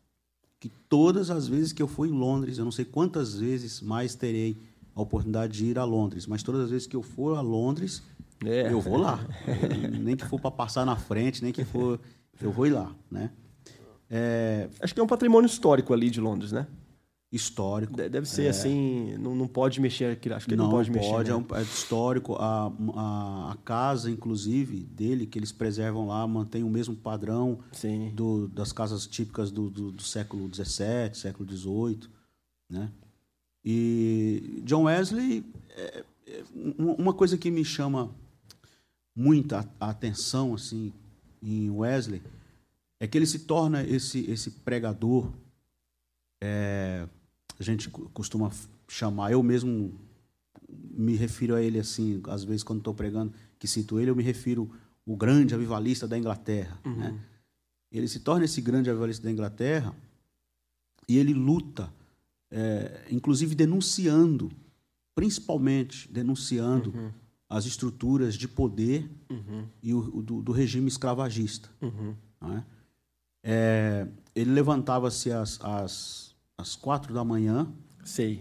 [0.60, 4.14] que todas as vezes que eu for em Londres, eu não sei quantas vezes mais
[4.14, 4.56] terei
[4.94, 8.02] a oportunidade de ir a Londres, mas todas as vezes que eu for a Londres,
[8.44, 8.70] É.
[8.72, 9.18] eu vou lá.
[10.00, 11.98] nem que for para passar na frente, nem que for,
[12.40, 13.30] eu vou ir lá, né?
[14.10, 16.66] É, Acho que é um patrimônio histórico ali de Londres, né?
[17.32, 17.94] Histórico.
[17.94, 21.14] De- Deve ser assim, não, não pode mexer aqui, acho que ele não, pode, mexer.
[21.14, 21.34] é, né?
[21.34, 22.34] um, é histórico.
[22.34, 28.10] A, a, a casa, inclusive, dele, que eles preservam lá, mantém o mesmo padrão Sim.
[28.14, 32.00] do, das casas típicas do, do, do século XVII, século XVIII,
[32.68, 32.90] né?
[33.64, 35.44] E John Wesley,
[35.76, 36.44] é, é,
[36.78, 38.10] uma coisa que me chama
[39.14, 40.92] muita atenção assim
[41.42, 42.22] em Wesley
[42.98, 45.30] é que ele se torna esse esse pregador.
[46.42, 47.06] é,
[47.62, 48.50] a gente co- costuma
[48.88, 49.92] chamar, eu mesmo
[50.68, 54.22] me refiro a ele assim, às vezes quando estou pregando, que cito ele, eu me
[54.22, 54.70] refiro
[55.06, 57.18] o grande avivalista da Inglaterra, né?
[57.92, 59.94] Ele se torna esse grande avivalista da Inglaterra
[61.08, 61.92] e ele luta,
[62.50, 64.50] é, inclusive denunciando,
[65.14, 66.92] principalmente denunciando
[67.48, 69.10] as estruturas de poder
[69.82, 71.68] e o, o do, do regime escravagista.
[72.40, 72.64] não é?
[73.42, 76.29] É, ele levantava-se às, às,
[76.60, 77.66] às quatro da manhã,
[78.04, 78.40] Sei.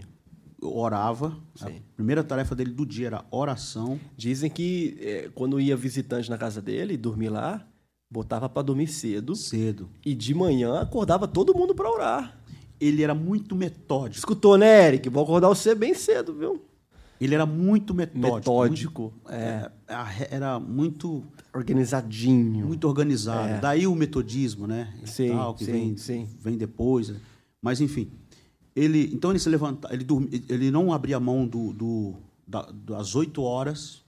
[0.61, 1.37] orava.
[1.55, 1.77] Sim.
[1.77, 3.99] A primeira tarefa dele do dia era oração.
[4.17, 7.65] Dizem que é, quando ia visitante na casa dele, dormir lá,
[8.11, 9.89] botava para dormir cedo cedo.
[10.05, 12.39] e de manhã acordava todo mundo para orar.
[12.79, 14.17] Ele era muito metódico.
[14.19, 15.09] Escutou, né, Eric?
[15.09, 16.61] Vou acordar você bem cedo, viu?
[17.19, 18.35] Ele era muito metódico.
[18.37, 21.21] Metódico, muito- é, a- era muito
[21.53, 22.65] Organizadinho.
[22.65, 23.49] muito organizado.
[23.55, 23.59] É.
[23.59, 24.93] Daí o metodismo, né?
[25.03, 26.27] Sim, tal, que sim, vem, sim.
[26.39, 27.13] vem depois.
[27.61, 28.09] Mas enfim,
[28.75, 30.05] ele então ele se levanta, ele
[30.47, 32.15] ele não abria mão do, do
[32.47, 34.03] da- das oito horas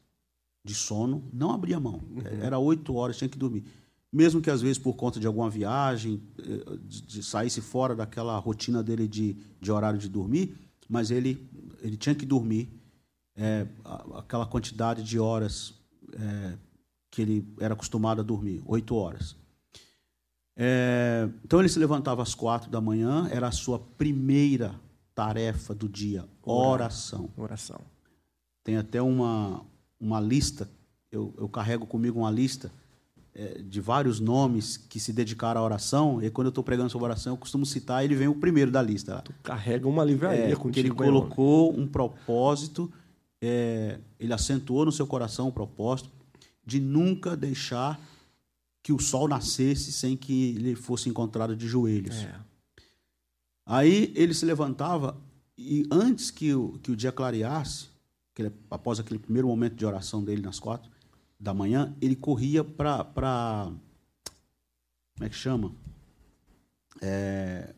[0.64, 2.02] de sono, não abria mão.
[2.10, 2.22] Uhum.
[2.42, 3.64] Era oito horas, tinha que dormir.
[4.14, 8.38] Mesmo que às vezes por conta de alguma viagem, eh, de, de saísse fora daquela
[8.38, 10.56] rotina dele de, de horário de dormir,
[10.90, 11.50] mas ele
[11.82, 12.70] ele tinha que dormir
[13.36, 13.66] é,
[14.16, 15.74] aquela quantidade de horas
[16.14, 16.58] é,
[17.10, 19.36] que ele era acostumado a dormir, oito horas.
[20.56, 24.76] É, então ele se levantava às quatro da manhã, era a sua primeira
[25.16, 27.30] tarefa do dia, oração.
[27.38, 27.80] Oração.
[28.64, 29.64] Tem até uma,
[30.00, 30.70] uma lista,
[31.12, 32.72] eu, eu carrego comigo uma lista
[33.34, 37.06] é, de vários nomes que se dedicaram à oração, e quando eu estou pregando sobre
[37.06, 39.16] oração, eu costumo citar, ele vem o primeiro da lista.
[39.16, 39.24] lá.
[39.42, 40.72] Carrega uma livraria É, contigo.
[40.74, 42.92] que ele colocou um propósito,
[43.42, 46.10] é, ele acentuou no seu coração o propósito
[46.66, 48.00] de nunca deixar
[48.84, 52.16] que o sol nascesse sem que ele fosse encontrado de joelhos.
[52.18, 52.36] É.
[53.66, 55.22] Aí ele se levantava
[55.58, 57.88] e antes que o, que o dia clareasse,
[58.42, 60.90] ele- após aquele primeiro momento de oração dele nas quatro
[61.40, 63.72] da manhã, ele corria para
[65.16, 65.72] como é que chama?
[67.02, 67.74] É,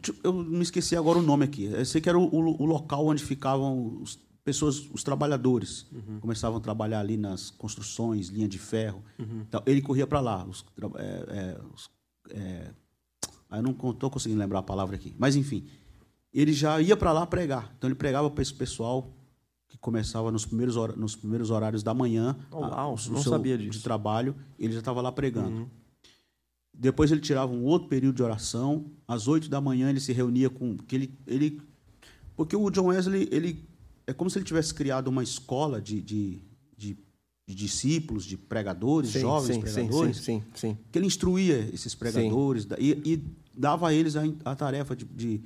[0.00, 1.64] tipo, eu me esqueci agora o nome aqui.
[1.64, 5.86] Eu sei que era o, o- o local onde ficavam os pessoas, os trabalhadores,
[6.20, 9.02] começavam a trabalhar ali nas construções, linha de ferro.
[9.18, 10.44] Então, ele corria para lá.
[10.44, 10.64] Os,
[10.96, 11.90] é, é, os-
[12.30, 12.70] é,
[13.52, 15.14] eu não estou conseguindo lembrar a palavra aqui.
[15.18, 15.66] Mas, enfim,
[16.32, 17.72] ele já ia para lá pregar.
[17.78, 19.10] Então, ele pregava para esse pessoal
[19.68, 22.36] que começava nos primeiros, hora- nos primeiros horários da manhã.
[22.50, 23.78] Oh, a- não seu- sabia disso.
[23.78, 25.48] De trabalho, ele já estava lá pregando.
[25.60, 25.68] Uhum.
[26.76, 28.84] Depois ele tirava um outro período de oração.
[29.06, 30.76] Às oito da manhã ele se reunia com.
[30.76, 31.62] Que ele, ele,
[32.36, 33.64] porque o John Wesley, ele
[34.06, 36.42] é como se ele tivesse criado uma escola de, de,
[36.76, 36.96] de,
[37.46, 40.78] de discípulos, de pregadores, Sim, jovens sim, pregadores, Sim, sim, sim.
[40.90, 43.24] que ele instruía esses pregadores e, e
[43.56, 45.40] dava a eles a, a tarefa de,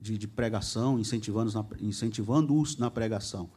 [0.00, 3.50] de, de, pregação, incentivando-os na, incentivando-os na pregação.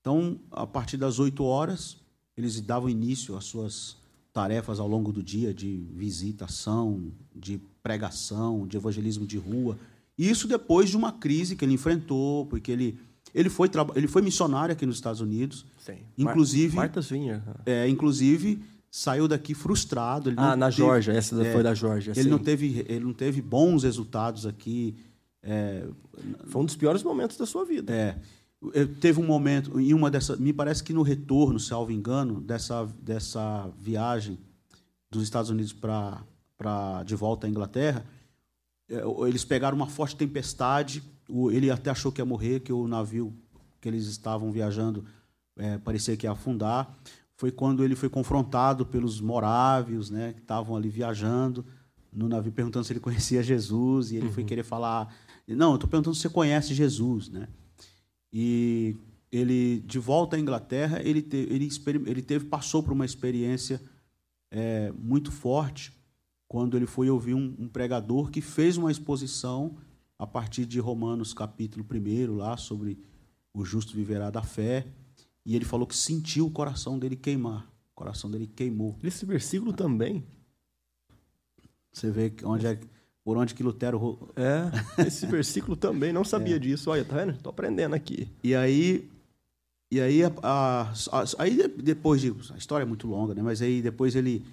[0.00, 1.96] Então, a partir das 8 horas,
[2.36, 3.96] eles davam início às suas
[4.32, 9.78] tarefas ao longo do dia de visitação, de pregação, de evangelismo de rua.
[10.16, 12.98] Isso depois de uma crise que ele enfrentou, porque ele,
[13.34, 15.64] ele, foi, ele foi missionário aqui nos Estados Unidos.
[15.78, 15.98] sim.
[16.18, 17.42] Inclusive- Mar Martha's Vineyard.
[17.66, 20.32] É, inclusive, saiu daqui frustrado.
[20.36, 22.12] Ah, na teve, Georgia, essa é, foi da Georgia.
[22.16, 24.94] Ele não, teve, ele não teve bons resultados aqui.
[25.42, 25.86] É,
[26.46, 27.92] foi um dos piores momentos da sua vida.
[27.92, 28.16] É.
[29.00, 30.38] Teve um momento, em uma dessas.
[30.38, 34.38] Me parece que no retorno, se salvo engano, dessa, dessa viagem
[35.10, 38.04] dos Estados Unidos para de volta à Inglaterra,
[38.88, 41.02] é, eles pegaram uma forte tempestade.
[41.52, 43.32] Ele até achou que ia morrer, que o navio
[43.80, 45.04] que eles estavam viajando
[45.56, 46.96] é, parecia que ia afundar
[47.36, 51.66] foi quando ele foi confrontado pelos morávios, né, que estavam ali viajando
[52.12, 54.32] no navio, perguntando se ele conhecia Jesus, e ele uhum.
[54.32, 55.12] foi querer falar,
[55.48, 57.48] não, eu estou perguntando se você conhece Jesus, né?
[58.32, 58.94] E
[59.30, 61.68] ele, de volta à Inglaterra, ele, te, ele,
[62.06, 63.80] ele teve, passou por uma experiência
[64.50, 65.92] é, muito forte
[66.46, 69.76] quando ele foi ouvir um, um, pregador que fez uma exposição
[70.22, 72.96] a partir de Romanos capítulo 1, lá sobre
[73.52, 74.86] o justo viverá da fé,
[75.44, 77.66] e ele falou que sentiu o coração dele queimar.
[77.90, 78.96] O coração dele queimou.
[79.02, 80.24] Esse versículo também.
[81.92, 82.78] Você vê onde é,
[83.24, 84.32] por onde que Lutero.
[84.36, 86.12] É, esse versículo também.
[86.12, 86.58] Não sabia é.
[86.60, 86.88] disso.
[86.88, 87.32] Olha, tá vendo?
[87.32, 88.28] Estou aprendendo aqui.
[88.44, 89.10] E aí.
[89.90, 92.32] E aí, a, a, a, aí depois de.
[92.54, 93.42] A história é muito longa, né?
[93.42, 94.46] Mas aí depois ele.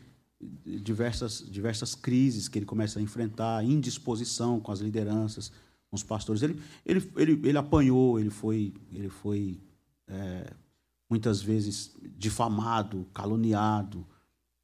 [0.65, 5.51] Diversas, diversas crises que ele começa a enfrentar, indisposição com as lideranças,
[5.89, 6.41] com os pastores.
[6.41, 9.59] Ele, ele, ele, ele apanhou, ele foi, ele foi
[10.07, 10.53] é,
[11.09, 14.05] muitas vezes difamado, caluniado.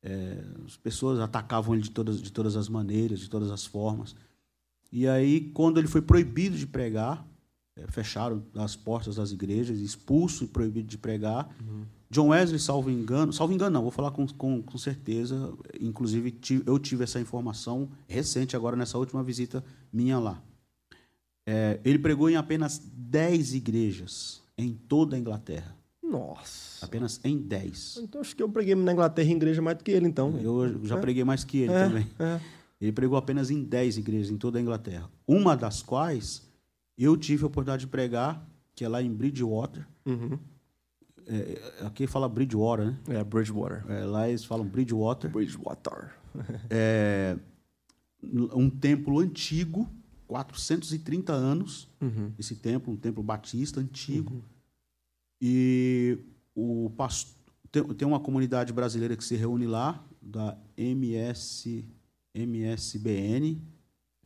[0.01, 4.15] É, as pessoas atacavam ele de todas, de todas as maneiras, de todas as formas.
[4.91, 7.27] E aí, quando ele foi proibido de pregar,
[7.75, 11.53] é, fecharam as portas das igrejas, expulso e proibido de pregar.
[11.59, 11.85] Uhum.
[12.09, 16.63] John Wesley, salvo engano, salvo engano não, vou falar com, com, com certeza, inclusive tive,
[16.65, 20.41] eu tive essa informação recente, agora nessa última visita minha lá.
[21.47, 25.75] É, ele pregou em apenas 10 igrejas em toda a Inglaterra.
[26.01, 26.85] Nossa.
[26.85, 27.99] Apenas em 10.
[28.03, 30.39] Então acho que eu preguei na Inglaterra em igreja mais do que ele, então.
[30.41, 31.01] Eu já é.
[31.01, 32.07] preguei mais que ele é, também.
[32.19, 32.39] É.
[32.79, 35.09] Ele pregou apenas em 10 igrejas em toda a Inglaterra.
[35.27, 36.43] Uma das quais
[36.97, 39.87] eu tive a oportunidade de pregar, que é lá em Bridgewater.
[40.05, 40.37] Uhum.
[41.27, 42.97] É, aqui fala Bridgewater, né?
[43.07, 43.83] É, Bridgewater.
[43.89, 45.31] É, lá eles falam Bridgewater.
[45.31, 46.15] Bridgewater.
[46.69, 47.37] é,
[48.53, 49.89] um templo antigo,
[50.27, 51.87] 430 anos.
[52.01, 52.31] Uhum.
[52.37, 54.33] Esse templo, um templo batista antigo.
[54.33, 54.55] Uhum
[55.41, 56.17] e
[56.55, 57.35] o pastor,
[57.71, 61.85] tem, tem uma comunidade brasileira que se reúne lá, da MS,
[62.33, 63.61] MSBN,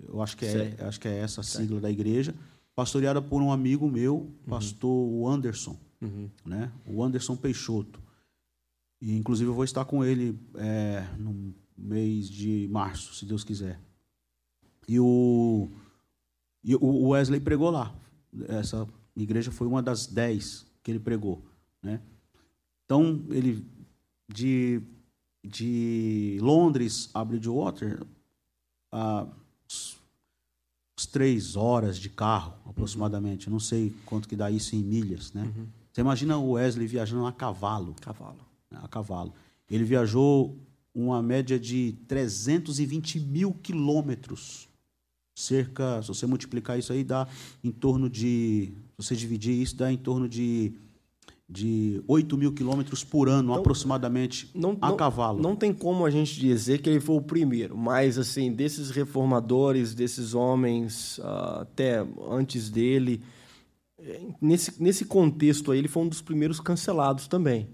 [0.01, 2.33] eu acho que é, acho que é essa a sigla da igreja,
[2.73, 4.33] pastoreada por um amigo meu, uhum.
[4.47, 5.27] pastor uhum.
[5.27, 6.29] Anderson, uhum.
[6.45, 6.71] né?
[6.85, 8.01] o Anderson Peixoto.
[9.01, 13.79] E, inclusive, eu vou estar com ele é, no mês de março, se Deus quiser.
[14.87, 15.69] E o,
[16.63, 17.95] e o Wesley pregou lá.
[18.47, 21.43] Essa igreja foi uma das dez que ele pregou,
[21.81, 22.01] né?
[22.85, 23.65] Então, ele
[24.27, 24.81] de
[25.43, 28.05] de Londres a Bridgewater,
[28.91, 29.27] a
[31.13, 33.47] três horas de carro, aproximadamente.
[33.47, 33.53] Uhum.
[33.53, 35.43] Não sei quanto que dá isso em milhas, né?
[35.43, 35.67] Uhum.
[35.91, 37.95] Você imagina o Wesley viajando a cavalo.
[37.99, 38.39] Cavalo.
[38.69, 38.79] Né?
[38.81, 39.33] A cavalo.
[39.69, 40.57] Ele viajou
[40.93, 44.67] uma média de 320 mil quilômetros.
[45.35, 47.27] Cerca, se você multiplicar isso aí, dá
[47.63, 50.73] em torno de você dividir isso, dá em torno de,
[51.47, 55.41] de 8 mil quilômetros por ano, então, aproximadamente, não, a não, cavalo.
[55.41, 59.95] Não tem como a gente dizer que ele foi o primeiro, mas, assim, desses reformadores,
[59.95, 63.21] desses homens, uh, até antes dele,
[64.41, 67.69] nesse, nesse contexto aí, ele foi um dos primeiros cancelados também.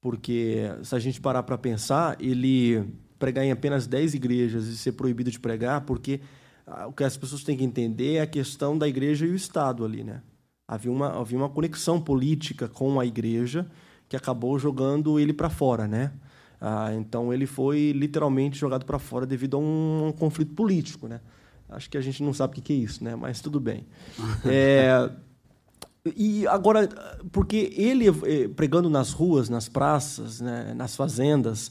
[0.00, 2.86] Porque, se a gente parar para pensar, ele
[3.18, 6.20] pregar em apenas 10 igrejas e ser proibido de pregar, porque
[6.66, 9.34] uh, o que as pessoas têm que entender é a questão da igreja e o
[9.34, 10.22] Estado ali, né?
[10.68, 13.66] Havia uma, havia uma conexão política com a igreja
[14.08, 16.12] que acabou jogando ele para fora, né?
[16.60, 21.20] Ah, então ele foi literalmente jogado para fora devido a um, um, conflito político, né?
[21.68, 23.14] Acho que a gente não sabe o que é isso, né?
[23.14, 23.86] Mas tudo bem.
[24.44, 25.10] é,
[26.16, 26.88] e agora,
[27.32, 31.70] porque ele eh, pregando nas ruas, nas praças, né, nas fazendas,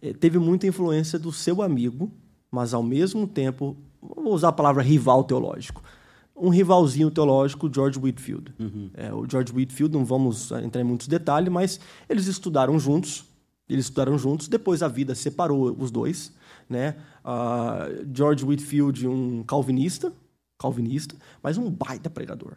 [0.00, 2.10] eh, teve muita influência do seu amigo,
[2.50, 5.82] mas ao mesmo tempo, vou usar a palavra rival teológico,
[6.36, 8.52] um rivalzinho teológico, George Whitfield.
[8.58, 8.90] Uhum.
[8.94, 11.78] É, o George Whitfield, não vamos entrar em muitos detalhes, mas
[12.08, 13.24] eles estudaram juntos.
[13.68, 14.48] Eles estudaram juntos.
[14.48, 16.32] Depois a vida separou os dois,
[16.68, 16.96] né?
[17.24, 20.12] Uh, George Whitfield, um calvinista,
[20.58, 22.56] calvinista, mas um baita pregador.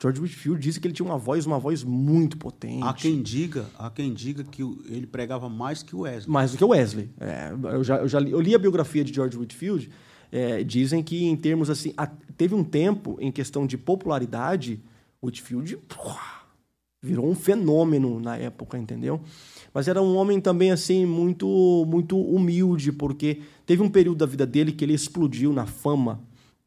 [0.00, 2.82] George Whitfield disse que ele tinha uma voz, uma voz muito potente.
[2.82, 6.32] Há quem diga, há quem diga que ele pregava mais que o Wesley.
[6.32, 7.10] Mais do que o Wesley.
[7.20, 9.90] É, eu, já, eu já li, eu li a biografia de George Whitfield
[10.32, 14.80] é, dizem que, em termos assim, a, teve um tempo, em questão de popularidade,
[15.22, 15.78] Whitfield
[17.02, 19.20] virou um fenômeno na época, entendeu?
[19.72, 24.46] Mas era um homem também assim muito muito humilde, porque teve um período da vida
[24.46, 26.20] dele que ele explodiu na fama.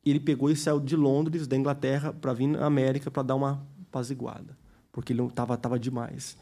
[0.06, 3.66] Ele pegou e saiu de Londres, da Inglaterra, para vir na América para dar uma
[3.90, 4.58] apaziguada,
[4.92, 6.38] porque ele estava tava demais.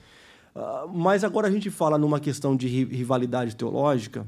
[0.55, 4.27] Uh, mas agora a gente fala numa questão de rivalidade teológica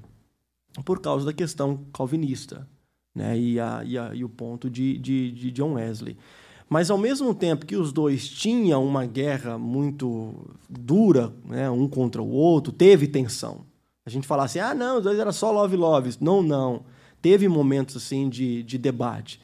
[0.85, 2.68] por causa da questão calvinista
[3.14, 3.38] né?
[3.38, 6.18] e, a, e, a, e o ponto de, de, de John Wesley.
[6.69, 10.34] Mas ao mesmo tempo que os dois tinham uma guerra muito
[10.68, 13.65] dura, né, um contra o outro, teve tensão.
[14.05, 16.18] A gente fala assim, ah, não, os dois eram só love love.
[16.19, 16.84] Não, não.
[17.23, 19.39] Teve momentos assim de, de debate,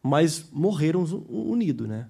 [0.00, 2.08] mas morreram unidos, né?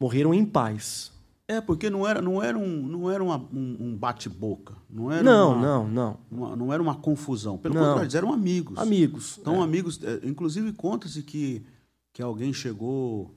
[0.00, 1.12] Morreram em paz.
[1.46, 4.74] É, porque não era, não era um, não era uma, um, um bate-boca.
[4.88, 6.18] Não, era não, uma, não, não.
[6.30, 7.58] Uma, não era uma confusão.
[7.58, 7.82] Pelo não.
[7.82, 8.78] contrário, eram amigos.
[8.78, 9.36] Amigos.
[9.38, 9.62] Então, é.
[9.62, 10.02] amigos.
[10.02, 11.62] É, inclusive, conta-se que,
[12.10, 13.34] que alguém chegou.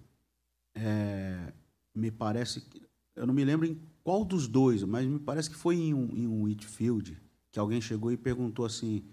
[0.74, 1.52] É,
[1.94, 2.64] me parece.
[3.14, 6.10] Eu não me lembro em qual dos dois, mas me parece que foi em um,
[6.16, 7.18] em um Whitfield
[7.52, 9.04] que alguém chegou e perguntou assim: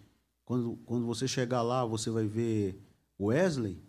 [0.52, 2.78] quando, quando você chegar lá, você vai ver
[3.18, 3.82] Wesley?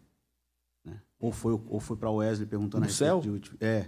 [0.85, 1.01] Né?
[1.19, 3.19] Ou foi, ou foi para Wesley perguntando no céu?
[3.19, 3.87] De, é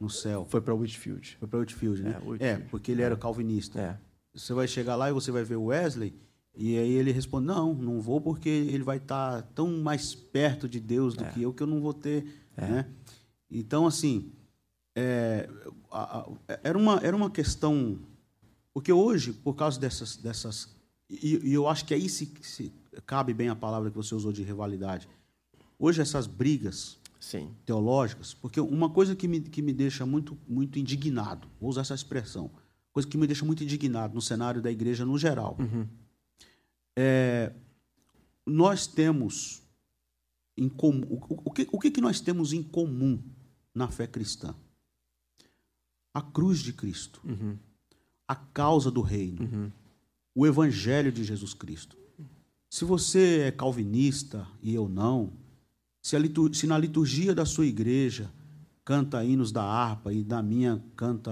[0.00, 0.46] no céu.
[0.48, 1.36] Foi para Whitfield.
[1.40, 2.10] Foi para Whitfield, né?
[2.10, 2.44] É, Whitfield.
[2.44, 3.80] é, porque ele era calvinista.
[3.80, 3.98] É.
[4.32, 6.14] Você vai chegar lá e você vai ver Wesley,
[6.54, 10.68] e aí ele responde: Não, não vou porque ele vai estar tá tão mais perto
[10.68, 11.30] de Deus do é.
[11.30, 12.24] que eu que eu não vou ter.
[12.56, 12.66] É.
[12.68, 12.86] Né?
[13.50, 14.30] Então, assim,
[14.94, 15.48] é,
[15.90, 16.26] a, a,
[16.62, 17.98] era, uma, era uma questão.
[18.72, 20.16] Porque hoje, por causa dessas.
[20.16, 20.80] dessas
[21.22, 22.72] e, e eu acho que aí se, se
[23.04, 25.08] cabe bem a palavra que você usou de rivalidade.
[25.78, 27.54] Hoje, essas brigas Sim.
[27.66, 31.94] teológicas, porque uma coisa que me, que me deixa muito, muito indignado, vou usar essa
[31.94, 32.50] expressão,
[32.92, 35.86] coisa que me deixa muito indignado no cenário da igreja no geral, uhum.
[36.96, 37.52] é,
[38.46, 39.62] nós temos
[40.56, 43.22] em comum, o, o, que, o que, que nós temos em comum
[43.74, 44.54] na fé cristã?
[46.14, 47.56] A cruz de Cristo, uhum.
[48.28, 49.72] a causa do reino, uhum.
[50.34, 51.96] O evangelho de Jesus Cristo.
[52.68, 55.32] Se você é calvinista e eu não,
[56.00, 58.30] se, litur, se na liturgia da sua igreja
[58.84, 61.30] canta hinos da harpa e da minha canta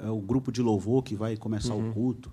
[0.00, 1.90] é, é o grupo de louvor que vai começar uhum.
[1.90, 2.32] o culto,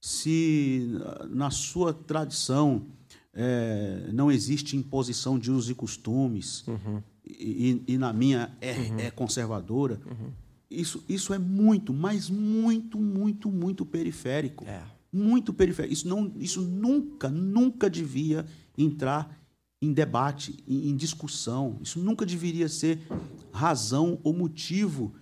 [0.00, 0.88] se
[1.30, 2.86] na sua tradição
[3.32, 7.02] é, não existe imposição de usos e costumes uhum.
[7.24, 8.98] e, e, na minha é, uhum.
[8.98, 10.32] é conservadora, uhum.
[10.70, 14.64] isso, isso é muito, mas muito, muito, muito periférico.
[14.64, 14.82] É.
[15.12, 15.92] Muito periférico.
[15.92, 18.46] Isso, não, isso nunca, nunca devia
[18.76, 19.38] entrar
[19.82, 21.78] em debate, em, em discussão.
[21.80, 23.00] Isso nunca deveria ser
[23.52, 25.12] razão ou motivo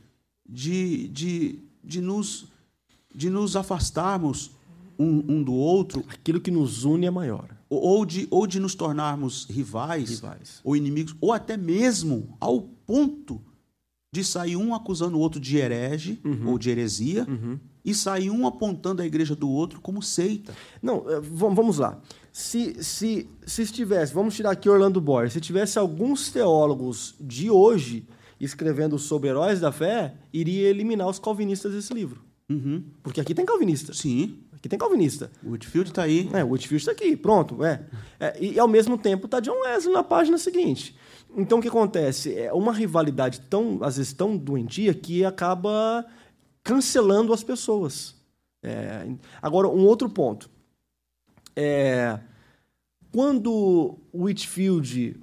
[0.49, 2.47] de, de, de, nos,
[3.15, 4.51] de nos afastarmos
[4.99, 6.05] um, um, do outro.
[6.09, 7.57] Aquilo que nos une é maior.
[7.71, 13.43] Ou de, ou de nos tornarmos rivais, rivais, ou inimigos, ou até mesmo ao ponto
[14.11, 16.49] de sair um acusando o outro de herege uhum.
[16.49, 17.59] ou de heresia uhum.
[17.89, 20.55] E sair um apontando a igreja do outro como seita.
[20.83, 22.01] Não, eh, vamos lá
[22.39, 28.07] se, se, se estivesse, vamos tirar aqui Orlando Boyer, se tivesse alguns teólogos de hoje
[28.41, 32.23] escrevendo sobre heróis da fé, iria eliminar os calvinistas desse livro.
[32.49, 32.85] Uhum.
[33.03, 33.93] Porque aqui tem calvinista.
[33.93, 34.39] Sim.
[34.53, 35.33] Aqui tem calvinista.
[35.43, 36.31] O Whitfield está aí.
[36.33, 37.65] É, o Whitfield está aqui, pronto.
[37.65, 37.85] É.
[38.21, 38.37] é.
[38.41, 40.97] E ao mesmo tempo está John Wesley na página seguinte.
[41.37, 42.39] Então o que acontece?
[42.39, 46.07] É uma rivalidade tão, às vezes, tão doentia que acaba
[46.69, 48.15] cancelando as pessoas.
[48.63, 49.09] É...
[49.41, 50.51] Agora, um outro ponto.
[51.57, 52.21] É,
[53.11, 55.19] quando Whitfield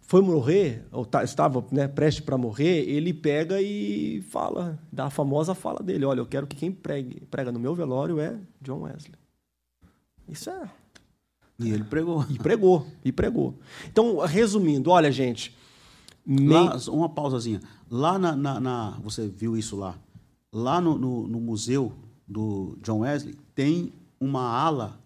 [0.00, 5.10] foi morrer, ou tá, estava né, prestes para morrer, ele pega e fala, dá a
[5.10, 8.80] famosa fala dele: Olha, eu quero que quem pregue, prega no meu velório é John
[8.80, 9.14] Wesley.
[10.26, 10.70] Isso é.
[11.58, 12.24] E ele pregou.
[12.30, 13.58] E pregou, e pregou.
[13.86, 15.54] Então, resumindo, olha, gente.
[16.26, 17.60] Lá, uma pausazinha.
[17.90, 19.98] Lá na, na, na, Você viu isso lá?
[20.52, 21.92] Lá no, no, no museu
[22.26, 25.00] do John Wesley tem uma ala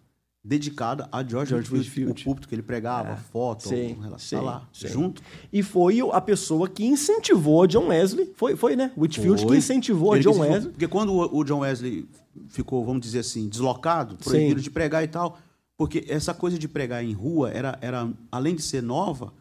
[0.44, 3.16] dedicada a George, George Whitfield, o púlpito que ele pregava, é.
[3.16, 4.88] foto, sim, sim, tá lá, sim.
[4.88, 5.22] junto.
[5.50, 8.92] E foi a pessoa que incentivou John Wesley, foi, foi né?
[8.96, 9.52] Whitfield foi.
[9.52, 10.72] que incentivou ele John Wesley.
[10.72, 12.06] Porque quando o John Wesley
[12.48, 14.64] ficou, vamos dizer assim, deslocado, proibido sim.
[14.64, 15.38] de pregar e tal,
[15.78, 19.32] porque essa coisa de pregar em rua era, era além de ser nova,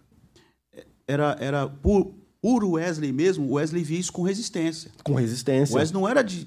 [1.06, 2.14] era, era por,
[2.44, 4.92] puro Wesley mesmo, o Wesley via isso com resistência.
[5.02, 5.74] Com resistência.
[5.74, 6.46] O Wesley não era de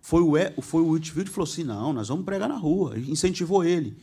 [0.00, 2.98] foi o, foi o Whitfield que falou assim: não, nós vamos pregar na rua.
[2.98, 3.96] Incentivou ele.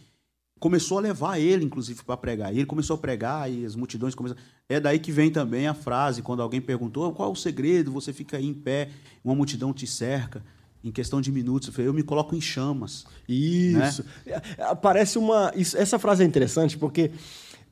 [0.59, 2.53] Começou a levar ele, inclusive, para pregar.
[2.53, 4.41] E ele começou a pregar e as multidões começaram.
[4.69, 8.13] É daí que vem também a frase, quando alguém perguntou qual é o segredo, você
[8.13, 8.89] fica aí em pé,
[9.23, 10.43] uma multidão te cerca.
[10.83, 13.05] Em questão de minutos, eu, falei, eu me coloco em chamas.
[13.27, 14.05] Isso.
[14.25, 14.39] Né?
[14.81, 15.51] Parece uma.
[15.55, 17.11] Isso, essa frase é interessante porque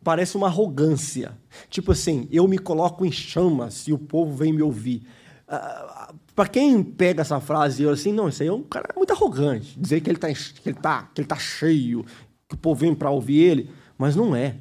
[0.06, 1.36] parece uma arrogância.
[1.68, 5.02] Tipo assim, eu me coloco em chamas e o povo vem me ouvir.
[5.48, 9.12] ah, para quem pega essa frase e assim, não, isso aí é um cara muito
[9.12, 12.06] arrogante, dizer que ele tá, que ele tá, que ele tá cheio,
[12.48, 14.58] que o povo vem para ouvir ele, mas não é.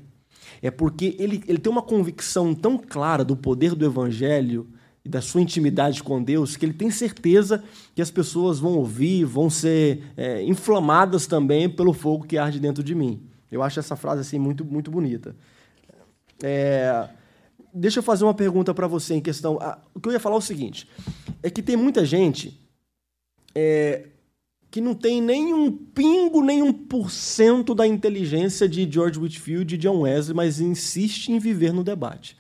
[0.63, 4.67] É porque ele, ele tem uma convicção tão clara do poder do evangelho
[5.05, 7.63] e da sua intimidade com Deus que ele tem certeza
[7.95, 12.83] que as pessoas vão ouvir, vão ser é, inflamadas também pelo fogo que arde dentro
[12.83, 13.34] de mim.
[13.51, 15.35] Eu acho essa frase assim muito muito bonita.
[16.43, 17.09] É,
[17.73, 19.59] deixa eu fazer uma pergunta para você em questão.
[19.61, 20.89] Ah, o que eu ia falar é o seguinte:
[21.43, 22.61] é que tem muita gente
[23.55, 24.09] é,
[24.71, 29.75] que não tem nem um pingo, nem um por cento da inteligência de George Whitfield
[29.75, 32.37] e John Wesley, mas insiste em viver no debate.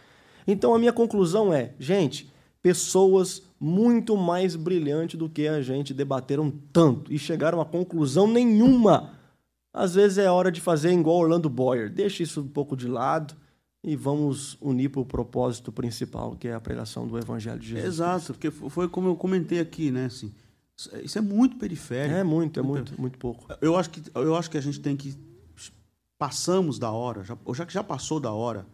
[0.47, 6.53] Então a minha conclusão é, gente, pessoas muito mais brilhantes do que a gente debateram
[6.73, 9.14] tanto e chegaram a conclusão nenhuma.
[9.75, 13.35] Às vezes é hora de fazer igual Orlando Boyer, deixa isso um pouco de lado
[13.83, 17.95] e vamos unir para o propósito principal, que é a pregação do Evangelho de Jesus.
[17.95, 20.07] Exato, porque foi como eu comentei aqui, né?
[20.07, 20.33] Assim,
[21.03, 22.15] isso é muito periférico.
[22.15, 23.47] É muito, é muito, muito pouco.
[23.61, 25.13] Eu acho que, eu acho que a gente tem que
[26.17, 28.65] passamos da hora, já, já que já passou da hora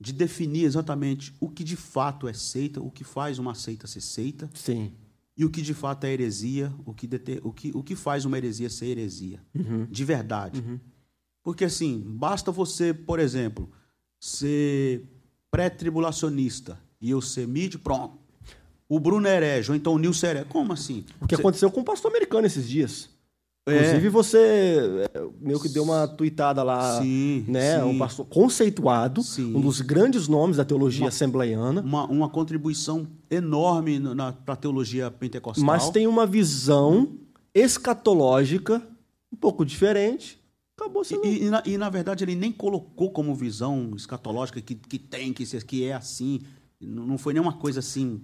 [0.00, 4.00] de definir exatamente o que de fato é seita, o que faz uma seita ser
[4.00, 4.50] seita.
[4.54, 4.92] Sim.
[5.40, 8.26] E o que de fato é heresia, o que, deter, o que, o que faz
[8.26, 9.40] uma heresia ser heresia.
[9.54, 9.86] Uhum.
[9.86, 10.60] De verdade.
[10.60, 10.78] Uhum.
[11.42, 13.70] Porque, assim, basta você, por exemplo,
[14.20, 15.02] ser
[15.50, 18.18] pré-tribulacionista e eu ser mid, pronto.
[18.86, 20.46] O Bruno é herege, ou então o Nilson é herege.
[20.50, 21.06] Como assim?
[21.18, 23.08] O que Você- aconteceu com o pastor americano esses dias.
[23.66, 23.76] É.
[23.76, 27.78] Inclusive, você é, meio que deu uma tuitada lá, Sim, né?
[27.78, 27.84] sim.
[27.84, 29.54] Um pastor conceituado, Sim.
[29.54, 34.00] um dos grandes nomes da teologia assembleiana, uma, uma contribuição enorme
[34.44, 35.64] para a teologia pentecostal.
[35.64, 37.16] mas tem uma visão
[37.54, 38.82] escatológica
[39.32, 40.40] um pouco diferente.
[40.78, 41.24] Acabou sendo.
[41.26, 45.32] e- e na, e, na verdade, ele nem colocou como visão escatológica que, que tem,
[45.32, 46.40] que, que é assim.
[46.80, 48.20] Não foi nenhuma coisa assim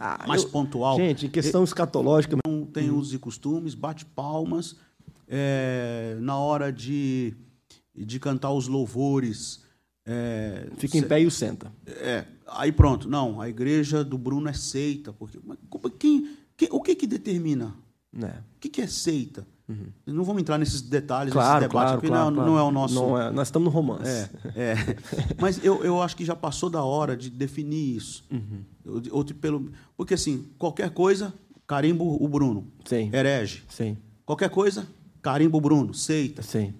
[0.00, 0.96] Ah, mais eu- pontual.
[0.96, 4.76] Gente, em questão escatológica, Então, tem usos e costumes, bate palmas.
[5.26, 7.34] é, na hora de,
[7.94, 9.62] de cantar os louvores.
[10.06, 11.70] é, fica em pé e o senta.
[11.86, 13.06] É, aí pronto.
[13.10, 15.12] Não, a igreja do Bruno é seita.
[15.12, 17.74] Porque, mas como- quem, quem- o que, que determina?
[18.10, 18.42] Né?
[18.56, 19.46] O que, que é seita?
[20.06, 22.70] Não vamos entrar nesses detalhes, Claro, nesses debates, claro, porque claro, não, não é o
[22.70, 22.94] nosso.
[22.94, 24.08] Não é, nós estamos no romance.
[24.08, 24.74] É, é.
[25.38, 28.24] Mas eu, eu acho que já passou da hora de definir isso.
[28.30, 29.02] Uhum.
[29.10, 31.34] Ou pelo, porque, assim, qualquer coisa,
[31.66, 32.66] carimbo o Bruno.
[32.86, 33.10] Sim.
[33.12, 33.62] Herege.
[33.68, 34.86] Sim, Qualquer coisa,
[35.20, 35.92] carimbo o Bruno.
[35.92, 36.42] Seita.
[36.42, 36.72] sim.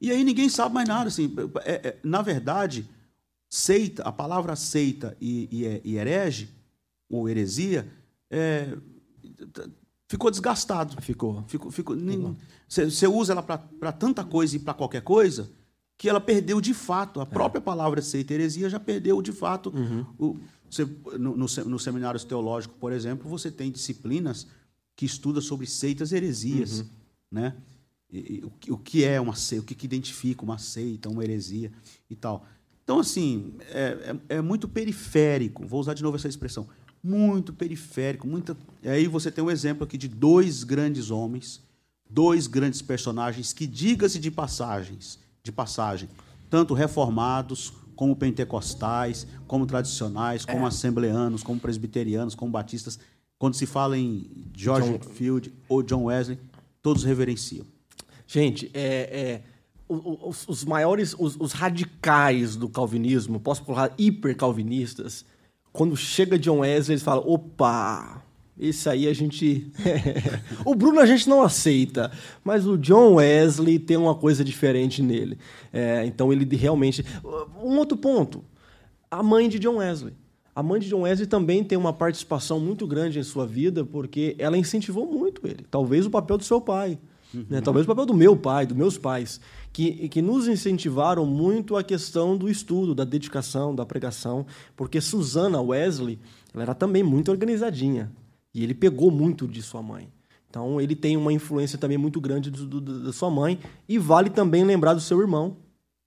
[0.00, 1.08] E aí ninguém sabe mais nada.
[1.08, 2.86] Assim, É- é- na verdade,
[3.50, 6.48] seita, a palavra seita e, e, é- e herege,
[7.10, 7.88] ou heresia,
[8.30, 8.76] é,
[10.08, 11.00] ficou desgastado.
[11.02, 11.44] Ficou.
[11.48, 11.96] Ficou, ficou,
[12.68, 15.50] você usa ela para tanta coisa e para qualquer coisa
[15.98, 17.20] que ela perdeu de fato.
[17.20, 19.72] A própria palavra seita e heresia já perdeu de fato.
[20.18, 20.38] O,
[20.68, 20.84] você,
[21.18, 24.46] no, no, nos seminários teológicos, por exemplo, você tem disciplinas
[24.94, 26.84] que estudam sobre seitas heresias.
[27.30, 27.54] Né?
[28.12, 31.08] E- e o, que- o que é uma seita, o que, que identifica uma seita,
[31.08, 31.72] uma heresia
[32.10, 32.44] e tal.
[32.84, 36.68] Então, assim, é, é, é muito periférico, vou usar de novo essa expressão,
[37.06, 38.26] muito periférico.
[38.26, 38.56] Muita...
[38.82, 41.62] E aí você tem um exemplo aqui de dois grandes homens,
[42.10, 46.08] dois grandes personagens que, diga-se de passagens, de passagem,
[46.50, 52.98] tanto reformados como pentecostais, como tradicionais, como assembleanos, como presbiterianos, como batistas,
[53.38, 56.38] quando se fala em George Whitfield ou John Wesley,
[56.82, 57.64] todos reverenciam.
[58.26, 59.42] Gente, é, é,
[59.88, 65.24] os, os maiores, os, os radicais do calvinismo, posso falar hiper-calvinistas,
[65.76, 68.22] quando chega John Wesley, eles falam, opa,
[68.58, 69.70] esse aí a gente...
[70.64, 72.10] o Bruno a gente não aceita,
[72.42, 75.38] mas o John Wesley tem uma coisa diferente nele.
[75.72, 77.04] É, então ele realmente...
[77.62, 78.42] Um outro ponto,
[79.10, 80.14] a mãe de John Wesley.
[80.54, 84.34] A mãe de John Wesley também tem uma participação muito grande em sua vida, porque
[84.38, 85.66] ela incentivou muito ele.
[85.70, 86.98] Talvez o papel do seu pai,
[87.34, 87.60] né?
[87.60, 89.40] talvez o papel do meu pai, dos meus pais,
[89.72, 94.46] que, que nos incentivaram muito a questão do estudo, da dedicação, da pregação,
[94.76, 96.18] porque Susana Wesley
[96.54, 98.10] ela era também muito organizadinha
[98.54, 100.08] e ele pegou muito de sua mãe.
[100.48, 103.58] Então ele tem uma influência também muito grande do- do- da sua mãe
[103.88, 105.56] e vale também lembrar do seu irmão.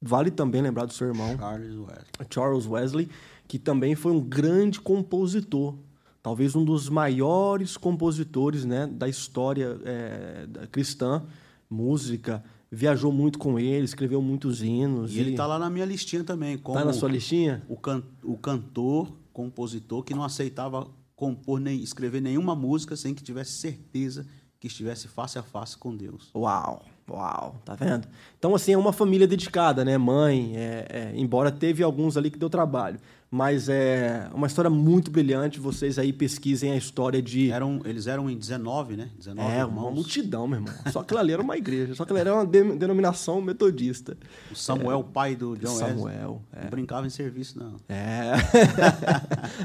[0.01, 1.37] Vale também lembrar do seu irmão.
[1.37, 2.05] Charles Wesley.
[2.29, 3.09] Charles Wesley,
[3.47, 5.75] que também foi um grande compositor,
[6.21, 11.23] talvez um dos maiores compositores né, da história é, da cristã,
[11.69, 15.15] música, viajou muito com ele, escreveu muitos hinos.
[15.15, 16.57] E ele está lá na minha listinha também.
[16.57, 17.63] Como Tá na sua listinha?
[17.67, 23.23] O, can, o cantor, compositor, que não aceitava compor nem escrever nenhuma música sem que
[23.23, 24.25] tivesse certeza
[24.59, 26.29] que estivesse face a face com Deus.
[26.35, 26.85] Uau!
[27.09, 28.07] Uau, tá vendo?
[28.37, 29.97] Então, assim, é uma família dedicada, né?
[29.97, 32.99] Mãe, é, é, embora teve alguns ali que deu trabalho.
[33.31, 35.60] Mas é uma história muito brilhante.
[35.60, 37.51] Vocês aí pesquisem a história de.
[37.51, 39.10] Eram, eles eram em 19, né?
[39.19, 39.81] 19 é, irmãos.
[39.84, 40.73] uma multidão, meu irmão.
[40.91, 44.18] Só que ali era uma igreja, só que ela era uma de- denominação metodista.
[44.51, 45.68] O Samuel, pai do John.
[45.68, 46.64] Samuel, é.
[46.64, 47.76] Não brincava em serviço, não.
[47.88, 48.31] É.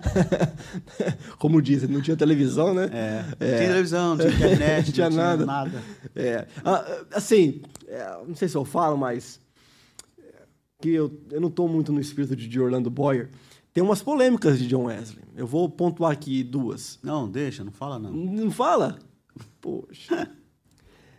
[1.38, 2.88] Como dizem, não tinha televisão, né?
[2.92, 3.22] É.
[3.22, 5.46] Não tinha televisão, não tinha internet, Não tinha nada.
[5.46, 5.82] nada.
[6.14, 6.46] É.
[6.64, 6.84] Ah,
[7.14, 9.40] assim, é, não sei se eu falo, mas
[10.18, 10.22] é,
[10.80, 13.30] que eu, eu não estou muito no espírito de Orlando Boyer.
[13.74, 15.24] Tem umas polêmicas de John Wesley.
[15.36, 16.98] Eu vou pontuar aqui duas.
[17.02, 18.12] Não, deixa, não fala não.
[18.12, 18.98] Não fala?
[19.60, 20.30] Poxa.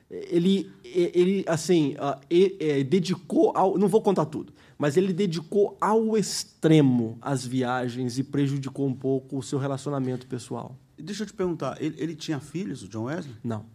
[0.10, 3.78] Ele, ele assim, ah, e- é, dedicou ao.
[3.78, 9.38] Não vou contar tudo, mas ele dedicou ao extremo as viagens e prejudicou um pouco
[9.40, 10.78] o seu relacionamento pessoal.
[10.98, 13.36] Deixa eu te perguntar, ele, ele tinha filhos, o John Wesley?
[13.44, 13.66] Não.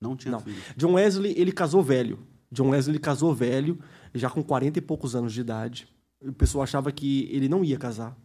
[0.00, 0.40] Não tinha Não.
[0.40, 0.62] filhos.
[0.76, 2.20] John Wesley, ele casou velho.
[2.50, 3.78] John Wesley ele casou velho,
[4.14, 5.88] já com 40 e poucos anos de idade.
[6.20, 8.16] O pessoal achava que ele não ia casar.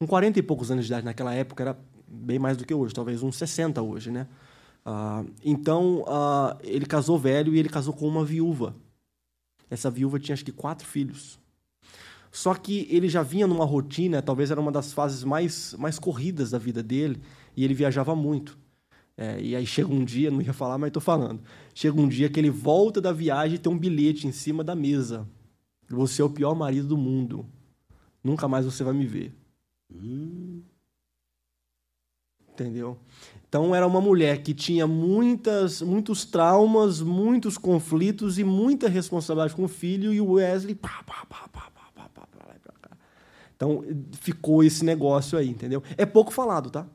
[0.00, 2.94] Com 40 e poucos anos de idade naquela época era bem mais do que hoje,
[2.94, 4.26] talvez uns 60 hoje, né?
[4.84, 8.74] Ah, então, ah, ele casou velho e ele casou com uma viúva.
[9.70, 11.38] Essa viúva tinha acho que quatro filhos.
[12.30, 16.50] Só que ele já vinha numa rotina, talvez era uma das fases mais, mais corridas
[16.50, 17.20] da vida dele,
[17.56, 18.58] e ele viajava muito.
[19.16, 21.40] É, e aí chega um dia, não ia falar, mas estou falando.
[21.72, 24.74] Chega um dia que ele volta da viagem e tem um bilhete em cima da
[24.74, 25.26] mesa.
[25.88, 27.46] Você é o pior marido do mundo.
[28.22, 29.34] Nunca mais você vai me ver.
[29.92, 30.62] Hum,
[32.54, 32.96] Entendeu?
[33.48, 39.64] Então era uma mulher que tinha muitas, muitos traumas, muitos conflitos e muita responsabilidade com
[39.64, 42.58] o filho e o Wesley pá, pá, pá, pá, pá, pá, pá, pra lá e
[42.60, 42.96] pra cá.
[43.56, 43.82] Então
[44.20, 45.82] ficou esse negócio aí, entendeu?
[45.96, 46.86] É pouco falado, tá?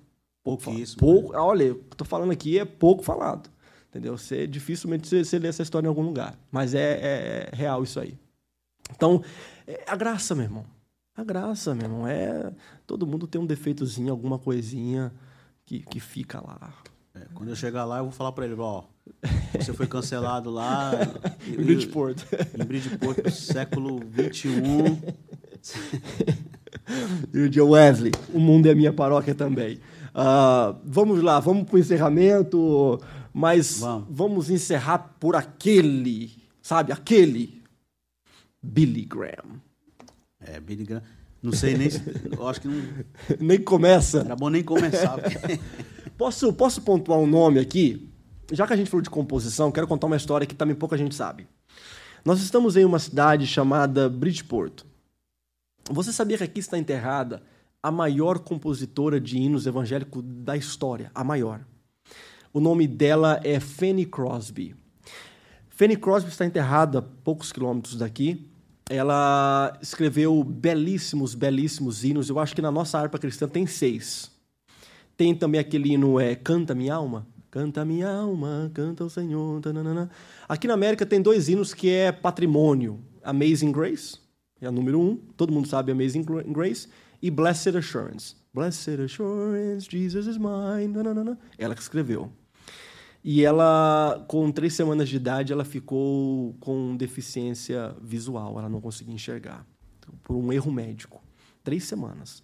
[0.42, 0.96] Pouco falado.
[0.98, 3.50] Pouco, olha, eu tô falando aqui é pouco falado.
[3.90, 4.18] Entendeu?
[4.18, 6.40] Você, dificilmente você, você lê essa história em algum lugar.
[6.50, 8.18] Mas é, é real isso aí.
[8.96, 9.22] Então,
[9.68, 10.66] é a graça, meu irmão.
[11.16, 12.08] A graça, meu irmão.
[12.08, 12.52] É,
[12.88, 15.12] todo mundo tem um defeitozinho, alguma coisinha
[15.66, 16.74] que, que fica lá.
[17.16, 18.84] é, quando eu chegar lá, eu vou falar pra ele, ó,
[19.60, 20.92] você foi cancelado lá
[21.48, 22.18] Em Bridgeport.
[22.58, 25.00] em Bridgeport, século 21.
[27.34, 29.80] E o John Wesley, o mundo é minha paróquia também.
[30.14, 33.00] Ah, vamos lá, vamos para o encerramento,
[33.32, 34.08] mas Vamos.
[34.10, 37.59] vamos encerrar por aquele, sabe, aquele
[38.62, 39.62] Billy Graham.
[40.40, 41.04] É, Billy Graham.
[41.42, 42.82] Não sei nem se, eu acho que não
[43.40, 44.20] Nem começa.
[44.20, 45.18] era bom nem começar.
[46.18, 48.10] Posso, posso pontuar um nome aqui?
[48.52, 51.16] Já que a gente falou de composição, quero contar uma história que também pouca gente
[51.16, 51.48] sabe.
[52.26, 54.84] Nós estamos em uma cidade chamada Bridgeport.
[55.90, 57.42] Você sabia que aqui está enterrada
[57.82, 61.10] a maior compositora de hinos evangélicos da história?
[61.16, 61.62] A maior.
[62.52, 64.76] O nome dela é Fanny Crosby.
[65.70, 68.49] Fanny Crosby está enterrada a poucos quilômetros daqui.
[68.90, 72.28] Ela escreveu belíssimos, belíssimos hinos.
[72.30, 74.32] Eu acho que na nossa harpa cristã tem seis.
[75.16, 77.28] Tem também aquele hino é Canta Minha Alma.
[77.52, 79.60] Canta minha alma, canta o Senhor.
[79.60, 80.12] tananana.
[80.48, 83.00] Aqui na América tem dois hinos que é patrimônio.
[83.24, 84.20] Amazing Grace,
[84.62, 85.16] é a número um.
[85.36, 86.88] Todo mundo sabe Amazing Gra- Grace.
[87.20, 88.36] E Blessed Assurance.
[88.54, 90.94] Blessed Assurance, Jesus is mine.
[91.58, 92.32] Ela que escreveu.
[93.24, 98.58] E ela, com três semanas de idade, ela ficou com deficiência visual.
[98.58, 99.66] Ela não conseguia enxergar.
[100.24, 101.22] Por um erro médico.
[101.64, 102.42] Três semanas.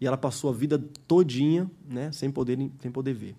[0.00, 3.36] E ela passou a vida todinha, né, sem poder, sem poder ver.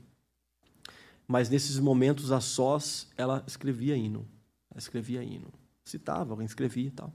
[1.27, 4.27] Mas nesses momentos a sós, ela escrevia hino.
[4.69, 5.47] Ela escrevia hino.
[5.83, 7.13] Citava, alguém escrevia e tal.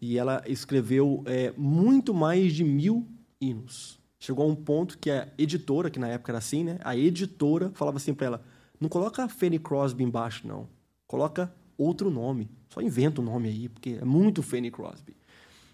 [0.00, 3.06] E ela escreveu é, muito mais de mil
[3.40, 3.98] hinos.
[4.18, 6.78] Chegou a um ponto que a editora, que na época era assim, né?
[6.82, 8.44] A editora falava assim para ela:
[8.80, 10.68] não coloca Fanny Crosby embaixo, não.
[11.06, 12.50] Coloca outro nome.
[12.68, 15.16] Só inventa o nome aí, porque é muito Fanny Crosby.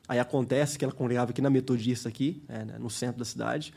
[0.06, 3.72] Aí acontece que ela congregava aqui na Metodista, aqui, é, né, no centro da cidade,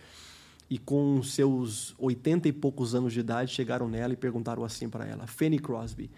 [0.70, 5.06] e com seus 80 e poucos anos de idade, chegaram nela e perguntaram assim para
[5.06, 6.12] ela, Fanny Crosby,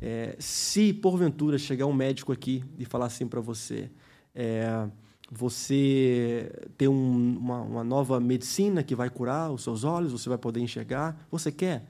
[0.00, 3.88] é, se porventura chegar um médico aqui e falar assim para você,
[4.34, 4.88] é,
[5.30, 10.38] você tem um- uma, uma nova medicina que vai curar os seus olhos, você vai
[10.38, 11.86] poder enxergar, você quer?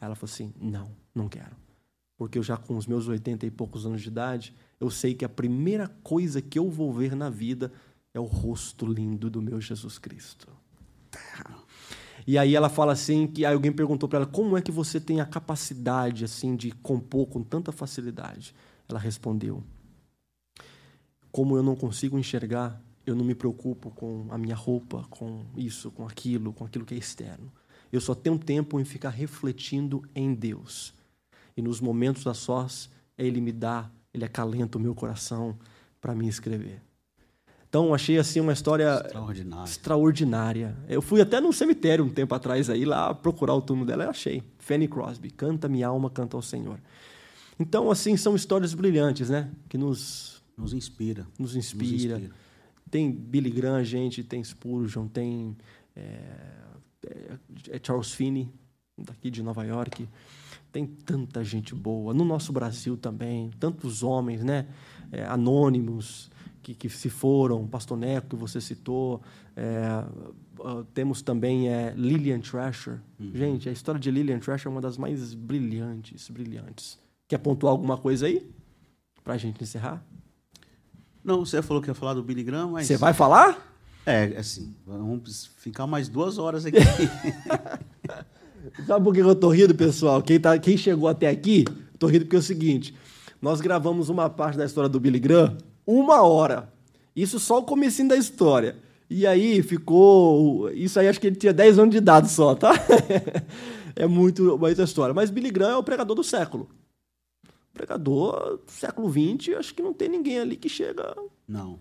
[0.00, 1.56] Aí ela falou assim, não, não quero.
[2.16, 5.24] Porque eu já com os meus 80 e poucos anos de idade, eu sei que
[5.24, 7.72] a primeira coisa que eu vou ver na vida
[8.12, 10.48] é o rosto lindo do meu Jesus Cristo.
[12.26, 15.20] E aí ela fala assim que alguém perguntou para ela como é que você tem
[15.20, 18.54] a capacidade assim de compor com tanta facilidade.
[18.88, 19.62] Ela respondeu:
[21.30, 25.90] Como eu não consigo enxergar, eu não me preocupo com a minha roupa, com isso,
[25.90, 27.52] com aquilo, com aquilo que é externo.
[27.96, 30.92] Eu só tenho tempo em ficar refletindo em Deus.
[31.56, 35.56] E nos momentos a sós, ele me dá, ele acalenta o meu coração
[36.00, 36.80] para me escrever.
[37.68, 39.64] Então, achei assim uma história Extraordinário.
[39.64, 40.76] extraordinária.
[40.88, 44.06] Eu fui até num cemitério um tempo atrás aí lá procurar o túmulo dela e
[44.08, 44.42] achei.
[44.58, 46.78] Fanny Crosby, canta minha alma, canta ao Senhor.
[47.58, 49.50] Então, assim, são histórias brilhantes, né?
[49.68, 51.26] Que nos, Nos inspira.
[51.38, 52.22] nos inspira.
[52.90, 55.56] Tem Billy Graham, gente, tem Spurgeon, tem
[55.96, 56.02] é,
[57.70, 58.48] é, Charles Finney,
[58.98, 60.08] daqui de Nova York.
[60.72, 62.12] Tem tanta gente boa.
[62.12, 64.66] No nosso Brasil também, tantos homens, né?
[65.12, 66.30] É, anônimos
[66.62, 69.20] que, que se foram, Pastor Neco, que você citou.
[69.54, 70.04] É,
[70.58, 73.00] uh, temos também é, Lillian Trasher.
[73.20, 76.98] Gente, a história de Lillian Trasher é uma das mais brilhantes, brilhantes.
[77.28, 78.50] Quer pontuar alguma coisa aí?
[79.22, 80.04] Pra gente encerrar?
[81.22, 82.86] Não, você falou que ia falar do Billy Graham, mas.
[82.86, 83.73] Você vai falar?
[84.06, 86.78] É, assim, vamos ficar mais duas horas aqui.
[88.86, 90.22] Sabe por que eu tô rindo, pessoal?
[90.22, 91.64] Quem, tá, quem chegou até aqui,
[91.98, 92.94] tô rindo porque é o seguinte:
[93.40, 95.56] nós gravamos uma parte da história do Billy Graham
[95.86, 96.72] uma hora.
[97.14, 98.76] Isso só o comecinho da história.
[99.08, 100.70] E aí ficou.
[100.70, 102.72] Isso aí acho que ele tinha 10 anos de idade só, tá?
[103.94, 105.14] é muito muita história.
[105.14, 106.68] Mas Billy Graham é o pregador do século.
[107.72, 111.14] Pregador do século XX, acho que não tem ninguém ali que chega.
[111.46, 111.78] Não.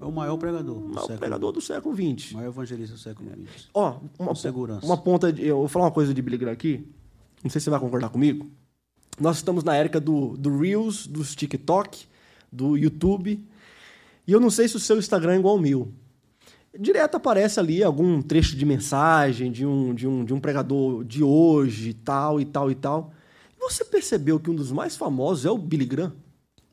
[0.00, 0.76] É o maior pregador.
[0.76, 2.32] o século- pregador do século XX.
[2.32, 3.68] O maior evangelista do século XX.
[3.74, 4.84] Ó, uma, segurança.
[4.86, 5.32] uma ponta.
[5.32, 6.86] De, eu vou falar uma coisa de Billy Graham aqui.
[7.42, 8.50] Não sei se você vai concordar comigo.
[9.20, 12.06] Nós estamos na época do, do Reels, dos TikTok,
[12.52, 13.42] do YouTube.
[14.26, 15.92] E eu não sei se o seu Instagram é igual ao meu.
[16.78, 21.22] Direto aparece ali algum trecho de mensagem de um, de um, de um pregador de
[21.22, 23.12] hoje, tal e tal e tal.
[23.58, 26.12] Você percebeu que um dos mais famosos é o Billy Graham?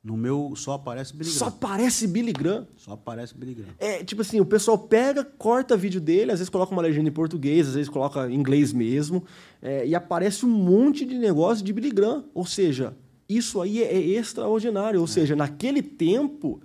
[0.03, 1.55] No meu só aparece Billy Só Graham.
[1.55, 2.67] aparece Billy Graham.
[2.75, 3.73] Só aparece Billy Graham.
[3.79, 7.13] É, tipo assim, o pessoal pega, corta vídeo dele, às vezes coloca uma legenda em
[7.13, 9.23] português, às vezes coloca em inglês mesmo,
[9.61, 12.25] é, e aparece um monte de negócio de Billy Graham.
[12.33, 12.93] Ou seja,
[13.29, 14.99] isso aí é extraordinário.
[14.99, 16.61] Ou seja, naquele tempo,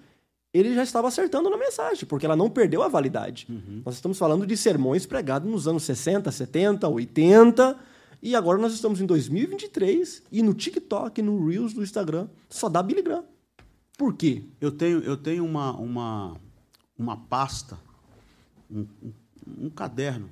[0.52, 3.46] ele já estava acertando na mensagem, porque ela não perdeu a validade.
[3.84, 7.76] Nós estamos falando de sermões pregados nos anos 60, 70, 80,
[8.22, 12.82] e agora nós estamos em 2023, e no TikTok, no Reels do Instagram, só dá
[12.82, 13.24] Billy Graham.
[13.96, 14.44] Por quê?
[14.60, 16.36] Eu tenho, eu tenho uma, uma,
[16.96, 17.78] uma pasta,
[18.70, 18.86] um,
[19.58, 20.30] um, caderno,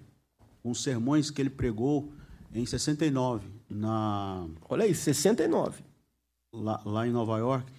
[0.62, 2.12] com sermões que ele pregou
[2.54, 5.82] em 69, na, Olha aí, 69.
[6.52, 7.72] lá, lá em Nova York.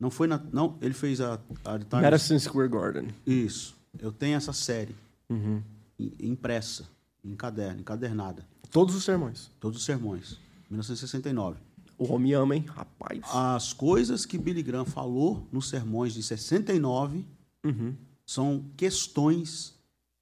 [0.00, 0.38] Não foi na.
[0.52, 3.08] Não, ele fez a, a Times- Madison Square Garden.
[3.26, 3.76] Isso.
[3.98, 4.94] Eu tenho essa série
[5.28, 5.60] Uhum.
[5.98, 6.88] im- impressa,
[7.24, 8.46] em caderno, encadernada.
[8.70, 9.50] Todos os sermões.
[9.60, 10.38] Todos os sermões.
[10.70, 11.58] 1969.
[11.96, 12.64] O homem ama, hein?
[12.68, 13.20] Rapaz.
[13.32, 17.24] As coisas que Billy Graham falou nos sermões de 69
[17.64, 17.94] Uhum.
[18.24, 19.74] são questões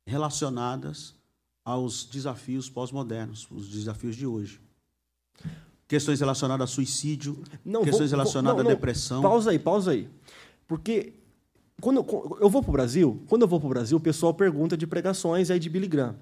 [0.06, 1.14] relacionadas
[1.64, 4.60] aos desafios pós-modernos, os desafios de hoje.
[5.89, 8.70] Questões relacionadas a suicídio, Não, questões vou- relacionadas não, não.
[8.70, 9.23] à depressão.
[9.23, 10.09] Pausa aí, pausa aí.
[10.66, 11.12] Porque
[11.81, 14.86] quando eu, eu vou pro Brasil, quando eu vou pro Brasil, o pessoal pergunta de
[14.86, 16.16] pregações aí de Billy Graham.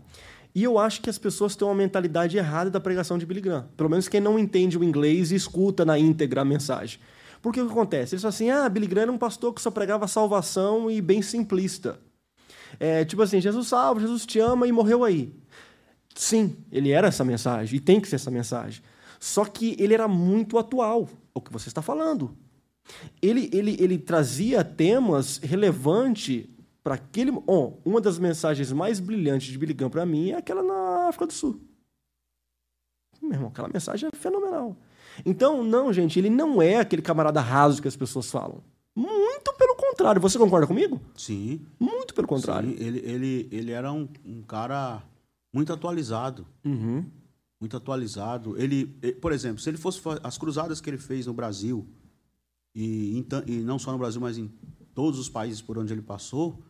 [0.55, 3.69] E eu acho que as pessoas têm uma mentalidade errada da pregação de Billy Graham.
[3.77, 7.01] Pelo menos quem não entende o inglês e escuta na íntegra a mensagem.
[7.43, 8.15] Porque o que acontece?
[8.15, 11.21] Eles falam assim: ah, Billy Graham era um pastor que só pregava salvação e bem
[11.23, 11.99] simplista.
[12.79, 15.33] É, tipo assim, Jesus salva, Jesus te ama e morreu aí.
[16.15, 18.83] Sim, ele era essa mensagem, e tem que ser essa mensagem.
[19.19, 22.37] Só que ele era muito atual, o que você está falando.
[23.21, 26.47] Ele, ele, ele trazia temas relevantes
[26.85, 27.33] para aquele.
[27.47, 31.27] Oh, uma das mensagens mais brilhantes de Billy Graham para mim é aquela na África
[31.27, 31.61] do Sul.
[33.21, 34.77] Meu irmão, aquela mensagem é fenomenal.
[35.25, 38.63] Então, não, gente, ele não é aquele camarada raso que as pessoas falam.
[38.95, 40.21] Muito pelo contrário.
[40.21, 41.01] Você concorda comigo?
[41.17, 42.69] Sim, Muito pelo contrário.
[42.71, 42.77] sim.
[42.85, 45.03] Ele, ele, ele era um, um cara
[45.53, 46.47] muito atualizado.
[46.65, 47.05] Uhum.
[47.61, 48.59] muito atualizado.
[48.61, 48.87] Ele,
[49.23, 51.87] por exemplo, se ele fosse as cruzadas que ele fez no Brasil
[52.75, 54.53] e, e não só no Brasil, mas em
[54.95, 56.61] todos os países por onde ele passou,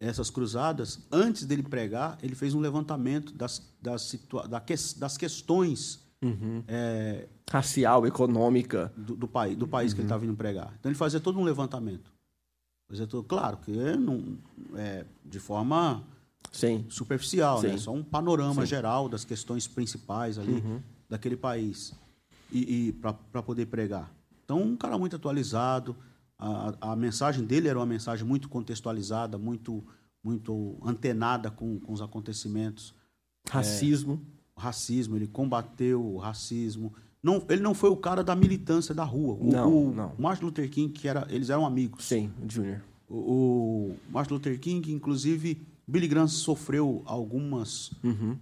[0.00, 5.16] essas cruzadas, antes dele pregar, ele fez um levantamento das, das, situa da ques- das
[5.16, 6.00] questões
[6.68, 8.92] eh, Racial, econômica.
[8.96, 10.72] do, do país, do país que ele estava vindo pregar.
[10.78, 12.12] Então ele fazia todo um levantamento.
[12.88, 14.38] Fazia todo, claro que não,
[14.76, 16.02] é, de forma
[16.52, 16.86] Sim.
[16.88, 17.72] superficial, né?
[17.72, 17.78] Sim.
[17.78, 20.80] Só um panorama geral das questões principais ali Uhum.
[21.08, 21.92] daquele país
[22.52, 24.10] e, e para poder pregar.
[24.44, 25.94] Então, um cara muito atualizado.
[26.38, 29.84] A, a mensagem dele era uma mensagem muito contextualizada, muito
[30.22, 32.94] muito antenada com, com os acontecimentos.
[33.48, 34.20] Racismo.
[34.54, 36.92] O racismo, ele combateu o racismo.
[37.22, 39.34] Não, ele não foi o cara da militância da rua.
[39.40, 40.12] O, Não, o não.
[40.18, 42.04] Martin Luther King, que era, eles eram amigos.
[42.04, 42.82] Sim, Júnior.
[43.08, 47.92] O, o Martin Luther King, inclusive, Billy Graham sofreu algumas,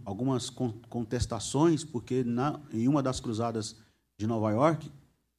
[0.05, 3.77] algumas con- contestações, porque na, em uma das cruzadas
[4.19, 4.91] de Nova York,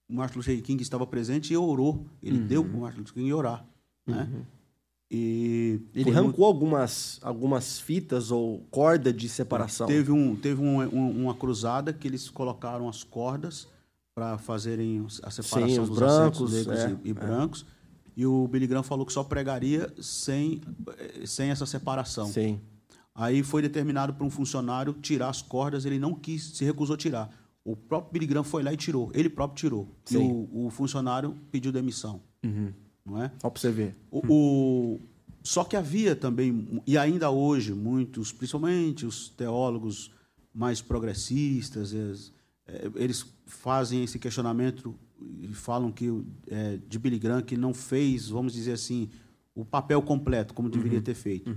[0.10, 2.06] Martin Luther King estava presente e orou.
[2.24, 2.48] Ele Uhum.
[2.48, 3.66] deu para o Martin Luther King orar.
[4.06, 4.28] Né?
[5.10, 9.88] E Ele arrancou algumas, algumas fitas ou corda de separação.
[9.88, 13.68] Teve, um, teve um- um- uma cruzada que eles colocaram as cordas
[14.14, 17.14] para fazerem a separação Sim, os dos brancos, negros é, e, e é.
[17.14, 17.66] brancos.
[18.18, 20.60] E o Billy Graham falou que só pregaria sem,
[20.98, 22.28] eh, sem essa separação.
[22.28, 22.60] Sim.
[23.14, 26.98] Aí foi determinado por um funcionário tirar as cordas, ele não quis, se recusou a
[26.98, 27.30] tirar.
[27.70, 29.88] O próprio Billy Graham foi lá e tirou, ele próprio tirou.
[30.06, 30.18] Sim.
[30.52, 32.22] o, o funcionário pediu demissão,
[33.06, 33.30] não é?
[33.42, 33.96] Só para você ver.
[34.10, 35.00] O, o-
[35.44, 40.12] só que havia também, e ainda hoje, muitos, principalmente os teólogos
[40.54, 42.34] mais progressistas, eles,
[42.68, 44.94] eh, eles fazem esse questionamento
[45.42, 46.10] e falam que
[46.48, 49.10] eh, de Billy Graham que não fez, vamos dizer assim,
[49.56, 51.50] o papel completo como deveria ter feito.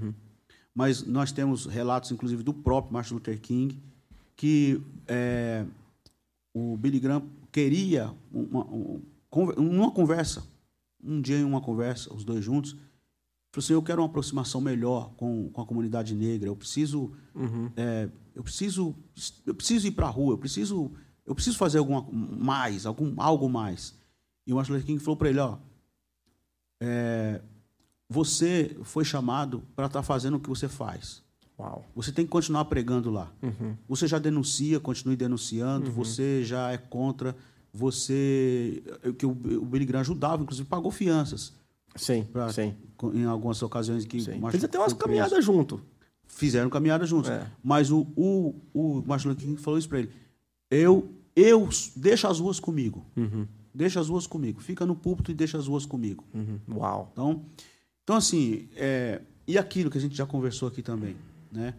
[0.75, 3.77] Mas nós temos relatos, inclusive, do próprio Martin Luther King,
[4.37, 5.65] que eh,
[6.55, 7.23] o Billy Graham
[7.53, 9.03] queria uma, um-
[9.57, 10.43] uma conversa,
[11.03, 12.73] um dia em uma conversa, os dois juntos,
[13.53, 17.13] falou assim, eu quero uma aproximação melhor com, com a comunidade negra, eu preciso,
[17.77, 18.95] é, eu preciso,
[19.47, 20.93] eu preciso ir para a rua, eu preciso,
[21.27, 23.95] eu preciso fazer alguma mais, algum, algo mais.
[24.47, 25.59] E o Martin Luther King falou para ele, ó,
[26.81, 27.41] é,
[28.09, 31.23] você foi chamado para estar fazendo o que você faz.
[31.61, 31.85] Uau.
[31.95, 33.31] Você tem que continuar pregando lá.
[33.43, 33.77] Uhum.
[33.89, 35.91] Você já denuncia, continue denunciando.
[35.93, 37.37] Você já é contra.
[37.73, 38.83] Você
[39.19, 41.53] que o, o Billy Graham ajudava, inclusive pagou fianças
[41.95, 42.75] Sim, pra- sim.
[43.15, 45.81] em algumas ocasiões que Fez até umas caminhadas junto.
[46.27, 47.31] Fizeram caminhada juntos.
[47.31, 47.47] É.
[47.63, 50.11] Mas o, o, o Martin Luther King falou isso para ele.
[50.71, 53.05] Eu, eu deixa as ruas comigo.
[53.75, 54.61] Deixa as ruas comigo.
[54.61, 56.25] Fica no púlpito e deixa as ruas comigo.
[56.35, 56.59] Uhum.
[56.77, 57.09] Uau.
[57.13, 57.43] Então,
[58.05, 61.17] então assim, é, e aquilo que a gente já conversou aqui também,
[61.51, 61.75] né?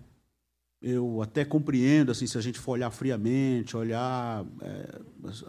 [0.82, 5.00] Eu até compreendo, assim, se a gente for olhar friamente, olhar é,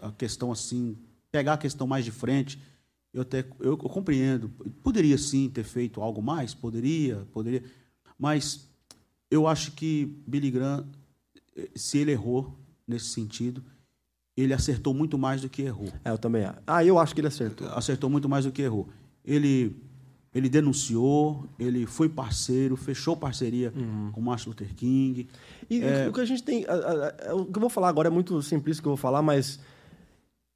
[0.01, 0.95] a questão assim,
[1.31, 2.61] pegar a questão mais de frente,
[3.11, 4.49] eu até eu, eu compreendo.
[4.83, 7.63] Poderia sim ter feito algo mais, poderia, poderia,
[8.17, 8.69] mas
[9.29, 10.85] eu acho que Billy Graham,
[11.55, 12.55] eh, se ele errou
[12.87, 13.63] nesse sentido,
[14.37, 16.43] ele acertou muito mais do que errou É, eu também.
[16.65, 17.67] Ah, eu acho que ele acertou.
[17.69, 18.87] acertou muito mais do que errou.
[19.25, 19.75] Ele,
[20.33, 23.71] ele denunciou, ele foi parceiro, fechou parceria
[24.11, 25.27] com Martin Luther King.
[25.69, 26.07] E É.
[26.07, 26.65] o que a gente tem.
[26.67, 28.97] a- a- a- o que eu vou falar agora é muito simplista que eu vou
[28.97, 29.59] falar, mas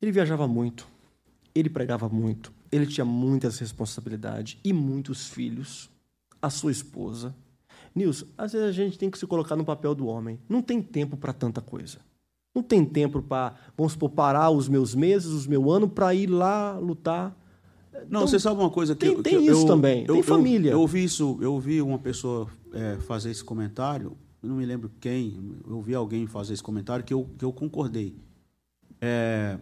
[0.01, 0.87] ele viajava muito,
[1.53, 5.89] ele pregava muito, ele tinha muitas responsabilidades e muitos filhos,
[6.41, 7.35] a sua esposa.
[7.95, 10.39] Nilson, às vezes a gente tem que se colocar no papel do homem.
[10.47, 11.97] Não tem tempo para tanta coisa.
[12.53, 16.27] Não tem tempo para, vamos supor, parar os meus meses, os meus anos para ir
[16.27, 17.35] lá lutar.
[18.01, 20.71] Não, Então, você sabe uma coisa que tem- eu- tem que isso também, tem família.
[20.71, 24.15] Eu, ouvi isso, eu ouvi uma pessoa é, fazer esse comentário.
[24.43, 25.55] Eu não me lembro quem.
[25.67, 28.15] Eu ouvi alguém fazer esse comentário que eu, que eu concordei.
[29.01, 29.57] É,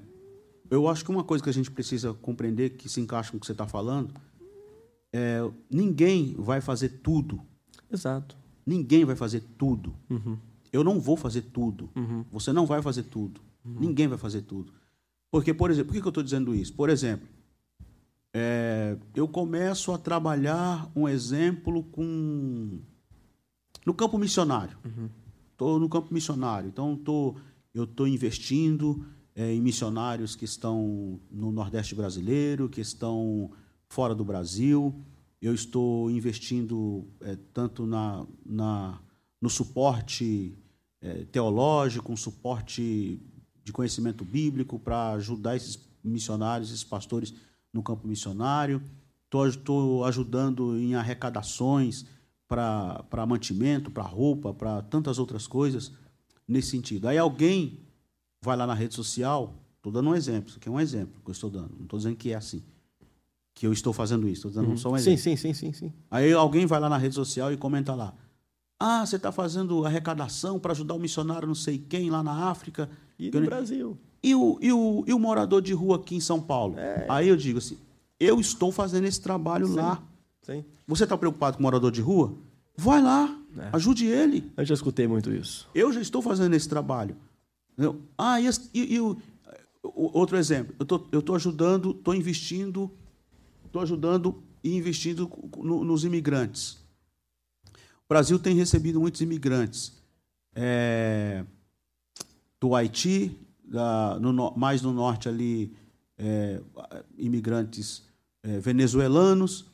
[0.70, 3.40] eu acho que uma coisa que a gente precisa compreender que se encaixa com o
[3.40, 4.14] que você está falando
[5.14, 5.40] é
[5.70, 7.40] ninguém vai fazer tudo
[7.92, 8.36] Exato.
[8.66, 9.94] Ninguém vai fazer tudo.
[10.10, 10.38] Uhum.
[10.74, 11.90] Eu não vou fazer tudo.
[12.32, 13.40] Você não vai fazer tudo.
[13.64, 14.74] Ninguém vai fazer tudo.
[15.32, 16.74] Porque, por exemplo, por que eu estou dizendo isso?
[16.74, 17.28] Por exemplo,
[18.38, 22.82] é, eu começo a trabalhar um exemplo com
[23.86, 24.78] no campo missionário.
[25.54, 26.68] Estou no campo missionário.
[26.68, 27.38] Então, tô,
[27.74, 33.52] eu estou investindo é, em missionários que estão no Nordeste brasileiro, que estão
[33.88, 34.94] fora do Brasil.
[35.42, 39.00] Eu estou investindo é, tanto na, na,
[39.42, 40.58] no suporte
[41.00, 43.18] é, teológico, um suporte
[43.64, 47.34] de conhecimento bíblico para ajudar esses missionários, esses pastores
[47.76, 48.82] no campo missionário.
[49.26, 52.06] Estou ajudando em arrecadações
[52.48, 55.92] para mantimento, para roupa, para tantas outras coisas
[56.48, 57.08] nesse sentido.
[57.08, 57.82] Aí alguém
[58.42, 61.30] vai lá na rede social, estou dando um exemplo, isso aqui é um exemplo que
[61.30, 62.64] eu estou dando, não estou dizendo que é assim,
[63.54, 65.20] que eu estou fazendo isso, estou dando só um exemplo.
[65.20, 65.94] Sim, sim, sim, sim, sim.
[66.10, 68.14] Aí alguém vai lá na rede social e comenta lá.
[68.80, 72.90] Ah, você está fazendo arrecadação para ajudar o missionário não sei quem lá na África.
[73.18, 73.98] E Eu no nem- Brasil.
[74.22, 76.76] E o, e, o, e o morador de rua aqui em São Paulo?
[77.08, 77.78] Aí eu digo assim,
[78.20, 80.02] eu estou fazendo esse trabalho lá.
[80.42, 80.66] Sim.
[80.88, 82.34] Você está preocupado com o morador de rua?
[82.76, 83.70] Vai lá, É.
[83.74, 84.52] ajude ele.
[84.58, 85.70] Eu já escutei muito isso.
[85.74, 87.16] Eu já estou fazendo esse trabalho.
[88.18, 89.18] Ah, e, e- e o,
[89.84, 92.92] outro exemplo, eu tô- eu estou ajudando, estou investindo,
[93.66, 96.84] estou ajudando e investindo no- nos imigrantes.
[98.08, 99.94] O Brasil tem recebido muitos imigrantes
[100.56, 101.44] é,
[102.60, 105.74] do Haiti, da- no mais no norte ali,
[106.18, 106.62] é,
[107.18, 108.04] imigrantes
[108.44, 109.66] é, venezuelanos,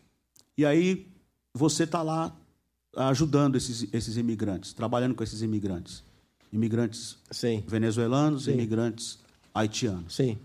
[0.58, 1.08] e aí
[1.54, 2.34] você está lá
[2.96, 6.04] ajudando esses, esses imigrantes, trabalhando com esses imigrantes.
[6.54, 8.52] Imigrantes Sim, venezuelanos, Sim.
[8.54, 9.20] imigrantes
[9.54, 10.16] haitianos.
[10.16, 10.38] sim.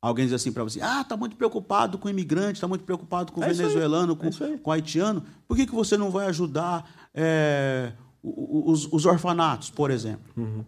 [0.00, 3.32] Alguém diz assim para você: ah, está muito preocupado com o imigrante, está muito preocupado
[3.32, 4.58] com o É venezuelano, é com, aí.
[4.58, 5.24] com o haitiano.
[5.48, 7.92] Por que, que você não vai ajudar é,
[8.22, 10.20] os, os orfanatos, por exemplo?
[10.36, 10.64] Uhum.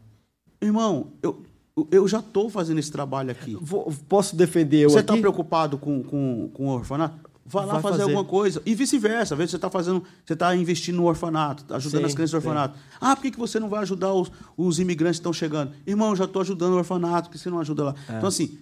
[0.61, 1.43] Irmão, eu,
[1.91, 3.57] eu já estou fazendo esse trabalho aqui.
[3.61, 7.31] Vou- posso defender eu Você está preocupado com, com, com o orfanato?
[7.47, 8.03] Vai lá Vai fazer, fazer.
[8.13, 8.63] alguma coisa.
[8.67, 9.35] E vice-versa.
[9.35, 12.31] Às vezes você está fazendo, você está investindo no orfanato, tá ajudando Sim, as crianças
[12.33, 12.49] do sim.
[12.49, 12.79] orfanato.
[13.01, 15.73] Ah, por que, que você não vai ajudar os, os imigrantes que estão chegando?
[15.87, 17.95] Irmão, eu já estou ajudando o orfanato, por que você não ajuda lá?
[18.09, 18.59] Então, assim,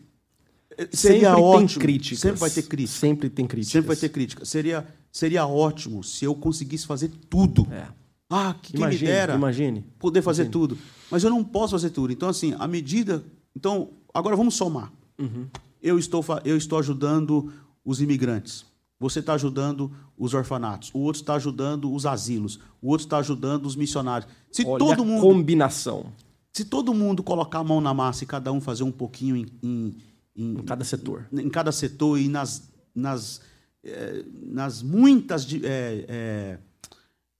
[0.78, 1.30] eh, seria É.
[1.32, 1.68] sempre ótimo.
[1.68, 2.18] tem críticas.
[2.20, 2.98] Sempre vai ter crítica.
[2.98, 3.72] Sempre tem críticas.
[3.72, 4.44] Sempre vai ter crítica.
[4.46, 4.86] Seria,
[5.18, 7.66] seria ótimo se eu conseguisse fazer tudo.
[7.72, 7.86] É.
[8.30, 9.84] Ah, que quem Imagine, me dera imagine.
[9.98, 10.52] poder fazer Imagine.
[10.52, 10.78] tudo.
[11.10, 12.12] Mas eu não posso fazer tudo.
[12.12, 13.24] Então, assim, à medida.
[13.56, 14.92] Então, agora vamos somar.
[15.18, 15.46] Uhum.
[15.82, 17.50] Eu, estou, eu estou ajudando
[17.84, 18.64] os imigrantes.
[19.00, 20.90] Você está ajudando os orfanatos.
[20.92, 22.58] O outro está ajudando os asilos.
[22.82, 24.30] O outro está ajudando os missionários.
[24.52, 25.20] Se Olha todo a mundo.
[25.22, 26.12] combinação
[26.52, 29.46] Se todo mundo colocar a mão na massa e cada um fazer um pouquinho em,
[29.62, 29.96] em,
[30.36, 31.26] em- em cada setor.
[31.32, 33.40] em cada setor e nas, nas,
[33.88, 36.58] eh, nas muitas eh,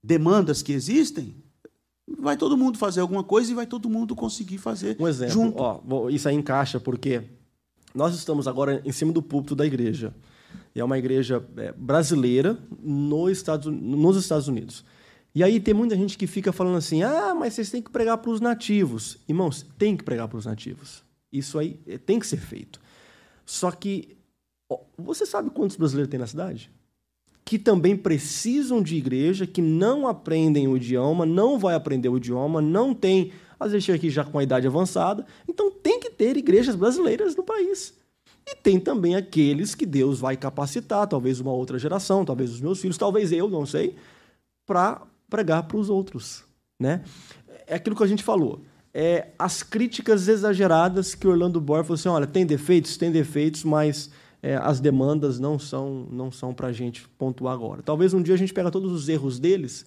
[0.03, 1.35] demandas que existem,
[2.19, 5.59] vai todo mundo fazer alguma coisa e vai todo mundo conseguir fazer Um exemplo, junto.
[5.63, 7.23] ó, isso aí encaixa porque
[7.95, 10.15] nós estamos agora em cima do púlpito da igreja.
[10.75, 14.85] E é uma igreja é, brasileira no Estados, nos Estados Unidos.
[15.35, 18.19] E aí tem muita gente que fica falando assim: ah, mas vocês têm que pregar
[18.19, 19.19] para os nativos.
[19.29, 21.03] Irmãos, tem que pregar para os nativos.
[21.33, 22.81] Isso aí é, tem que ser feito.
[23.45, 24.17] Só que,
[24.97, 26.71] você sabe quantos brasileiros tem na cidade?
[27.49, 32.61] que também precisam de igreja, que não aprendem o idioma, não vai aprender o idioma,
[32.61, 36.37] não tem, às vezes chega aqui já com a idade avançada, então tem que ter
[36.37, 37.95] igrejas brasileiras no país.
[38.47, 42.83] E tem também aqueles que Deus vai capacitar, talvez uma outra geração, talvez os meus
[42.83, 43.97] filhos, talvez eu, não sei,
[44.67, 45.01] para
[45.31, 46.45] pregar para os outros,
[46.79, 47.03] né?
[47.67, 48.61] É aquilo que a gente falou.
[48.93, 54.11] É, as críticas exageradas que Orlando Bohr falou assim, olha, tem defeitos, tem defeitos, mas
[54.43, 57.83] é, as demandas não são não são para a gente pontuar agora.
[57.83, 59.85] Talvez um dia a gente pega todos os erros deles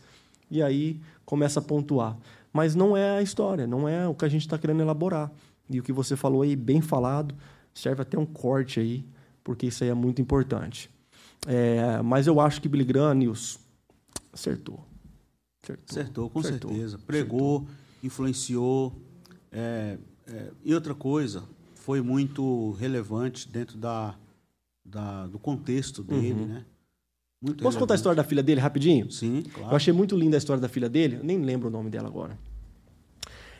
[0.49, 2.17] e aí começa a pontuar.
[2.51, 5.31] Mas não é a história, não é o que a gente está querendo elaborar.
[5.69, 7.33] E o que você falou aí, bem falado,
[7.73, 9.05] serve até um corte aí,
[9.41, 10.89] porque isso aí é muito importante.
[11.47, 13.57] É, mas eu acho que Billy Graham, Nils,
[14.33, 14.85] acertou.
[15.63, 16.99] Acertou, Acertou, com Acertou, certeza.
[16.99, 17.67] Pregou,
[18.03, 18.93] influenciou.
[19.51, 19.97] é,
[20.27, 21.43] é, e outra coisa,
[21.75, 24.15] foi muito relevante dentro da,
[24.91, 26.65] da- do contexto dele, né?
[27.41, 27.63] Muito Uhum.
[27.63, 29.09] Posso contar a história da filha dele rapidinho?
[29.11, 29.75] Sim, Eu claro.
[29.75, 32.37] achei muito linda a história da filha dele, eu nem lembro o nome dela agora.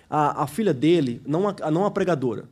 [0.09, 2.49] A, a filha dele, não a, não a pregadora,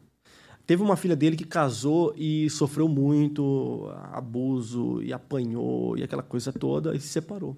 [0.66, 6.52] teve uma filha dele que casou e sofreu muito abuso e apanhou e aquela coisa
[6.54, 7.56] toda e se separou.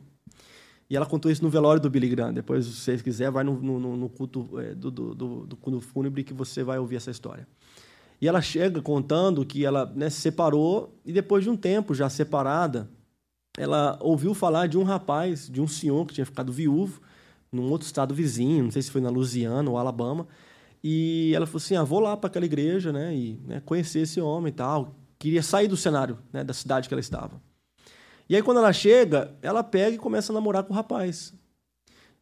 [0.89, 2.34] E ela contou isso no velório do Billy Graham.
[2.34, 6.22] Depois, se você quiser, vai no, no- no culto é, do, do, do, do fúnebre
[6.23, 7.48] que você vai ouvir essa história.
[8.22, 12.07] E ela chega contando que ela né, se separou e depois de um tempo já
[12.07, 12.88] separada,
[13.57, 17.02] ela ouviu falar de um rapaz, de um senhor que tinha ficado viúvo
[17.52, 20.27] num outro estado vizinho, não sei se foi na Louisiana ou Alabama,
[20.84, 24.22] e ela falou assim: "Ah, vou lá para aquela igreja, né, e né, conhecer esse
[24.22, 24.95] homem e tal".
[25.18, 27.41] Queria sair do cenário, né, da cidade que ela estava.
[28.30, 31.34] E aí quando ela chega, ela pega e começa a namorar com o rapaz.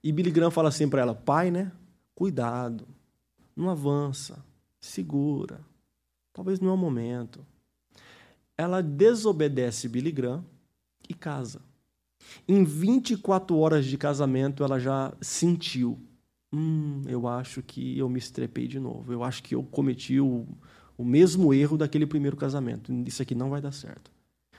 [0.01, 1.71] E Billy Graham fala assim para ela: "Pai, né?
[2.15, 2.87] Cuidado.
[3.55, 4.43] Não avança.
[4.79, 5.68] Segura.
[6.39, 7.45] Talvez não é o momento".
[8.57, 10.45] Ela desobedece Billy Graham
[11.09, 11.61] e casa.
[12.47, 15.99] Em 24 horas de casamento, ela já sentiu:
[16.53, 19.11] hum, eu acho que eu me estrepei de novo.
[19.11, 20.47] Eu acho que eu cometi o,
[20.97, 22.89] o mesmo erro daquele primeiro casamento.
[23.05, 24.09] Isso aqui não vai dar certo.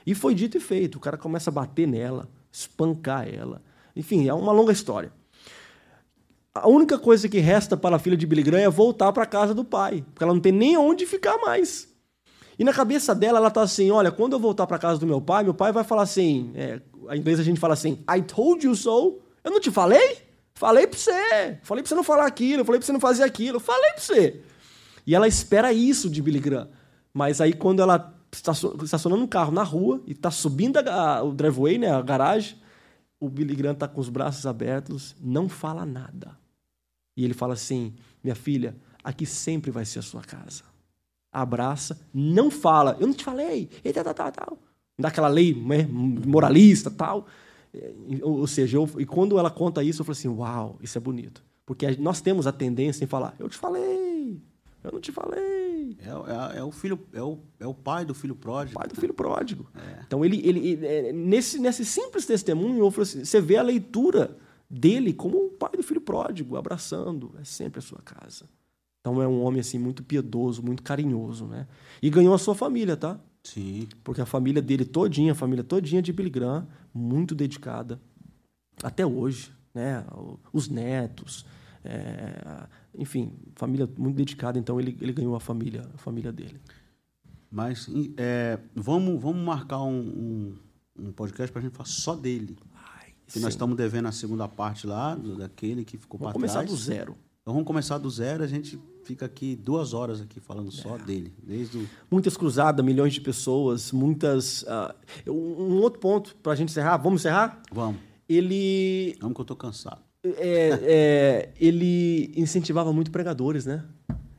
[0.06, 0.96] E foi dito e feito.
[0.96, 3.62] O cara começa a bater nela, espancar ela.
[3.96, 5.10] Enfim, é uma longa história.
[6.54, 9.26] A única coisa que resta para a filha de Billy Graham é voltar para a
[9.26, 11.88] casa do pai, porque ela não tem nem onde ficar mais.
[12.58, 15.20] E na cabeça dela, ela tá assim: olha, quando eu voltar para casa do meu
[15.20, 18.66] pai, meu pai vai falar assim: é, em inglês a gente fala assim, I told
[18.66, 19.20] you so.
[19.42, 20.18] Eu não te falei?
[20.54, 21.58] Falei pra você.
[21.62, 24.42] Falei pra você não falar aquilo, falei pra você não fazer aquilo, falei pra você.
[25.06, 26.68] E ela espera isso de Billy Graham.
[27.14, 28.52] Mas aí quando ela está
[28.82, 32.58] estacionando um carro na rua e está subindo a, a, o driveway, né, a garagem,
[33.18, 36.39] o Billy Graham tá com os braços abertos, não fala nada.
[37.16, 40.62] E ele fala assim: minha filha, aqui sempre vai ser a sua casa
[41.32, 44.58] abraça, não fala, eu não te falei, e tal, tal, tal, tal.
[44.98, 47.26] Dá aquela lei né, moralista tal.
[48.22, 51.00] Ou, ou seja, eu, e quando ela conta isso, eu falo assim, uau, isso é
[51.00, 51.40] bonito.
[51.64, 54.40] Porque nós temos a tendência em falar, eu te falei,
[54.82, 55.96] eu não te falei.
[56.00, 58.76] É, é- é o filho, é o, é o pai do filho pródigo.
[58.78, 59.68] Pai do filho pródigo.
[60.04, 64.36] Então, ele, ele, ele- é, nesse, nesse simples testemunho, assim, você vê a leitura
[64.70, 68.48] dele como o pai do filho pródigo, abraçando, é sempre a sua casa.
[69.00, 71.66] Então é um homem assim muito piedoso, muito carinhoso, né?
[72.02, 73.18] E ganhou a sua família, tá?
[73.42, 73.88] Sim.
[74.04, 78.00] Porque a família dele todinha, a família todinha de Billy Graham, muito dedicada
[78.82, 80.04] até hoje, né?
[80.52, 81.46] Os netos,
[81.82, 84.58] é, enfim, família muito dedicada.
[84.58, 86.60] Então ele, ele ganhou a família, a família dele.
[87.50, 92.56] Mas é, vamos, vamos marcar um, um, um podcast para a gente falar só dele.
[93.32, 96.66] Que nós estamos devendo a segunda parte lá, do, daquele que ficou para Vamos trás.
[96.66, 97.16] começar do zero.
[97.42, 101.32] Então vamos começar do zero, a gente fica aqui duas horas aqui falando só dele.
[101.42, 101.88] Desde o...
[102.10, 104.64] Muitas cruzadas, milhões de pessoas, muitas.
[104.68, 104.94] ah,
[105.26, 106.96] um outro ponto para a gente encerrar.
[106.98, 107.62] Vamos encerrar?
[107.72, 110.00] Vamos, Ele vamos que eu tô cansado.
[110.22, 113.84] é, é, ele incentivava muito pregadores, né?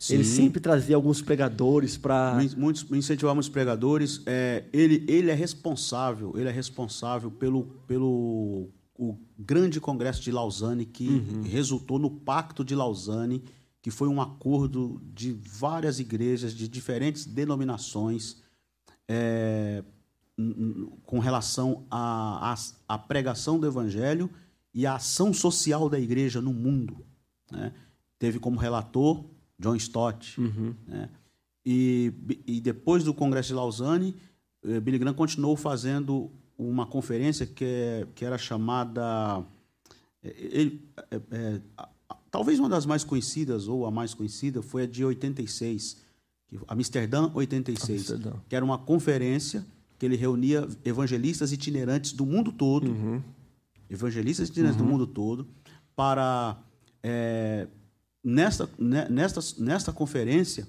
[0.10, 0.44] Ele Sim.
[0.44, 2.36] sempre trazia alguns pregadores para.
[2.36, 4.22] Mu- Muitos incentivamos os pregadores.
[4.26, 8.70] É, ele, ele é responsável, ele é responsável pelo, pelo
[9.02, 11.08] o grande congresso de Lausanne que
[11.50, 13.44] resultou no Pacto de Lausanne,
[13.82, 18.44] que foi um acordo de várias igrejas de diferentes denominações
[19.08, 19.84] é,
[21.04, 22.56] com relação à,
[23.08, 24.30] pregação do evangelho
[24.72, 27.04] e à ação social da igreja no mundo.
[27.52, 27.74] né?
[28.20, 29.26] Teve como relator
[29.58, 30.40] John Stott.
[30.86, 31.10] né?
[31.66, 32.14] E,
[32.46, 34.16] e depois do Congresso de Lausanne,
[34.64, 36.32] eh, Billy Graham continuou fazendo
[36.70, 39.44] uma conferência que, é- que era chamada.
[40.24, 40.82] eh, ele-
[41.76, 45.98] a- a- talvez uma das mais conhecidas, ou a mais conhecida, foi a de 86,
[46.48, 48.34] que- Amsterdã 86, Amsterdã.
[48.48, 49.66] que era uma conferência
[49.98, 52.92] que ele reunia evangelistas itinerantes do mundo todo
[53.90, 55.48] evangelistas itinerantes do mundo todo
[55.96, 56.58] para
[57.04, 57.68] é,
[58.24, 60.68] nesta, ne- nesta, nesta conferência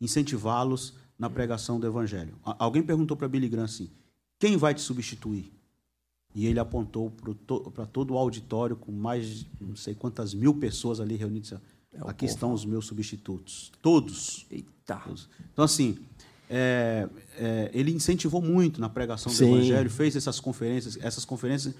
[0.00, 2.34] incentivá-los na pregação do evangelho.
[2.42, 3.90] Alguém perguntou para Billy Graham assim:
[4.40, 5.52] quem vai te substituir?
[6.34, 7.12] E ele apontou
[7.74, 11.52] para todo o auditório com mais de não sei quantas mil pessoas ali reunidas.
[11.52, 11.58] É
[12.02, 12.24] Aqui povo.
[12.24, 14.46] estão os meus substitutos, todos.
[14.50, 15.02] Eita.
[15.52, 15.98] Então, assim,
[16.48, 19.52] é, é, ele incentivou muito na pregação do Sim.
[19.52, 20.96] Evangelho, fez essas conferências.
[21.00, 21.74] Essas conferências,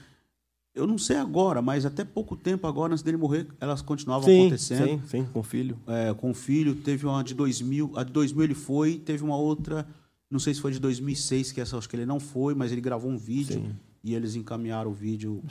[0.75, 4.43] eu não sei agora, mas até pouco tempo agora, antes dele morrer, elas continuavam Sim,
[4.43, 4.85] acontecendo.
[4.85, 5.79] sim, sim, com o filho.
[5.87, 9.37] É, com o filho, teve uma de 2000, a de 2000 ele foi, teve uma
[9.37, 9.87] outra,
[10.31, 12.81] não sei se foi de 2006, que essa acho que ele não foi, mas ele
[12.81, 13.75] gravou um vídeo Sim.
[14.05, 15.43] e eles encaminharam o vídeo,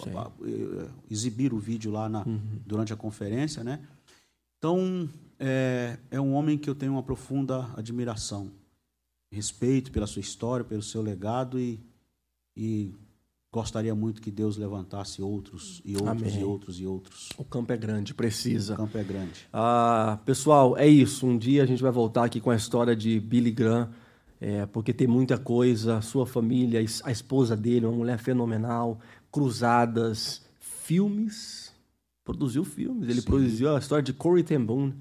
[1.12, 2.24] exibiram o vídeo lá na,
[2.66, 3.82] durante a conferência, né?
[4.58, 8.52] Então, é, é um homem que eu tenho uma profunda admiração,
[9.32, 11.80] respeito pela sua história, pelo seu legado e,
[12.58, 12.94] e
[13.52, 16.40] gostaria muito que Deus levantasse outros e outros Amém.
[16.40, 17.30] e outros e outros.
[17.38, 18.76] O campo é grande, O precisa.
[18.76, 19.48] campo é grande.
[19.52, 21.26] Ah, pessoal, é isso.
[21.26, 23.90] Um dia a gente vai voltar aqui com a história de Billy Graham,
[24.42, 26.02] é, porque tem muita coisa.
[26.02, 29.00] Sua família, a esposa dele, uma mulher fenomenal,
[29.32, 31.74] cruzadas, filmes.
[32.24, 33.10] Produziu filmes.
[33.10, 33.28] Ele Sim.
[33.28, 34.94] produziu a história de Corey ten Boom.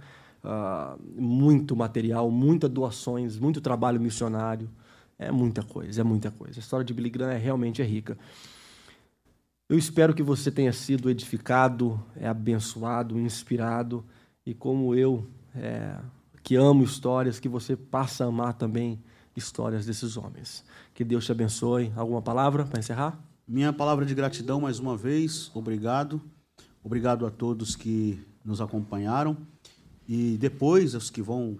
[0.43, 4.69] Ah, muito material, muitas doações, muito trabalho missionário.
[5.19, 6.59] É muita coisa, é muita coisa.
[6.59, 8.16] A história de Billy Graham é, realmente é rica.
[9.69, 14.05] Eu espero que você tenha sido edificado, é, abençoado, inspirado
[14.47, 15.98] e como eu, é,
[16.43, 19.02] que amo histórias, que você passa a amar também
[19.39, 20.65] histórias desses homens.
[20.93, 21.93] Que Deus te abençoe.
[21.97, 23.19] Alguma palavra para encerrar?
[23.47, 26.20] Minha palavra de gratidão mais uma vez, obrigado.
[26.85, 29.36] Obrigado a todos que nos acompanharam.
[30.06, 31.59] E depois, os que vão,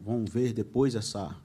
[0.00, 1.36] vão ver depois essa,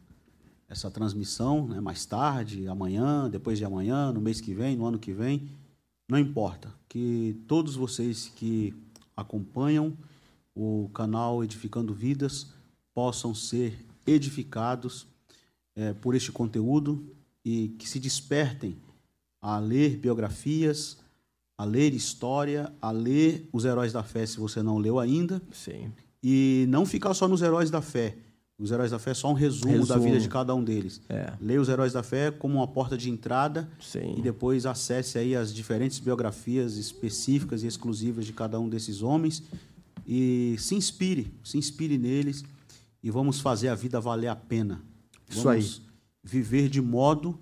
[0.68, 4.98] essa transmissão, né, mais tarde, amanhã, depois de amanhã, no mês que vem, no ano
[4.98, 5.50] que vem,
[6.10, 6.74] não importa.
[6.88, 8.74] Que todos vocês que
[9.16, 9.98] acompanham
[10.56, 12.48] o canal Edificando Vidas
[12.94, 15.08] possam ser edificados
[15.76, 17.04] eh, por este conteúdo
[17.44, 18.78] e que se despertem
[19.42, 20.98] a ler biografias,
[21.58, 25.92] a ler história, a ler os heróis da fé, se você não leu ainda, Sim.
[26.22, 28.16] e não ficar só nos heróis da fé.
[28.58, 30.04] Os heróis da fé é só um resumo, da Resumo.
[30.04, 31.02] vida de cada um deles.
[31.10, 31.34] É.
[31.42, 34.16] Leia os heróis da fé como uma porta de entrada Sim.
[34.18, 39.44] e depois acesse aí as diferentes biografias específicas e exclusivas de cada um desses homens
[40.08, 42.44] e se inspire, se inspire neles
[43.02, 44.82] e vamos fazer a vida valer a pena.
[45.30, 45.82] Isso Vamos
[46.24, 47.40] viver de modo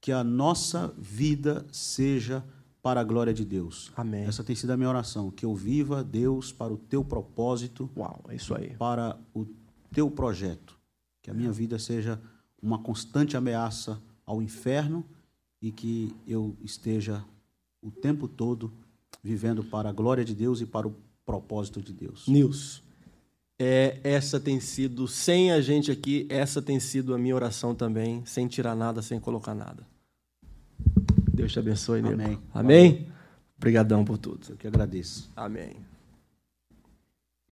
[0.00, 2.44] que a nossa vida seja
[2.82, 3.90] para a glória de Deus.
[3.96, 4.24] Amém.
[4.24, 8.22] Essa tem sido a minha oração, que eu viva Deus para o teu propósito, Uau,
[8.28, 8.74] é isso aí.
[8.76, 9.46] para o
[9.90, 10.78] teu projeto.
[11.22, 12.20] Que a minha vida seja
[12.60, 15.02] uma constante ameaça ao inferno
[15.62, 17.24] e que eu esteja
[17.80, 18.70] o tempo todo
[19.22, 20.94] vivendo para a glória de Deus e para o
[21.24, 22.28] propósito de Deus.
[22.28, 22.82] Nils,
[23.64, 28.22] é, essa tem sido, sem a gente aqui, essa tem sido a minha oração também,
[28.26, 29.86] sem tirar nada, sem colocar nada.
[31.32, 32.14] Deus te abençoe, Nils.
[32.14, 32.38] Amém.
[32.52, 33.08] Amém?
[33.56, 34.48] Obrigadão por tudo.
[34.50, 35.30] Eu que agradeço.
[35.34, 35.76] Amém.